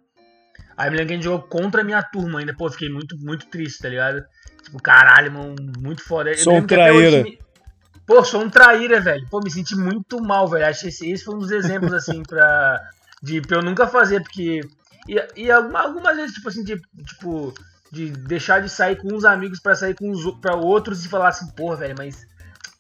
[0.77, 2.55] Aí me lembro que a gente jogou contra a minha turma ainda.
[2.57, 4.25] Pô, fiquei muito, muito triste, tá ligado?
[4.63, 6.31] Tipo, caralho, mano, muito foda.
[6.31, 7.23] Eu Sou um traíra.
[8.07, 9.27] Pô, sou um traíra, velho.
[9.31, 10.67] Pô, me senti muito mal, velho.
[10.67, 12.81] Acho que esse, esse foi um dos exemplos, assim, pra.
[13.23, 14.61] De, pra eu nunca fazer, porque.
[15.09, 17.53] E, e alguma- algumas vezes, tipo assim, de, tipo,
[17.93, 21.29] de deixar de sair com uns amigos pra sair com os pra outros e falar
[21.29, 22.27] assim, porra, velho, mas.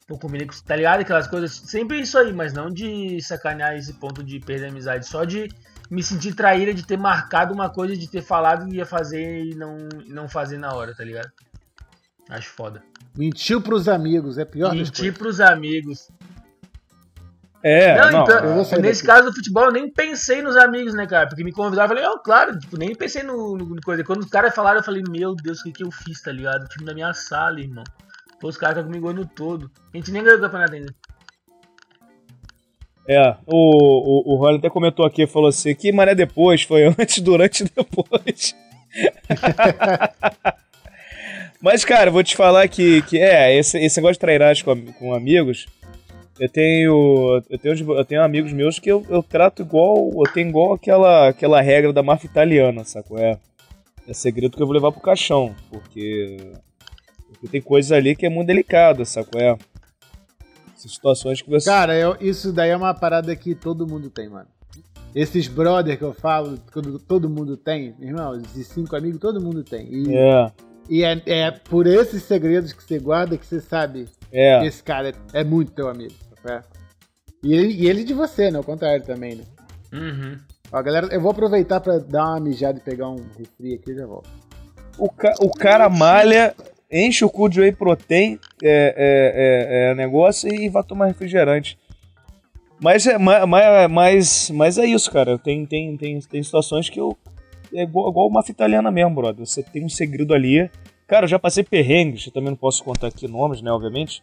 [0.07, 0.55] Combinei com.
[0.65, 1.01] Tá ligado?
[1.01, 1.53] Aquelas coisas.
[1.53, 5.07] Sempre isso aí, mas não de sacanear esse ponto de perder a amizade.
[5.07, 5.49] Só de
[5.91, 9.55] me sentir traíra de ter marcado uma coisa, de ter falado que ia fazer e
[9.55, 9.77] não,
[10.07, 11.31] não fazer na hora, tá ligado?
[12.29, 12.83] Acho foda.
[13.17, 16.09] Mentiu pros amigos, é pior Mentir pros amigos.
[17.63, 18.23] É, Não, não.
[18.25, 19.07] então, nesse daqui.
[19.07, 21.27] caso do futebol, eu nem pensei nos amigos, né, cara?
[21.27, 24.05] Porque me convidaram, eu falei, ó, claro, tipo, nem pensei no, no coisa.
[24.05, 26.65] Quando os caras falaram, eu falei, meu Deus, o que, que eu fiz, tá ligado?
[26.65, 27.85] O time da minha sala, irmão.
[28.45, 29.71] Pô, os caras estão comigo o ano todo.
[29.95, 30.95] A gente nem ganhou o campeonato ainda.
[33.09, 37.23] É, o, o, o Rony até comentou aqui, falou assim, que maré depois, foi antes,
[37.23, 38.55] durante e depois.
[41.59, 45.15] Mas, cara, vou te falar que, que é, esse, esse negócio de trairagem com, com
[45.15, 45.65] amigos,
[46.39, 50.51] eu tenho, eu tenho, eu tenho amigos meus que eu, eu trato igual, eu tenho
[50.51, 53.19] igual aquela, aquela regra da máfia italiana, sacou?
[53.19, 53.39] É,
[54.07, 56.37] é segredo que eu vou levar pro caixão, porque,
[57.45, 59.41] porque tem coisas ali que é muito delicada, sacou?
[59.41, 59.57] É,
[60.77, 61.69] Essas situações que você...
[61.69, 64.49] Cara, eu- isso daí é uma parada que todo mundo tem, mano.
[65.15, 69.63] Esses brother que eu falo, que todo mundo tem, irmão, esses cinco amigos, todo mundo
[69.63, 69.87] tem.
[69.93, 70.53] E É,
[70.91, 74.83] E é, é por esses segredos que você guarda que você sabe que é, esse
[74.83, 76.13] cara é, é muito teu amigo.
[76.43, 76.65] sabe?
[77.43, 78.59] E ele, e ele de você, né?
[78.59, 79.45] Ao contrário também, né?
[79.93, 80.37] Uhum.
[80.73, 83.95] Ó, galera, eu vou aproveitar pra dar uma mijada e pegar um refri aqui e
[83.95, 84.29] já volto.
[84.99, 86.55] O, ca- o cara malha,
[86.95, 91.77] enche o cu de whey protein, é, é, é, é negócio, e vai tomar refrigerante.
[92.81, 95.39] Mas é, ma- ma- mas, mas é isso, cara.
[95.39, 97.17] Tem, tem, tem, tem situações que eu.
[97.75, 99.45] É igual, igual uma italiana mesmo, brother.
[99.45, 100.71] Você tem um segredo ali.
[101.07, 104.23] Cara, eu já passei perrengues, eu também não posso contar aqui nomes, né, obviamente.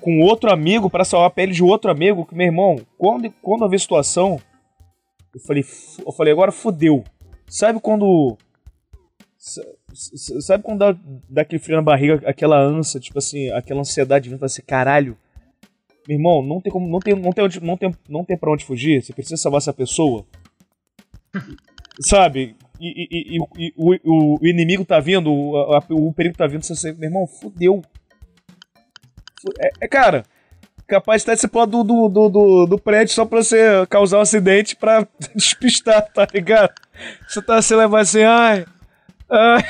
[0.00, 3.64] Com outro amigo, pra salvar a pele de outro amigo, que, meu irmão, quando, quando
[3.64, 4.40] havia situação,
[5.34, 5.64] eu falei,
[6.04, 7.04] eu falei, agora fudeu.
[7.46, 8.36] Sabe quando.
[9.94, 10.96] Sa- sa- Sabe quando dá,
[11.28, 15.16] dá aquele frio na barriga, aquela ânsia, tipo assim, aquela ansiedade vindo assim, caralho.
[16.08, 16.88] Meu irmão, não tem como.
[16.88, 19.02] Não tem, não tem, onde, não tem, não tem pra onde fugir.
[19.02, 20.24] Você precisa salvar essa pessoa.
[22.00, 22.56] Sabe?
[22.80, 26.46] E, e- e- e- o, o- o inimigo tá vindo, o, a- o perigo tá
[26.46, 27.80] vindo, você, meu irmão, fudeu.
[29.40, 30.24] Fu- É, é, cara,
[30.88, 34.74] capaz de estar esse do, do, do, do, prédio só pra você causar um acidente
[34.74, 36.72] pra despistar, tá ligado?
[37.28, 38.64] Você tá assim, levar assim, ai.
[39.34, 39.62] ai.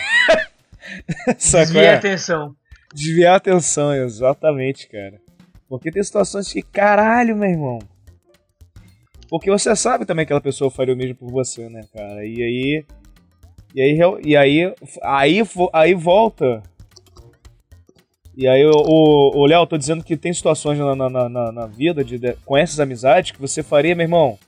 [1.39, 1.65] Saca?
[1.67, 2.57] Desvia a atenção.
[2.95, 5.21] Desviar a atenção, exatamente, cara.
[5.69, 7.79] Porque tem situações que, caralho, meu irmão.
[9.31, 12.27] Porque você sabe também que aquela pessoa faria o mesmo por você, né, cara?
[12.27, 12.85] E aí.
[13.75, 15.43] E aí, e aí, aí,
[15.73, 16.63] aí volta.
[18.37, 22.19] E aí, o, Léo, tô dizendo que tem situações na, na, na- na, vida de,
[22.19, 24.39] de- com essas amizades que você faria, meu irmão.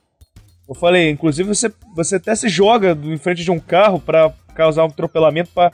[0.67, 4.83] Eu falei, inclusive você, você até se joga em frente de um carro pra causar
[4.83, 5.71] um atropelamento pra,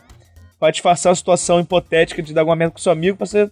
[0.59, 3.49] pra disfarçar a situação hipotética de dar alguma merda com seu amigo pra você.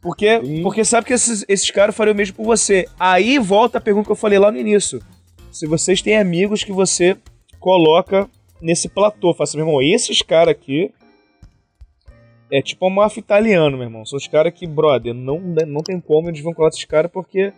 [0.00, 0.62] Porque, Sim.
[0.62, 2.88] porque sabe que esses, esses caras fariam o mesmo por você.
[2.98, 5.00] Aí volta a pergunta que eu falei lá no início.
[5.52, 7.16] Se vocês têm amigos que você
[7.60, 8.28] coloca
[8.60, 10.92] nesse platô, fala assim, meu irmão, esses caras aqui
[12.50, 14.04] é tipo uma máfia italiano, meu irmão.
[14.04, 17.52] São os caras que, brother, não, não tem como eles vão colar esses caras porque.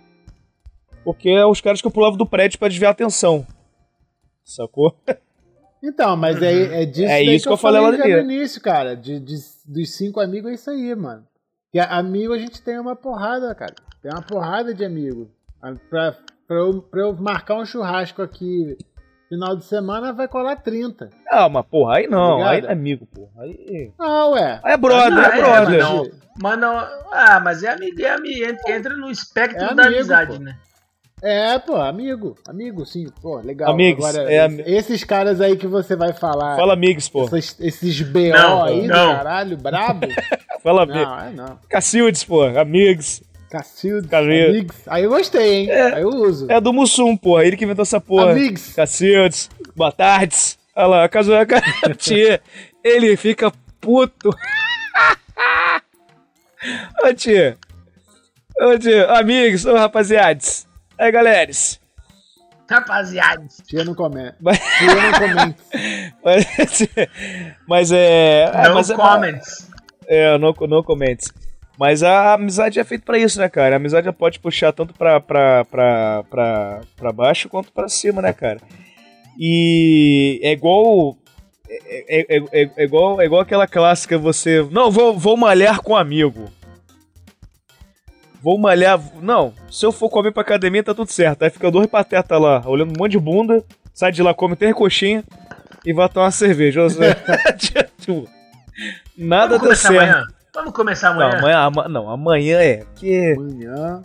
[1.03, 3.47] Porque é os caras que eu pulava do prédio pra desviar a atenção.
[4.45, 4.95] Sacou?
[5.85, 8.61] Então, mas é, é disso É isso que eu falei lá no já no início.
[8.61, 8.97] cara.
[8.97, 11.25] De, de- dos cinco amigos é isso aí, mano.
[11.71, 13.75] Que a- amigo a gente tem uma porrada, cara.
[14.03, 15.31] Tem uma porrada de amigo.
[15.91, 16.15] Pra,
[16.47, 18.77] pra, eu, pra eu marcar um churrasco aqui
[19.29, 21.11] final de semana, vai colar 30.
[21.29, 22.37] Ah, mas porra, aí não.
[22.39, 22.51] Ligado?
[22.53, 23.43] Aí não é amigo, porra.
[23.45, 24.61] Aí, Ah, ué.
[24.63, 25.69] aí é brother, Ah, é é, brother.
[25.69, 26.11] mas não.
[26.41, 26.77] Mas não.
[27.13, 28.55] Ah, mas é amigo, é amigo.
[28.69, 30.43] Entra, no espectro É da amigo, amizade, pô.
[30.43, 30.57] né?
[31.27, 32.37] É, pô, amigo.
[32.47, 33.07] Amigo, sim.
[33.23, 33.71] Pô, legal.
[33.73, 37.25] Amigos, Agora, é es- esses caras aí que você vai falar, Fala amigos, pô.
[37.25, 39.09] essas- esses BO Não, aí não.
[39.13, 40.07] do caralho, brabo.
[40.63, 41.03] Fala amigos.
[41.03, 41.59] não, é não.
[41.69, 42.43] Cacildes, pô.
[42.45, 43.23] Amigos.
[43.51, 44.49] Cacildes, Cadê?
[44.49, 44.77] amigos.
[44.87, 45.71] Aí eu gostei, hein?
[45.71, 45.95] É.
[45.95, 46.51] Aí eu uso.
[46.51, 47.45] É do Mussum, porra.
[47.47, 48.33] Ele que inventou essa porra.
[48.33, 48.75] Amigos.
[48.75, 49.49] Cacildes.
[49.75, 50.37] Boa tarde.
[50.77, 51.31] Olha lá, caso
[51.97, 52.41] tia.
[52.83, 53.51] Ele fica
[53.81, 54.29] puto.
[57.03, 57.57] Ô tia.
[58.61, 59.07] Ô tia.
[59.13, 60.67] Amigos, ô rapaziades.
[60.99, 61.81] Aí, galeras.
[62.71, 63.45] Rapaziada.
[63.67, 64.37] Tia não comenta.
[64.41, 65.57] Mas- Tia não comenta.
[66.25, 66.47] Mas,
[67.69, 68.45] mas é.
[68.55, 69.69] é, No mas é- comments.
[70.07, 71.33] É, no, no comments.
[71.79, 73.75] Mas a amizade é feita pra isso, né, cara?
[73.75, 78.33] A amizade pode puxar tanto pra, pra, pra, pra, pra baixo quanto pra cima, né,
[78.33, 78.61] cara?
[79.39, 81.17] E é igual.
[81.69, 81.77] É,
[82.21, 84.67] é, é- é- é igual, é igual aquela clássica você.
[84.71, 86.51] Não, vou, vou malhar com um amigo.
[88.45, 89.01] Vou malhar.
[89.23, 91.43] Não, se eu for comer pra academia, tá tudo certo.
[91.45, 93.65] Aí fica dois patetas lá, olhando um monte de bunda,
[93.95, 95.25] sai de lá, come três coxinhas
[95.87, 96.83] e vai tomar uma cerveja.
[99.17, 100.03] Nada deu começar certo.
[100.03, 100.27] amanhã?
[100.55, 101.39] Vamos começar Não, amanhã?
[101.39, 102.85] amanhã, ama- não, amanhã é.
[102.97, 104.03] Que, Amanhã.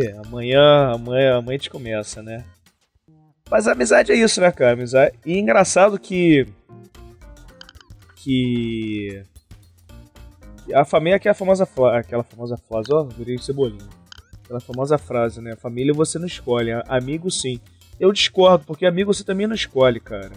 [0.00, 2.44] é, amanhã, amanhã, amanhã a gente começa, né?
[3.50, 4.72] Mas a amizade é isso, né, cara?
[4.72, 5.14] Amizade.
[5.26, 6.46] E engraçado que.
[8.16, 9.22] Que.
[10.74, 13.88] A família que é a famosa aquela famosa frase, ó, virei cebolinha.
[14.44, 15.54] Aquela famosa frase, né?
[15.56, 17.60] Família você não escolhe, amigo sim.
[17.98, 20.32] Eu discordo, porque amigo você também não escolhe, cara.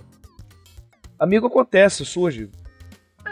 [1.17, 2.49] Amigo acontece, surge.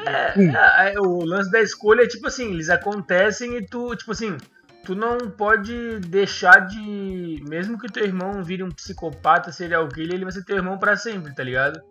[0.06, 0.52] É, hum.
[0.56, 4.38] é, o lance da escolha é tipo assim, eles acontecem e tu, tipo assim,
[4.86, 7.44] tu não pode deixar de.
[7.48, 10.96] Mesmo que teu irmão vire um psicopata, serial killer, ele vai ser teu irmão para
[10.96, 11.82] sempre, tá ligado?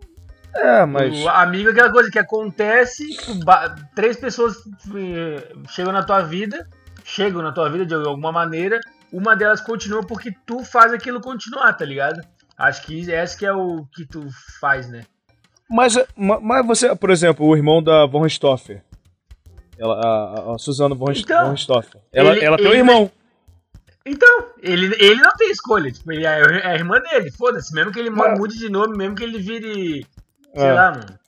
[0.55, 1.17] É, mas.
[1.23, 3.17] O amigo é aquela coisa que acontece,
[3.95, 4.57] três pessoas
[4.95, 6.67] eh, chegam na tua vida,
[7.03, 8.79] chegam na tua vida de alguma maneira,
[9.11, 12.21] uma delas continua porque tu faz aquilo continuar, tá ligado?
[12.57, 14.27] Acho que esse que é o que tu
[14.59, 15.03] faz, né?
[15.69, 18.83] Mas, mas você, por exemplo, o irmão da Von Stoffer.
[19.79, 21.81] Ela, a, a Suzana Von, então, Von.
[22.11, 23.11] Ela, ele, ela tem um irmão.
[24.05, 25.91] Então, ele, ele não tem escolha.
[25.91, 27.73] Tipo, ele é, é a irmã dele, foda-se.
[27.73, 28.37] Mesmo que ele mas...
[28.37, 30.05] mude de nome, mesmo que ele vire.
[30.53, 30.73] Sei é.
[30.73, 31.19] lá, mano.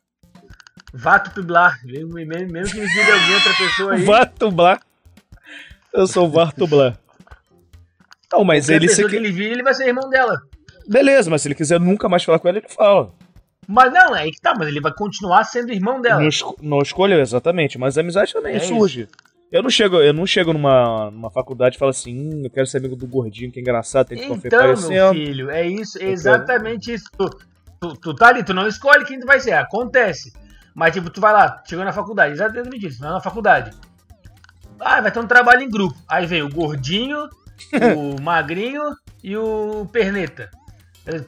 [0.94, 1.80] Vato Piblar.
[1.84, 4.04] Mesmo, mesmo, mesmo que ele vire alguém outra pessoa aí.
[4.04, 4.80] Vato Blar.
[5.94, 6.98] Eu sou o Vato Blar.
[8.32, 8.88] Não, mas ele.
[8.88, 10.40] Se que ele vire, ele vai ser irmão dela.
[10.88, 13.12] Beleza, mas se ele quiser nunca mais falar com ela, ele fala.
[13.68, 16.22] Mas não, é que tá, mas ele vai continuar sendo irmão dela.
[16.22, 19.04] Não, não escolheu, exatamente, mas a amizade também é surge.
[19.04, 19.34] Isso.
[19.52, 22.66] Eu não chego, eu não chego numa, numa faculdade e falo assim, hum, eu quero
[22.66, 26.10] ser amigo do gordinho, que é engraçado, tem que então, meu filho, é isso, é
[26.10, 27.06] exatamente isso.
[27.84, 30.32] Tu, tu, tá ali, tu não escolhe quem tu vai ser, acontece.
[30.74, 33.72] Mas tipo, tu vai lá, chegou na faculdade, exatamente isso, vai na faculdade.
[34.80, 35.94] Ah, vai ter um trabalho em grupo.
[36.08, 37.28] Aí vem o gordinho,
[37.98, 38.82] o magrinho
[39.22, 40.50] e o perneta.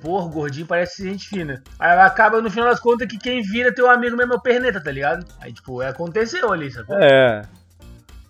[0.01, 1.61] Porra, o gordinho parece gente fina.
[1.77, 4.81] Aí acaba no final das contas que quem vira teu amigo mesmo é o perneta,
[4.81, 5.25] tá ligado?
[5.41, 6.87] Aí, tipo, aconteceu ali, sabe?
[6.91, 7.41] É.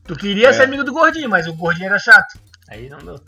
[0.07, 0.53] Tu queria é.
[0.53, 2.39] ser amigo do gordinho, mas o gordinho era chato.
[2.67, 3.19] Aí não deu.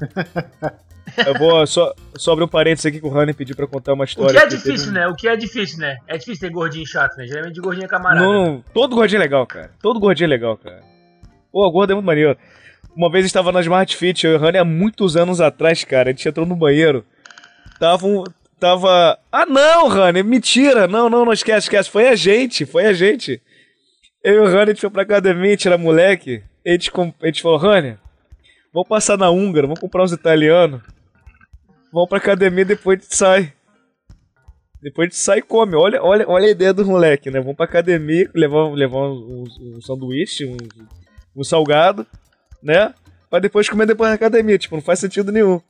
[1.26, 1.94] Eu vou só,
[2.28, 4.30] abrir um parênteses aqui que o Rani pediu pra contar uma história.
[4.30, 5.06] O que é difícil, né?
[5.08, 5.96] O que é difícil, né?
[6.06, 7.26] É difícil ter gordinho chato, né?
[7.26, 8.26] Geralmente gordinho é camarada.
[8.26, 9.70] Não, todo gordinho é legal, cara.
[9.80, 10.82] Todo gordinho é legal, cara.
[11.52, 12.36] Pô, o gordo é muito maneiro.
[12.94, 16.10] Uma vez estava na Smart Fit, eu e o Rani há muitos anos atrás, cara.
[16.10, 17.04] A gente entrou no banheiro.
[17.78, 18.24] Tava um.
[18.58, 19.18] Tava.
[19.30, 20.86] Ah, não, Rani, mentira.
[20.86, 21.90] Não, não, não esquece, esquece.
[21.90, 23.40] Foi a gente, foi a gente.
[24.22, 26.42] Eu e o Rani, a gente foi pra academia, era moleque.
[26.66, 26.90] A gente,
[27.22, 27.96] a gente falou, Rani,
[28.74, 30.82] vamos passar na húngara, vamos comprar uns italianos.
[31.92, 33.52] Vamos pra academia e depois a gente sai.
[34.80, 35.74] Depois a gente sai e come.
[35.74, 37.40] Olha, olha, olha a ideia do moleque, né?
[37.40, 40.56] Vamos pra academia, levar, levar um, um, um sanduíche, um,
[41.34, 42.06] um salgado,
[42.62, 42.94] né?
[43.30, 44.58] Pra depois comer depois na academia.
[44.58, 45.60] Tipo, não faz sentido nenhum.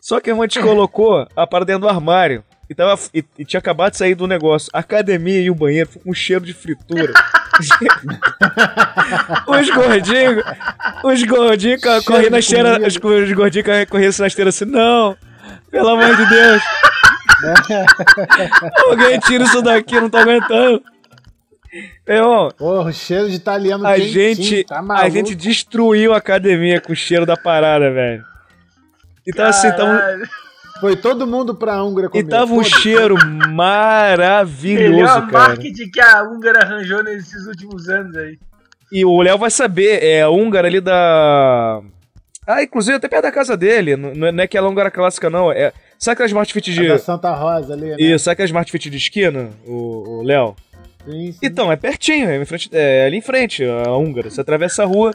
[0.00, 2.44] Só que a gente colocou a parada dentro do armário.
[2.70, 4.70] E, tava, e, e, tinha acabado de sair do negócio.
[4.72, 7.12] A academia e o banheiro com um cheiro de fritura.
[9.48, 10.44] os gordinhos,
[11.02, 15.16] os gordinhos correndo na esteira, os, os gordinhos correndo na esteira assim, não,
[15.68, 16.62] pelo amor de Deus.
[18.86, 20.80] Alguém tira isso daqui, não tô aguentando.
[22.06, 26.92] Meu, Porra, o cheiro de italiano a gente, tá a gente destruiu a academia com
[26.92, 28.24] o cheiro da parada, velho.
[29.26, 30.00] E tava assim, tava...
[30.80, 32.24] Foi todo mundo pra Hungria comer.
[32.24, 33.16] E tava um cheiro
[33.50, 35.48] maravilhoso, Melhor cara.
[35.48, 38.38] marketing que a Hungria arranjou nesses últimos anos aí.
[38.90, 41.80] E o Léo vai saber, é a húngara ali da...
[42.46, 45.52] Ah, inclusive até perto da casa dele, não é, não é aquela húngara clássica não,
[45.52, 45.72] é...
[45.98, 46.86] Sabe aquela Smart Fit de...
[46.86, 47.96] A da Santa Rosa ali, né?
[47.98, 50.56] Isso, sabe aquela Smart Fit de esquina, o Léo?
[51.04, 51.38] Sim, sim.
[51.42, 54.28] Então, é pertinho, é, frente, é ali em frente, a húngara.
[54.28, 55.14] Você atravessa a rua,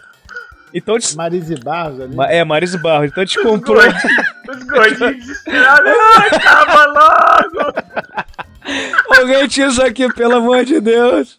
[0.76, 2.16] então, Marise Barros ali.
[2.28, 3.10] É, Marise Barros.
[3.10, 3.82] Então a gente comprou.
[4.50, 5.92] Os gordinhos desesperados.
[6.32, 7.74] Acaba logo!
[9.20, 11.38] Alguém tira isso aqui, pelo amor de Deus.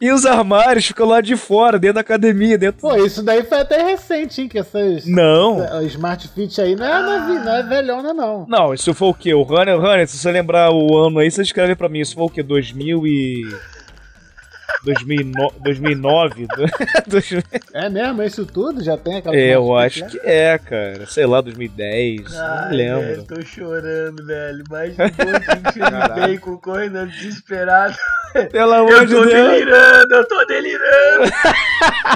[0.00, 2.56] E os armários ficam lá de fora, dentro da academia.
[2.56, 2.80] Dentro...
[2.80, 4.48] Pô, isso daí foi até recente, hein?
[4.48, 5.04] Que essas.
[5.06, 5.62] Não.
[5.62, 7.28] Essa, Smart Fit aí não é, ah.
[7.44, 8.46] não é velhona, não.
[8.48, 9.34] Não, isso foi o quê?
[9.34, 12.00] O Runner, Runner, se você lembrar o ano aí, você escreve pra mim.
[12.00, 12.42] Isso foi o quê?
[12.42, 13.42] 2000 e.
[14.84, 15.54] 2009.
[15.60, 16.46] 2009
[17.74, 18.22] é mesmo?
[18.22, 18.82] É isso tudo?
[18.82, 21.06] Já tem aquela É, eu acho que é, cara.
[21.06, 22.34] Sei lá, 2010.
[22.34, 23.00] Ai, não lembro.
[23.00, 24.64] Velho, tô chorando, velho.
[24.70, 25.80] Mais de dois de
[26.20, 27.96] bacon correndo desesperado.
[28.50, 29.26] Pelo amor de Deus.
[29.26, 31.32] Eu tô delirando, eu tô delirando.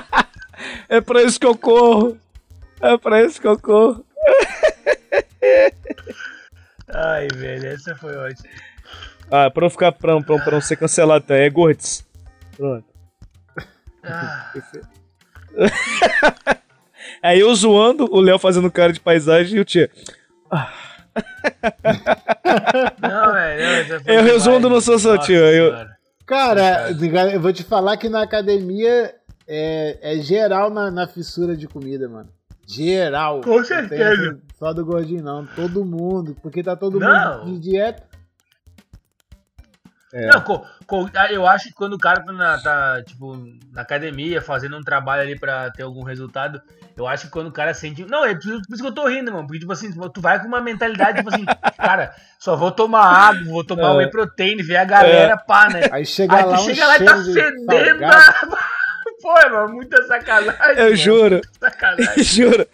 [0.88, 2.18] é pra isso que eu corro.
[2.80, 4.04] É pra isso que eu corro.
[6.88, 8.48] Ai, velho, essa foi ótima.
[9.30, 11.34] Ah, pra não ficar pra, pra, pra não ser cancelado, tá?
[11.34, 12.04] é Gortz.
[12.56, 12.86] Pronto.
[14.02, 14.52] Ah.
[17.22, 19.90] Aí eu zoando, o Léo fazendo cara de paisagem e o Tia.
[23.00, 24.02] Não, velho.
[24.06, 25.36] Eu resumo no seu seu tio.
[25.36, 25.86] Eu...
[26.26, 26.90] Cara,
[27.32, 29.14] eu vou te falar que na academia
[29.46, 32.30] é, é geral na, na, fissura de comida, mano.
[32.66, 33.42] Geral.
[33.42, 34.38] Com certeza.
[34.58, 35.46] Só do gordinho, não.
[35.46, 36.36] Todo mundo.
[36.42, 37.44] Porque tá todo não.
[37.44, 38.02] mundo de dieta.
[40.14, 40.26] É.
[40.28, 43.36] Não, co, co, eu acho que quando o cara tá, na, tá, tipo,
[43.72, 46.62] na academia, fazendo um trabalho ali pra ter algum resultado,
[46.96, 48.04] eu acho que quando o cara sente.
[48.04, 49.44] Não, é por isso que eu tô rindo, mano.
[49.44, 51.44] Porque, tipo assim, tu vai com uma mentalidade, tipo assim,
[51.76, 53.96] cara, só vou tomar água, vou tomar é.
[53.96, 55.36] whey protein, ver a galera, é.
[55.36, 55.80] pá, né?
[55.90, 57.98] Aí chega Aí lá, tu um chega lá e tá fedendo.
[59.20, 60.76] Pô, mano, muita sacanagem.
[60.76, 60.96] Eu mano.
[60.96, 61.40] juro.
[61.58, 62.22] Sacanagem.
[62.22, 62.68] Juro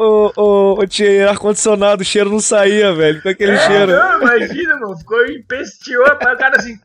[0.00, 3.22] o, o, o tinha ar-condicionado, o cheiro não saía, velho.
[3.22, 3.92] Com aquele é, cheiro.
[3.92, 4.96] Não, imagina, mano.
[4.96, 6.78] Ficou empesteou, o cara assim.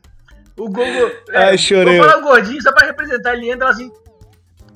[0.56, 1.10] O Google.
[1.30, 1.98] É, Ai, chorei.
[1.98, 3.34] Vou falar o gordinho só pra representar.
[3.34, 3.90] Ele entra assim.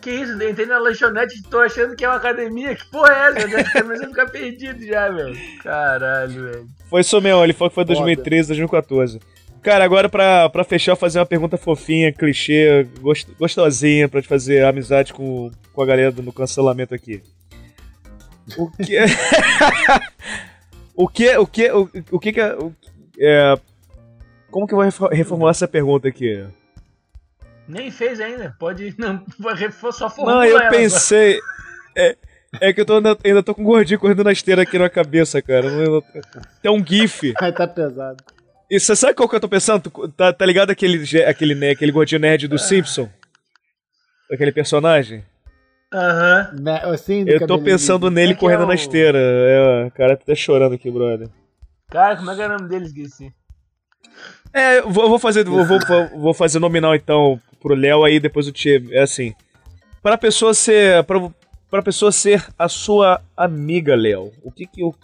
[0.01, 0.33] Que isso?
[0.43, 2.75] Entrei na lanchonete tô achando que é uma academia.
[2.75, 3.49] Que porra é essa?
[3.49, 5.35] Já começando a ficar perdido já, meu.
[5.63, 6.67] Caralho, velho.
[6.89, 9.21] Foi isso mesmo, ele falou que foi 2013, 2014.
[9.63, 12.87] Cara, agora pra, pra fechar, fazer uma pergunta fofinha, clichê,
[13.39, 17.23] gostosinha, pra te fazer amizade com, com a galera do cancelamento aqui.
[18.61, 19.07] O que é.
[20.95, 21.37] o que.
[21.39, 21.71] O que.
[21.71, 22.57] O, o que, que é,
[23.19, 23.55] é.
[24.51, 26.47] Como que eu vou reformular essa pergunta aqui?
[27.67, 28.55] Nem fez ainda.
[28.59, 28.95] Pode.
[28.99, 29.25] Não,
[29.93, 31.41] só formula Não, eu pensei.
[31.97, 32.17] É,
[32.61, 34.91] é que eu tô, ainda, ainda tô com um gordinho correndo na esteira aqui na
[34.91, 35.69] cabeça, cara.
[36.61, 37.33] Tem um GIF.
[37.41, 38.23] Vai tá pesado.
[38.71, 39.91] E você sabe qual que eu tô pensando?
[40.11, 42.59] Tá, tá ligado aquele, aquele, né, aquele gordinho nerd do ah.
[42.59, 43.09] Simpson?
[44.31, 45.25] Aquele personagem?
[45.93, 46.51] Aham.
[46.59, 46.93] Uhum.
[46.93, 48.69] Assim, eu tô pensando nele é correndo é o...
[48.69, 49.19] na esteira.
[49.19, 51.29] É, o cara tá até chorando aqui, brother.
[51.91, 52.85] Cara, como é que é o nome dele?
[52.85, 53.33] Esqueci.
[54.53, 55.79] É, vou, vou fazer vou, vou,
[56.17, 58.83] vou, fazer nominal então pro Léo aí depois o Tchê.
[58.93, 59.35] É assim.
[60.03, 61.03] Pra pessoa ser.
[61.05, 61.31] Pra,
[61.71, 64.95] pra pessoa ser a sua amiga, Léo, o que que o,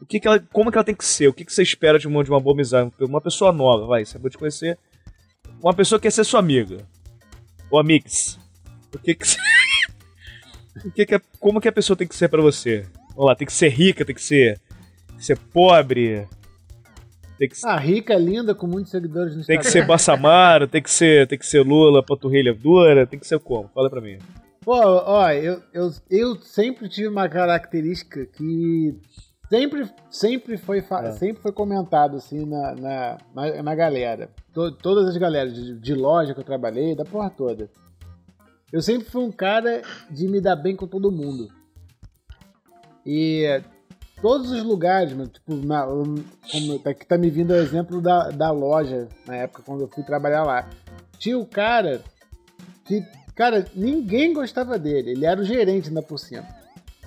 [0.00, 1.28] o que que ela, como que ela tem que ser?
[1.28, 2.90] O que que você espera de uma, de uma boa amizade?
[3.00, 4.78] Uma pessoa nova, vai, você acabou de conhecer.
[5.62, 6.78] Uma pessoa que quer ser sua amiga.
[7.70, 8.38] Ou amix.
[8.94, 9.38] O que que você.
[10.94, 12.86] Que, que é, como que a pessoa tem que ser para você?
[13.10, 14.60] Vamos lá, tem que ser rica, tem que ser,
[15.08, 16.26] tem que ser pobre.
[17.38, 20.90] Tem que, ah, rica, linda, com muitos seguidores no Tem que ser Bassamara, tem que
[20.90, 23.68] ser, tem que ser Lula, panturrilha dura, tem que ser como?
[23.74, 24.18] Fala pra mim.
[24.64, 28.96] Pô, ó, eu, eu, eu sempre tive uma característica que
[29.50, 31.10] sempre, sempre, foi, é.
[31.12, 34.30] sempre foi comentado assim na, na, na, na galera.
[34.52, 37.68] todas as galeras de, de loja que eu trabalhei, da porra toda.
[38.74, 41.48] Eu sempre fui um cara de me dar bem com todo mundo.
[43.06, 43.62] E
[44.20, 48.30] todos os lugares, mano, tipo, na, como, tá, que tá me vindo o exemplo da,
[48.30, 50.68] da loja, na época quando eu fui trabalhar lá.
[51.20, 52.02] Tinha o cara
[52.84, 53.00] que,
[53.36, 55.12] cara, ninguém gostava dele.
[55.12, 56.44] Ele era o gerente ainda por cima.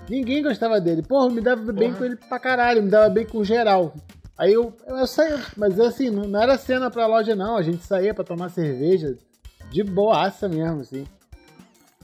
[0.08, 1.02] Ninguém gostava dele.
[1.02, 3.94] Porra, me dava bem com ele pra caralho, me dava bem com geral.
[4.38, 7.84] Aí eu, eu saía, mas assim, não, não era cena pra loja não, a gente
[7.84, 9.18] saía pra tomar cerveja
[9.70, 11.06] de boaça mesmo, assim.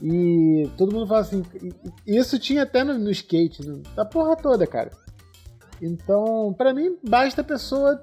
[0.06, 1.42] E todo mundo fala assim.
[2.06, 4.90] Isso tinha até no, no skate, no, da porra toda, cara.
[5.80, 7.98] Então, para mim, basta a pessoa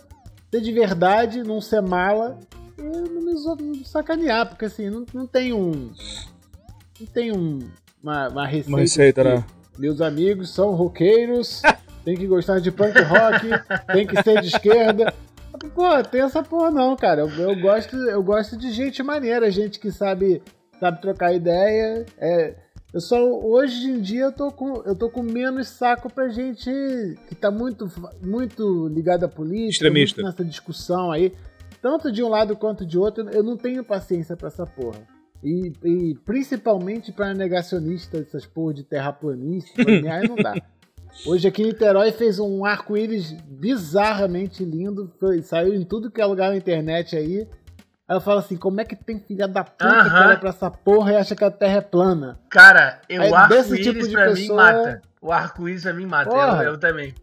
[0.50, 2.40] ter de verdade, não ser mala
[2.76, 5.92] e não me sacanear, porque assim, não, não tem um.
[7.00, 7.60] Não tem um,
[8.02, 8.70] uma, uma receita.
[8.70, 9.46] Uma receita, né?
[9.78, 11.62] Meus amigos são roqueiros,
[12.04, 13.48] tem que gostar de punk rock,
[13.94, 15.14] tem que ser de esquerda.
[15.76, 17.22] Pô, tem essa porra não, cara.
[17.22, 20.42] Eu, eu, gosto, eu gosto de gente maneira, gente que sabe
[20.82, 22.06] sabe trocar ideia.
[22.18, 22.56] É,
[22.92, 26.70] eu só hoje em dia eu tô com eu tô com menos saco pra gente
[27.30, 27.90] que tá muito
[28.22, 30.24] muito ligado à política, Extremista.
[30.24, 31.34] nessa discussão aí,
[31.82, 35.08] tanto de um lado quanto de outro, eu não tenho paciência para essa porra.
[35.44, 40.56] E, e principalmente para negacionista essas porra de terraplanista, aí não dá.
[41.26, 46.26] Hoje aqui em Niterói fez um arco-íris bizarramente lindo, foi, saiu em tudo que é
[46.26, 47.48] lugar na internet aí.
[48.12, 50.04] Eu falo assim, como é que tem filha da puta uh -huh.
[50.04, 52.40] que olha pra essa porra e acha que a Terra é plana?
[52.50, 54.36] Cara, eu, o arco-íris tipo pra pessoa...
[54.36, 55.02] mim mata.
[55.22, 57.14] O arco-íris pra mim mata, eu, eu, também.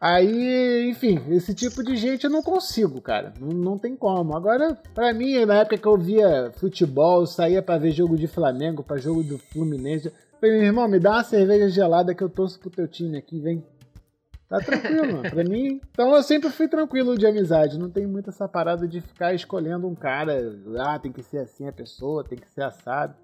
[0.00, 3.32] Aí, enfim, esse tipo de gente eu não consigo, cara.
[3.40, 4.36] Não, não tem como.
[4.36, 8.28] Agora, pra mim, na época que eu via futebol, eu saía pra ver jogo de
[8.28, 10.06] Flamengo, pra jogo do Fluminense.
[10.06, 13.18] Eu falei, meu irmão, me dá uma cerveja gelada que eu torço pro teu time
[13.18, 13.64] aqui, vem.
[14.48, 15.30] Tá tranquilo, mano.
[15.30, 15.80] Pra mim.
[15.90, 17.78] Então eu sempre fui tranquilo de amizade.
[17.78, 20.38] Não tem muito essa parada de ficar escolhendo um cara.
[20.78, 23.14] Ah, tem que ser assim a pessoa, tem que ser assado.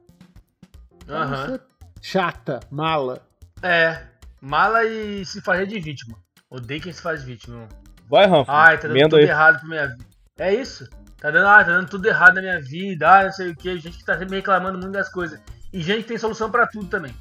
[1.09, 1.53] Aham.
[1.53, 1.59] Uhum.
[2.03, 3.23] Chata, mala.
[3.63, 4.03] É.
[4.41, 6.19] Mala e se fazer de vítima.
[6.51, 7.69] Odeio quem se faz de vítima, mano.
[8.09, 8.53] Vai, Rafa.
[8.53, 9.25] Ai, tá dando tudo aí.
[9.25, 10.05] errado pra minha vida.
[10.39, 10.87] É isso.
[11.19, 13.09] Tá dando, ah, tá dando tudo errado na minha vida.
[13.09, 13.79] Ah, não sei o que.
[13.79, 15.41] Gente que tá sempre reclamando muito das coisas.
[15.73, 17.15] E gente que tem solução pra tudo também.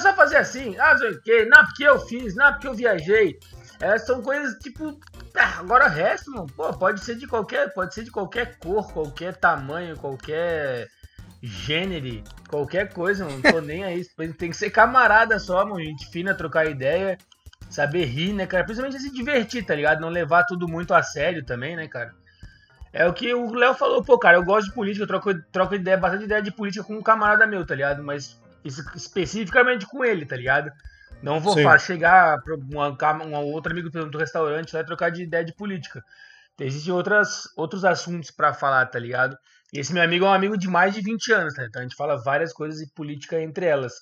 [0.00, 3.38] Só fazer assim, ah, não sei não, porque eu fiz, não, porque eu viajei.
[3.80, 4.98] É, são coisas tipo.
[5.36, 7.72] Ah, agora o resto, mano, pô, pode ser de qualquer.
[7.74, 10.88] Pode ser de qualquer cor, qualquer tamanho, qualquer
[11.42, 13.40] gênero, qualquer coisa, mano.
[13.42, 14.04] Não tô nem aí.
[14.38, 15.82] Tem que ser camarada só, mano.
[15.82, 17.18] Gente fina, trocar ideia,
[17.68, 18.64] saber rir, né, cara?
[18.64, 20.00] Principalmente se divertir, tá ligado?
[20.00, 22.14] Não levar tudo muito a sério também, né, cara?
[22.92, 25.74] É o que o Léo falou, pô, cara, eu gosto de política, eu troco, troco
[25.74, 28.04] ideia, bastante ideia de política com um camarada meu, tá ligado?
[28.04, 30.70] Mas especificamente com ele, tá ligado?
[31.22, 35.22] Não vou falar, chegar pra uma, um outro amigo do restaurante lá e trocar de
[35.22, 36.02] ideia de política.
[36.60, 39.36] Existem outras, outros assuntos para falar, tá ligado?
[39.72, 41.64] E esse meu amigo é um amigo de mais de 20 anos, tá?
[41.64, 43.94] Então a gente fala várias coisas de política entre elas.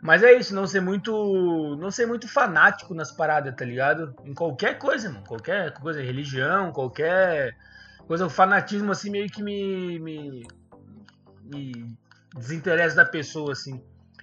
[0.00, 1.76] Mas é isso, não ser muito.
[1.76, 4.14] Não ser muito fanático nas paradas, tá ligado?
[4.24, 5.24] Em qualquer coisa, mano.
[5.26, 7.56] Qualquer coisa, religião, qualquer
[8.06, 9.98] coisa, o fanatismo assim meio que me.
[9.98, 10.46] me,
[11.44, 11.96] me
[12.36, 13.82] desinteressa da pessoa, assim.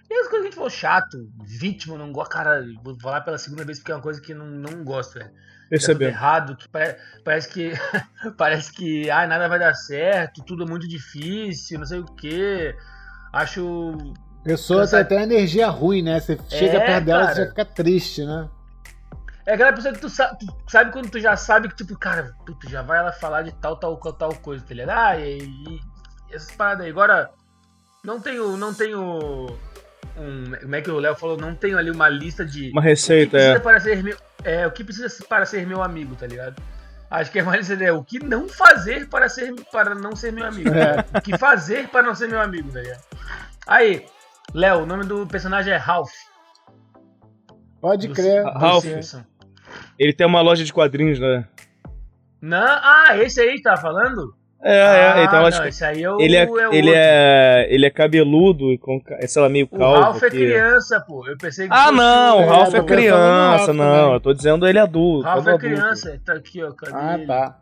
[0.09, 2.31] E as coisas que a gente falou chato, vítima, não gosto.
[2.31, 5.31] Cara, vou falar pela segunda vez porque é uma coisa que não, não gosto, velho.
[5.69, 6.09] Percebeu.
[6.09, 7.73] errado, que pare, parece que.
[8.37, 9.09] parece que.
[9.09, 12.75] Ai, nada vai dar certo, tudo é muito difícil, não sei o que.
[13.33, 13.97] Acho.
[14.43, 16.19] Pessoa tem até energia ruim, né?
[16.19, 18.47] Você chega é, perto dela e já fica triste, né?
[19.47, 22.31] É aquela pessoa que tu sabe, tu sabe, quando tu já sabe que, tipo, cara,
[22.45, 24.95] tu já vai ela falar de tal, tal, tal coisa, tá ligado?
[24.95, 25.79] Ah, e, e
[26.31, 26.91] essas paradas aí.
[26.91, 27.31] Agora,
[28.03, 29.47] não tenho, não tenho
[30.17, 32.71] um, como é que o Léo falou, não tenho ali uma lista de...
[32.71, 33.59] Uma receita, é.
[33.59, 34.65] Para ser meu, é.
[34.67, 36.61] O que precisa para ser meu amigo, tá ligado?
[37.09, 37.93] Acho que é mais ideia.
[37.93, 40.69] O que não fazer para, ser, para não ser meu amigo.
[40.69, 41.05] É.
[41.17, 43.03] O que fazer para não ser meu amigo, tá ligado?
[43.67, 44.05] Aí,
[44.53, 46.11] Léo, o nome do personagem é Ralph.
[47.79, 48.43] Pode crer.
[48.43, 48.85] Ralph.
[49.97, 51.47] Ele tem uma loja de quadrinhos, né?
[52.41, 54.35] Não, ah, esse aí que tá falando?
[54.67, 56.91] É, ah, é, então não, acho que esse aí é o, ele é, é ele
[56.91, 59.85] é ele é cabeludo e com, sei lá, meio calvo.
[59.85, 61.27] O Ralph é criança, pô.
[61.27, 64.13] Eu pensei que Ah, não, o Ralph é, é criança, não.
[64.13, 65.23] Eu tô dizendo ele é adulto.
[65.23, 67.27] Ralph é criança, tá aqui, ó, cadê Ah, ele?
[67.27, 67.59] tá.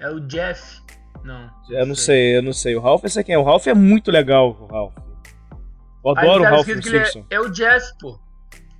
[0.00, 0.80] É o Jeff.
[1.22, 1.48] Não.
[1.70, 2.16] Eu não sei.
[2.16, 2.74] sei, eu não sei.
[2.74, 3.36] O Ralph é quem?
[3.36, 4.94] O Ralph é muito legal, o Ralph.
[6.04, 7.24] Eu adoro o Ralph do Simpson.
[7.30, 8.18] É, é, o Jeff, pô.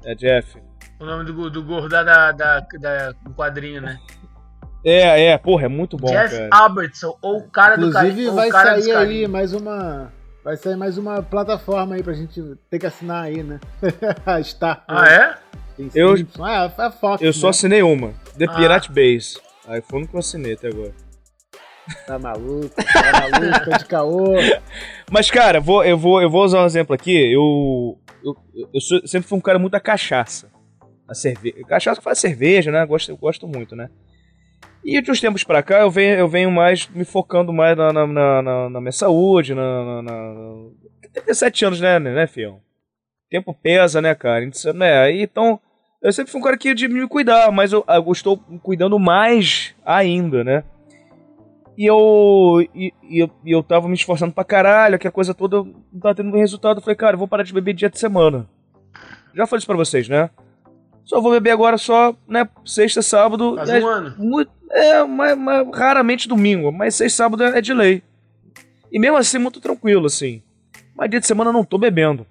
[0.05, 0.59] É Jeff.
[0.98, 4.01] O nome do, do gordo da, da, da, do quadrinho, né?
[4.85, 6.48] É, é, porra, é muito bom, Jeff cara.
[6.51, 10.12] Albertson, ou o cara Inclusive, do vai sair aí mais uma.
[10.43, 13.61] Vai sair mais uma plataforma aí pra gente ter que assinar aí, né?
[14.43, 14.82] Star.
[14.89, 15.35] Ah, é?
[15.94, 17.32] Eu, ah, é a Fox, eu né?
[17.32, 18.12] só assinei uma.
[18.39, 18.55] The ah.
[18.55, 19.39] Pirate Base.
[19.69, 20.93] Aí foi o que eu assinei até agora.
[22.07, 24.35] Tá maluco, tá maluco, tá de caô.
[25.11, 27.32] Mas, cara, vou, eu, vou, eu vou usar um exemplo aqui.
[27.32, 28.36] Eu, eu,
[28.73, 30.48] eu sou, sempre fui um cara muito da cachaça.
[31.09, 31.57] A cerveja.
[31.66, 32.85] Cachaça que faz cerveja, né?
[32.86, 33.90] Gosto, eu gosto muito, né?
[34.85, 37.93] E de uns tempos pra cá eu venho, eu venho mais me focando mais na,
[37.93, 40.70] na, na, na minha saúde, na, na, na...
[41.12, 42.55] 37 anos, né, né, fião?
[42.55, 44.44] O tempo pesa, né, cara?
[44.44, 45.61] Então, né, então,
[46.01, 49.74] eu sempre fui um cara que de me cuidar, mas eu, eu estou cuidando mais
[49.85, 50.65] ainda, né?
[51.77, 55.32] E eu, e, e, eu, e eu tava me esforçando pra caralho, que a coisa
[55.32, 56.78] toda não tava tendo resultado.
[56.78, 58.47] Eu falei, cara, eu vou parar de beber dia de semana.
[59.35, 60.28] Já falei isso pra vocês, né?
[61.11, 63.57] Só vou beber agora só, né, sexta, sábado.
[63.57, 64.15] Faz um ano.
[64.16, 68.01] Muito, é, mas, mas, raramente domingo, mas sexta, sábado é de lei.
[68.93, 70.41] E mesmo assim, muito tranquilo, assim.
[70.95, 72.24] Mas dia de semana eu não tô bebendo.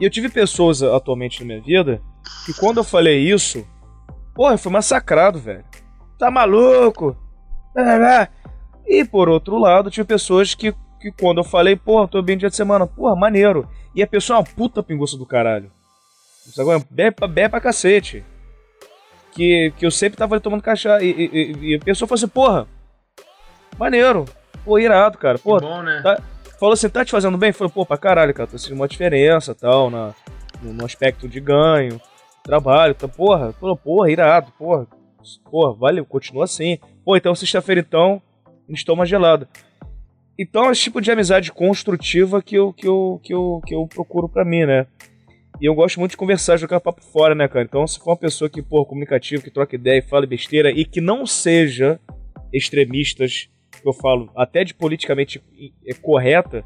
[0.00, 2.00] E eu tive pessoas atualmente na minha vida
[2.46, 3.66] que quando eu falei isso,
[4.34, 5.64] porra, eu fui massacrado, velho.
[6.18, 7.14] Tá maluco?
[8.88, 12.48] E por outro lado, tive pessoas que, que quando eu falei, porra, tô bem dia
[12.48, 13.68] de semana, porra, maneiro.
[13.94, 15.72] E a pessoa é uma puta pinguça do caralho.
[16.58, 18.24] Agora, bebe, bebe pra cacete.
[19.32, 21.04] Que, que eu sempre tava tomando cachaça.
[21.04, 22.66] E, e, e, a pessoa falou assim, porra,
[23.78, 24.24] maneiro.
[24.64, 25.38] Pô, irado, cara.
[25.38, 26.00] Pô, bom, né?
[26.02, 26.20] Tá,
[26.58, 27.52] falou assim, tá te fazendo bem?
[27.52, 28.48] Falei, pô, pra caralho, cara.
[28.48, 30.14] Tô sentindo uma diferença tal, na,
[30.62, 32.00] no, no aspecto de ganho,
[32.42, 32.94] trabalho.
[32.94, 34.86] Tá, porra, falou, porra, irado, porra.
[35.50, 36.78] Porra, valeu, continua assim.
[37.04, 39.48] Pô, então sexta-feira então, a gente toma gelada.
[40.38, 43.86] Então é esse tipo de amizade construtiva que eu, que eu, que eu, que eu
[43.86, 44.86] procuro pra mim, né?
[45.60, 47.64] E eu gosto muito de conversar, jogar papo fora, né, cara?
[47.64, 50.84] Então, se for uma pessoa que, pô, comunicativa, que troca ideia e fala besteira e
[50.84, 51.98] que não seja
[52.52, 55.42] extremistas, que eu falo, até de politicamente
[55.86, 56.62] é, correta,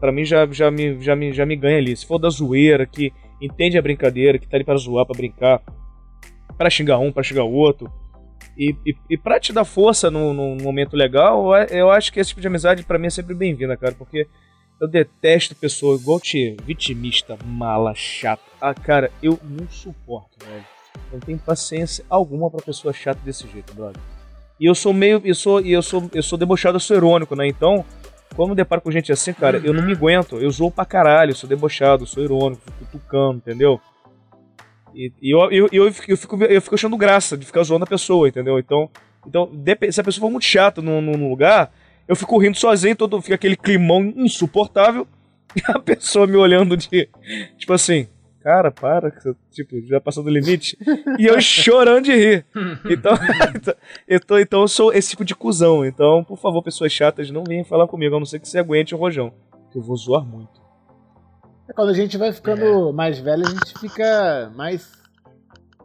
[0.00, 1.94] para mim já, já, me, já, me, já me ganha ali.
[1.94, 5.62] Se for da zoeira, que entende a brincadeira, que tá ali para zoar, para brincar,
[6.56, 7.92] para xingar um, para xingar o outro,
[8.56, 12.30] e, e, e pra te dar força num, num momento legal, eu acho que esse
[12.30, 14.26] tipo de amizade para mim é sempre bem-vinda, cara, porque
[14.84, 18.42] eu detesto pessoa igual te vitimista, mala, chata.
[18.60, 20.64] Ah, cara, eu não suporto, velho.
[21.12, 24.00] Não tenho paciência alguma pra pessoa chata desse jeito, brother.
[24.60, 25.20] E eu sou meio.
[25.24, 27.48] Eu sou, eu sou, eu sou debochado, eu sou irônico, né?
[27.48, 27.84] Então,
[28.36, 30.36] quando me deparo com gente assim, cara, eu não me aguento.
[30.36, 33.80] Eu zoo pra caralho, eu sou debochado, eu sou irônico, fico tucando, entendeu?
[34.94, 37.84] E, e eu, eu, eu, fico, eu, fico, eu fico achando graça de ficar zoando
[37.84, 38.58] a pessoa, entendeu?
[38.58, 38.88] Então,
[39.26, 39.50] então
[39.90, 41.72] se a pessoa for muito chata num, num lugar,
[42.06, 45.06] eu fico rindo sozinho, todo, fica aquele climão insuportável,
[45.56, 47.08] e a pessoa me olhando de.
[47.56, 48.08] Tipo assim,
[48.44, 50.76] cara, para, que você, tipo, já passou do limite.
[51.18, 52.46] e eu chorando de rir.
[52.90, 53.14] Então,
[53.54, 53.74] então,
[54.06, 55.84] eu tô, então eu sou esse tipo de cuzão.
[55.84, 58.94] Então, por favor, pessoas chatas, não venham falar comigo, a não ser que você aguente
[58.94, 59.32] o rojão.
[59.72, 60.62] Que eu vou zoar muito.
[61.68, 64.92] É, quando a gente vai ficando mais velho, a gente fica mais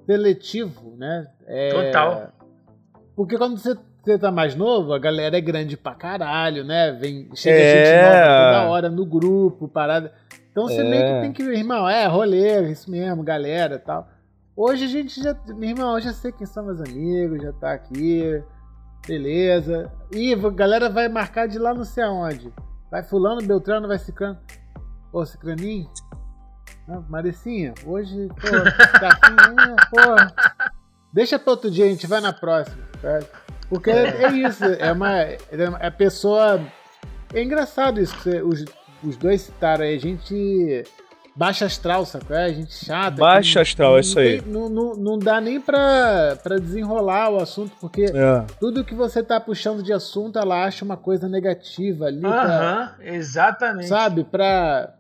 [0.06, 1.28] seletivo, né?
[1.48, 2.34] É, Total.
[3.16, 3.78] Porque quando você,
[4.14, 6.92] você tá mais novo, a galera é grande pra caralho, né?
[6.94, 7.72] Vem, chega É.
[7.86, 10.14] gente nova toda hora no grupo, parada.
[10.52, 10.84] Então você É.
[10.84, 14.08] meio que tem que, irmão, é rolê, isso mesmo, galera e tal.
[14.56, 17.72] Hoje a gente já, meu irmão, eu já sei quem são meus amigos, já tá
[17.72, 18.44] aqui,
[19.08, 19.92] beleza.
[20.14, 22.52] E a galera vai marcar de lá não sei aonde.
[22.92, 24.38] Vai fulano, Beltrano, vai ciclano.
[25.12, 25.90] Pô, ciclaninho?
[26.90, 28.48] Ah, Maricinha, hoje, pô,
[29.00, 29.76] tá afim, né?
[29.92, 30.72] Pô,
[31.14, 32.84] deixa pra outro dia, a gente vai na próxima.
[33.02, 33.20] tá?
[33.70, 35.38] Porque é, é isso, é uma, é
[35.82, 36.60] a pessoa...
[37.34, 38.66] É engraçado isso, que você- os,
[39.04, 40.84] os dois citaram aí, a gente...
[41.36, 42.36] Baixa astral, sacou?
[42.36, 43.16] É, a gente chata.
[43.18, 44.42] Baixa não- astral, é isso aí.
[44.42, 48.46] tem- Não, não, não dá nem pra, pra desenrolar o assunto, porque É.
[48.60, 52.26] tudo que você tá puxando de assunto, ela acha uma coisa negativa ali.
[52.26, 53.88] Aham, exatamente.
[53.88, 54.24] sabe?
[54.26, 54.94] Pra.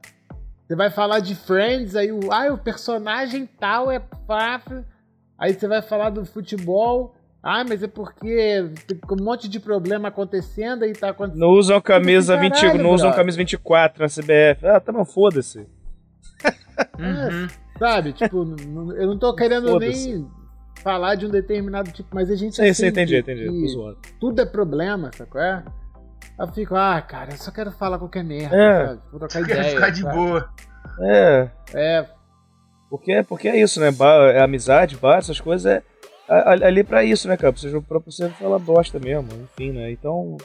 [0.65, 4.85] Você vai falar de Friends, aí o, ah, o personagem tal é fácil.
[5.37, 7.15] Aí você vai falar do futebol.
[7.41, 11.39] Ah, mas é porque tem um monte de problema acontecendo e tá acontecendo.
[11.39, 14.65] Não usam camisa Caralho, 20, não usam camisa 24 na CBF.
[14.67, 15.65] Ah, tá bom, foda-se.
[16.97, 17.47] Uhum.
[17.77, 18.13] Sabe?
[18.13, 18.37] Tipo,
[18.95, 20.25] eu não tô querendo nem
[20.81, 22.55] falar de um determinado tipo, mas a gente.
[22.55, 23.41] Sim, sim, entendi, entendi.
[23.49, 23.97] que Tô zoando.
[24.19, 25.41] Tudo é problema, sacou?
[25.41, 25.63] É?
[26.39, 28.87] Eu fico, ah, cara, eu só quero falar qualquer merda, É.
[28.87, 29.01] sabe?
[29.11, 29.75] Vou trocar Quero ideia.
[29.75, 30.15] ficar de sabe?
[30.15, 30.49] boa.
[31.01, 32.05] É, É,
[32.89, 33.91] porque, porque é isso, né?
[33.91, 35.83] Bar, é amizade, bar, essas coisas é
[36.29, 37.51] ali pra isso, né, cara?
[37.51, 39.91] Pra você, pra você falar bosta mesmo, enfim, né?
[39.91, 40.37] Então,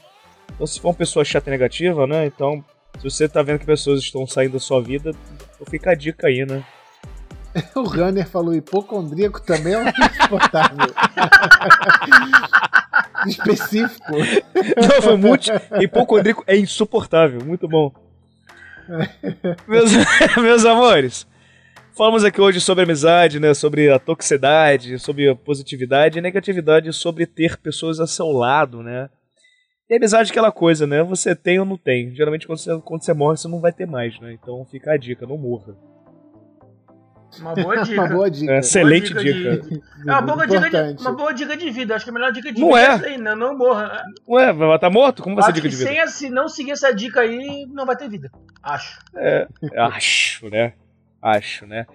[0.55, 2.27] então, se for uma pessoa chata e negativa, né?
[2.27, 2.65] Então,
[2.99, 5.11] se você tá vendo que pessoas estão saindo da sua vida,
[5.69, 6.65] fica a dica aí, né?
[7.77, 10.77] O Runner falou hipocondríaco também é um insuportável.
[13.29, 14.13] Específico.
[14.77, 15.53] Não, foi muito.
[15.81, 17.45] Hipocondríaco é insuportável.
[17.45, 17.93] Muito bom.
[19.69, 19.93] meus,
[20.37, 21.29] meus amores,
[21.97, 23.55] falamos aqui hoje sobre amizade, né?
[23.55, 29.09] Sobre a toxicidade, sobre a positividade e negatividade, sobre ter pessoas a seu lado, né?
[29.89, 31.03] E amizade é aquela coisa, né?
[31.03, 32.15] Você tem ou não tem.
[32.15, 34.33] Geralmente quando você, quando você morre, você não vai ter mais, né?
[34.33, 35.75] Então fica a dica, não morra.
[37.41, 38.01] Uma boa dica.
[38.01, 38.53] Uma boa dica.
[38.53, 39.57] É, excelente Boa dica.
[39.61, 41.95] de- É uma boa, dica de, uma boa dica de vida.
[41.97, 42.85] Acho que a melhor dica de Não vida é.
[42.85, 43.35] é essa aí, né?
[43.35, 44.03] Não morra.
[44.29, 45.23] Ué, vai estar morto?
[45.23, 45.91] Como vai ser dica de vida?
[45.91, 48.31] sem se não seguir essa dica aí, não vai ter vida.
[48.63, 48.99] Acho.
[49.77, 50.73] Acho, né?
[51.25, 51.87] Acho, né?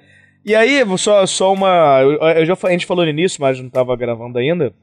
[0.43, 2.01] E aí, só, só uma.
[2.01, 4.73] Eu, já, a gente falou no início, mas não tava gravando ainda.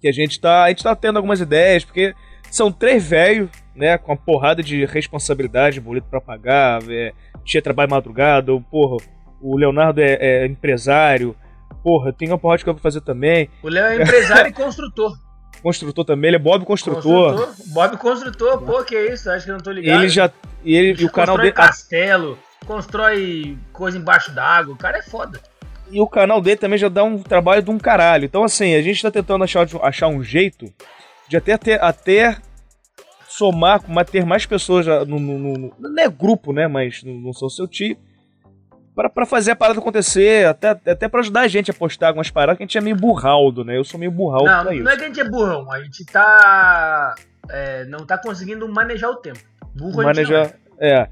[0.00, 0.64] Que a gente tá.
[0.64, 2.12] A gente tá tendo algumas ideias, porque
[2.50, 3.96] são três velhos, né?
[3.96, 7.12] Com uma porrada de responsabilidade, boleto pra pagar, é,
[7.44, 8.96] tinha trabalho madrugada, ou, porra,
[9.40, 11.36] o Leonardo é, é empresário,
[11.84, 13.48] porra, tem uma porrada de coisa pra fazer também.
[13.62, 15.12] O Léo é empresário e construtor.
[15.62, 17.54] Construtor também, ele é Bob Construtor.
[17.68, 19.30] Bob Construtor, pô, que isso?
[19.30, 20.00] Acho que eu não tô ligado.
[20.00, 20.28] Ele já.
[20.64, 21.52] E, ele, e o canal constrói dele.
[21.52, 24.74] castelo, constrói coisa embaixo d'água.
[24.74, 25.40] O cara é foda.
[25.90, 28.24] E o canal dele também já dá um trabalho de um caralho.
[28.24, 30.72] Então, assim, a gente tá tentando achar, achar um jeito
[31.28, 32.36] de até, ter, até
[33.28, 33.80] somar,
[34.10, 36.66] ter mais pessoas no, no, no- Não é grupo, né?
[36.66, 37.96] Mas no, no seu tio.
[38.94, 42.58] Pra, fazer a parada acontecer, até, até pra ajudar a gente a postar algumas paradas,
[42.58, 43.78] que a gente é meio burraldo, né?
[43.78, 44.84] Eu sou meio burraldo Não, pra isso.
[44.84, 45.72] não é que a gente é burrão.
[45.72, 47.14] A gente tá.
[47.48, 49.38] é, não tá conseguindo manejar o tempo.
[49.74, 50.54] Burro a gente não Manejar.
[50.78, 51.08] É.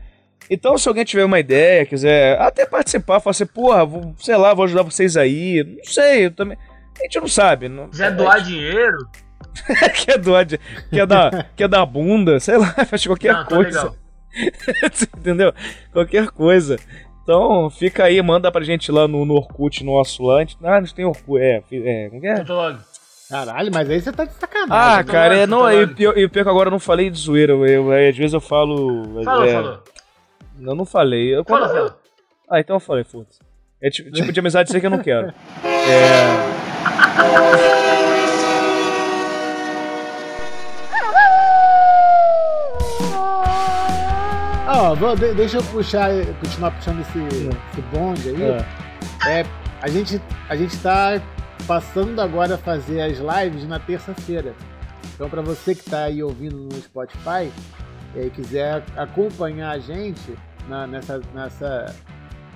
[0.51, 4.53] Então, se alguém tiver uma ideia, quiser até participar, falar assim, porra, vou, sei lá,
[4.53, 5.63] vou ajudar vocês aí.
[5.65, 6.59] Não sei, eu também.
[6.99, 7.69] A gente não sabe.
[7.69, 8.99] Não, Quiser doar dinheiro,
[10.05, 10.59] quer doar, de-
[10.91, 13.79] quer dar, quer dar bunda, sei lá, faz qualquer não, tá coisa.
[13.79, 13.97] legal.
[15.19, 15.53] Entendeu?
[15.93, 16.77] Qualquer coisa.
[17.23, 20.39] Então, fica aí, manda pra gente lá no, no Orkut nosso lá.
[20.39, 22.37] A gente- Ah, a gente tem Orkut, é, é, como que é?
[22.39, 22.79] Fotolog.
[23.29, 24.75] Caralho, mas aí você tá de sacanagem.
[24.75, 25.05] Ah, né?
[25.05, 28.09] cara, é, não, e pior, pior que agora eu não falei de zoeira, eu, eu-
[28.09, 29.23] às vezes eu falo...
[29.23, 29.83] Falou, é, falou.
[30.61, 31.35] Eu não falei.
[31.35, 31.95] Eu, quando- falou.
[32.49, 33.39] Ah, então eu falei, foda-se.
[33.83, 35.33] É tipo, tipo de amizade assim que eu não quero.
[35.65, 37.31] É...
[44.69, 46.11] Ó, vou- de- deixa eu puxar,
[46.41, 48.43] continuar puxando esse, esse bonde aí.
[48.43, 49.41] é.
[49.41, 49.47] É,
[49.83, 51.21] a gente, a gente tá
[51.67, 54.55] passando agora a fazer as lives na terça-feira.
[55.15, 57.51] Então, para você que tá aí ouvindo no Spotify
[58.17, 60.35] e quiser acompanhar a gente
[60.71, 61.95] na- nessa, nessa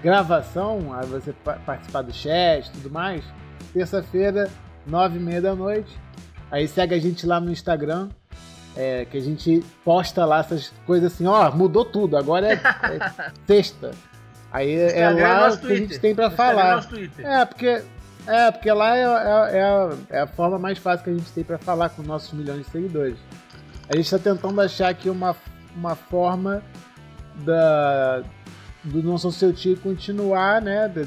[0.03, 3.25] gravação, aí você pa- participar do chat e tudo mais,
[3.73, 4.49] terça-feira,
[4.87, 5.99] nove e meia da noite.
[6.51, 8.09] Aí segue a gente lá no Instagram,
[8.77, 13.31] é, que a gente posta lá essas coisas assim, ó, mudou tudo, agora é, é
[13.47, 13.91] sexta.
[14.53, 16.01] Aí é é lá nosso que a gente Twitter.
[16.01, 16.85] tem Instagram é falar.
[16.87, 17.27] Twitter.
[17.27, 17.83] É, porque,
[18.27, 21.31] é, porque lá é, é- é a, é a forma mais fácil que a gente
[21.33, 23.17] tem pra falar com nossos milhões de seguidores.
[23.89, 25.35] A gente tá tentando achar aqui uma,
[25.77, 26.63] uma forma
[27.45, 28.23] da,
[28.85, 30.89] do Não Sou Seu Tio continuar, né?
[30.89, 31.03] Da,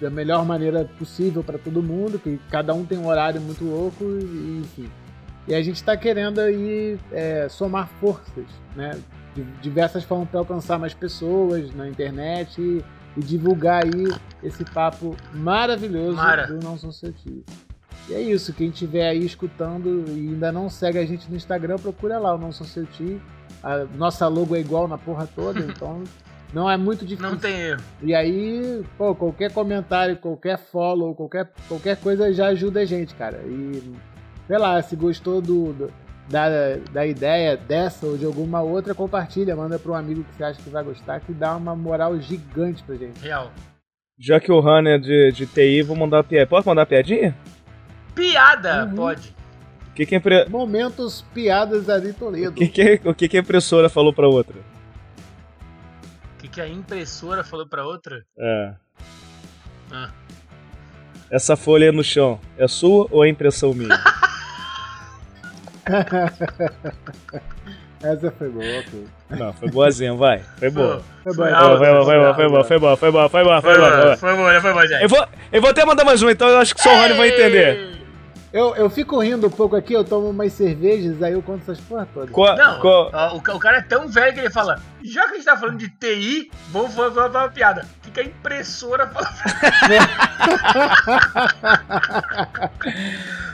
[0.00, 4.04] da melhor maneira possível pra todo mundo, que cada um tem um horário muito louco,
[4.04, 4.90] e, enfim.
[5.46, 8.98] E a gente tá querendo aí é, somar forças, né?
[9.34, 12.84] De diversas formas para alcançar mais pessoas na internet e,
[13.16, 14.06] e divulgar aí
[14.42, 16.46] esse papo maravilhoso Mara.
[16.46, 17.44] do Não Sou Seu Tio.
[18.08, 21.76] E é isso, quem estiver aí escutando e ainda não segue a gente no Instagram,
[21.76, 23.20] procura lá o Não Sou Seu Tio.
[23.62, 26.02] A nossa logo é igual na porra toda, então
[26.52, 27.30] não é muito difícil.
[27.30, 27.80] Não tem erro.
[28.02, 33.38] E aí, pô, qualquer comentário, qualquer follow, qualquer, qualquer coisa já ajuda a gente, cara.
[33.46, 33.94] E,
[34.46, 35.92] sei lá, se gostou do, do-
[36.28, 36.48] da,
[36.92, 40.62] da ideia dessa ou de alguma outra, compartilha, manda para um amigo que você acha
[40.62, 43.20] que vai gostar, que dá uma moral gigante pra gente.
[43.20, 43.50] Real.
[44.18, 46.46] Já que o Han é de, de TI, vou mandar piada.
[46.46, 47.34] Posso mandar piadinha?
[48.14, 48.94] Piada, Uhum.
[48.94, 49.34] pode.
[50.00, 52.52] O que, que, a, impre- Momentos piadas ali o Toledo.
[52.52, 54.56] que, que, o que, que a impressora falou pra outra?
[54.56, 58.24] O que, que a impressora falou pra outra?
[58.38, 58.72] É.
[59.92, 60.08] Ah.
[61.30, 63.90] Essa folha aí no chão, é sua ou é impressão minha?
[68.02, 69.36] Essa foi boa, pô.
[69.36, 70.38] Não, foi boazinha, vai.
[70.58, 71.02] Foi boa.
[71.22, 73.42] Foi boa, Foi boa, foi boa, foi boa, foi boa, foi boa, foi boa, foi
[73.44, 74.16] boa, foi boa.
[74.16, 75.02] Foi bom, foi bom, gente.
[75.02, 77.12] Eu vou, eu vou até mandar mais um, então eu acho que só o Rony
[77.14, 77.99] vai entender.
[78.52, 81.78] Eu, eu fico rindo um pouco aqui, eu tomo umas cervejas, aí eu conto essas
[81.80, 82.30] porra todas.
[82.30, 85.34] Qual- Não, ó, o, o cara é tão velho que ele fala: já que a
[85.36, 87.86] gente tá falando de TI, vamos fazer uma, uma piada.
[87.98, 89.28] O que, que a impressora fala?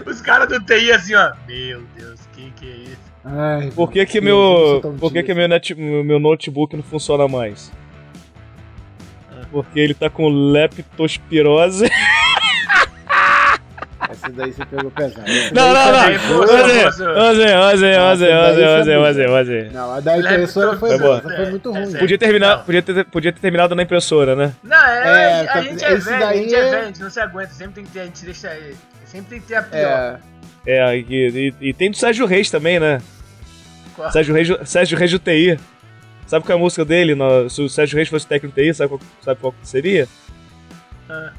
[0.06, 1.32] Os caras do TI assim, ó.
[1.46, 3.06] Meu Deus, que que é isso?
[3.24, 7.72] Ai, Por que que meu, por que que meu, net, meu notebook não funciona mais?
[9.30, 9.44] Ah.
[9.50, 11.90] Porque ele tá com leptospirose.
[14.22, 15.22] Essa daí você pegou pesado.
[15.52, 16.40] Não, não, não.
[16.40, 17.60] Onze, você onze, é
[18.00, 19.40] onze, boa.
[19.40, 19.62] onze.
[19.72, 21.94] Não, a da impressora foi Foi boa, foi muito É, ruim.
[21.94, 24.52] é Podia terminar, podia ter, podia ter terminado na impressora, né?
[24.64, 27.00] Não, é, É, a tá- gente é velho, a gente é é- velho, a gente
[27.00, 27.52] não se aguenta.
[27.52, 28.56] Sempre tem que ter, a gente deixa.
[29.04, 29.80] Sempre tem que ter a pior.
[29.80, 30.18] É,
[30.68, 33.00] É, e, e- e tem do Sérgio Reis também, né?
[33.94, 34.10] Qual?
[34.10, 35.58] Sérgio Reis, Sérgio Reis do TI.
[36.26, 37.14] Sabe qual é a música dele?
[37.14, 40.08] No- se o Sérgio Reis fosse técnico TI, sabe qual, sabe qual seria?
[41.08, 41.30] Ah.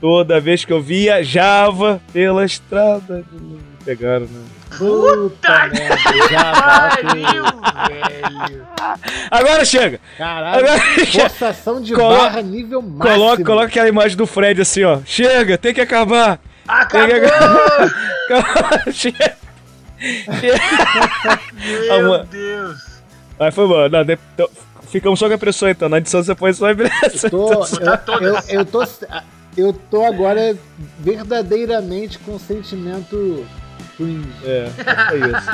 [0.00, 3.24] Toda vez que eu viajava pela estrada.
[3.30, 4.42] de- Pegaram, né?
[4.76, 5.96] puta merda,
[6.30, 7.96] já Pariu, bateu.
[7.96, 8.66] velho.
[9.30, 9.98] Agora chega!
[10.18, 13.02] Caralho, Agora forçação de Colo- barra nível máximo.
[13.16, 15.00] Coloca, coloca aquela imagem do Fred assim, ó.
[15.04, 16.38] Chega, tem que acabar!
[16.68, 17.08] Acabou!
[18.92, 19.36] chega!
[21.88, 22.26] Meu Amor.
[22.26, 23.00] Deus!
[23.38, 23.88] Aí foi bom.
[23.88, 24.48] Não, de- então,
[24.88, 25.88] ficamos só com a impressão então.
[25.88, 27.30] Na edição você põe só a impressão.
[27.30, 28.82] Tô, Botar eu, eu, eu tô,
[29.60, 30.56] eu tô agora
[30.98, 33.46] verdadeiramente com sentimento
[33.96, 34.28] cringe.
[34.44, 34.66] É,
[35.08, 35.50] foi isso.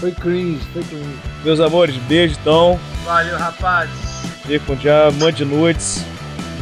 [0.00, 1.18] Foi cringe, foi cringe.
[1.44, 2.78] Meus amores, beijo então.
[3.04, 4.08] Valeu, rapazes.
[4.46, 6.04] Ficam já, mande nudes.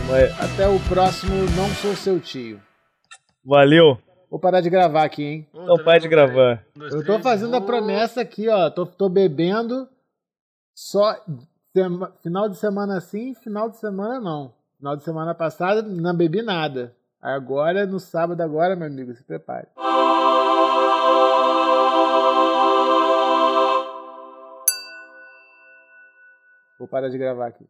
[0.08, 2.60] Vai- Até o próximo Não Sou Seu Tio.
[3.44, 3.98] Valeu.
[4.30, 5.46] Vou parar de gravar aqui, hein?
[5.54, 6.64] Então para de gravar.
[6.76, 8.70] Um, dois, Eu tô três, fazendo a vou- promessa aqui, ó.
[8.70, 9.88] Tô, tô bebendo
[10.74, 11.14] só
[11.76, 14.52] sema- final de semana sim, final de semana não.
[14.78, 16.94] Final de semana passada não bebi nada.
[17.20, 19.68] Agora, no sábado agora, meu amigo, se prepare.
[26.78, 27.66] Vou parar de gravar aqui.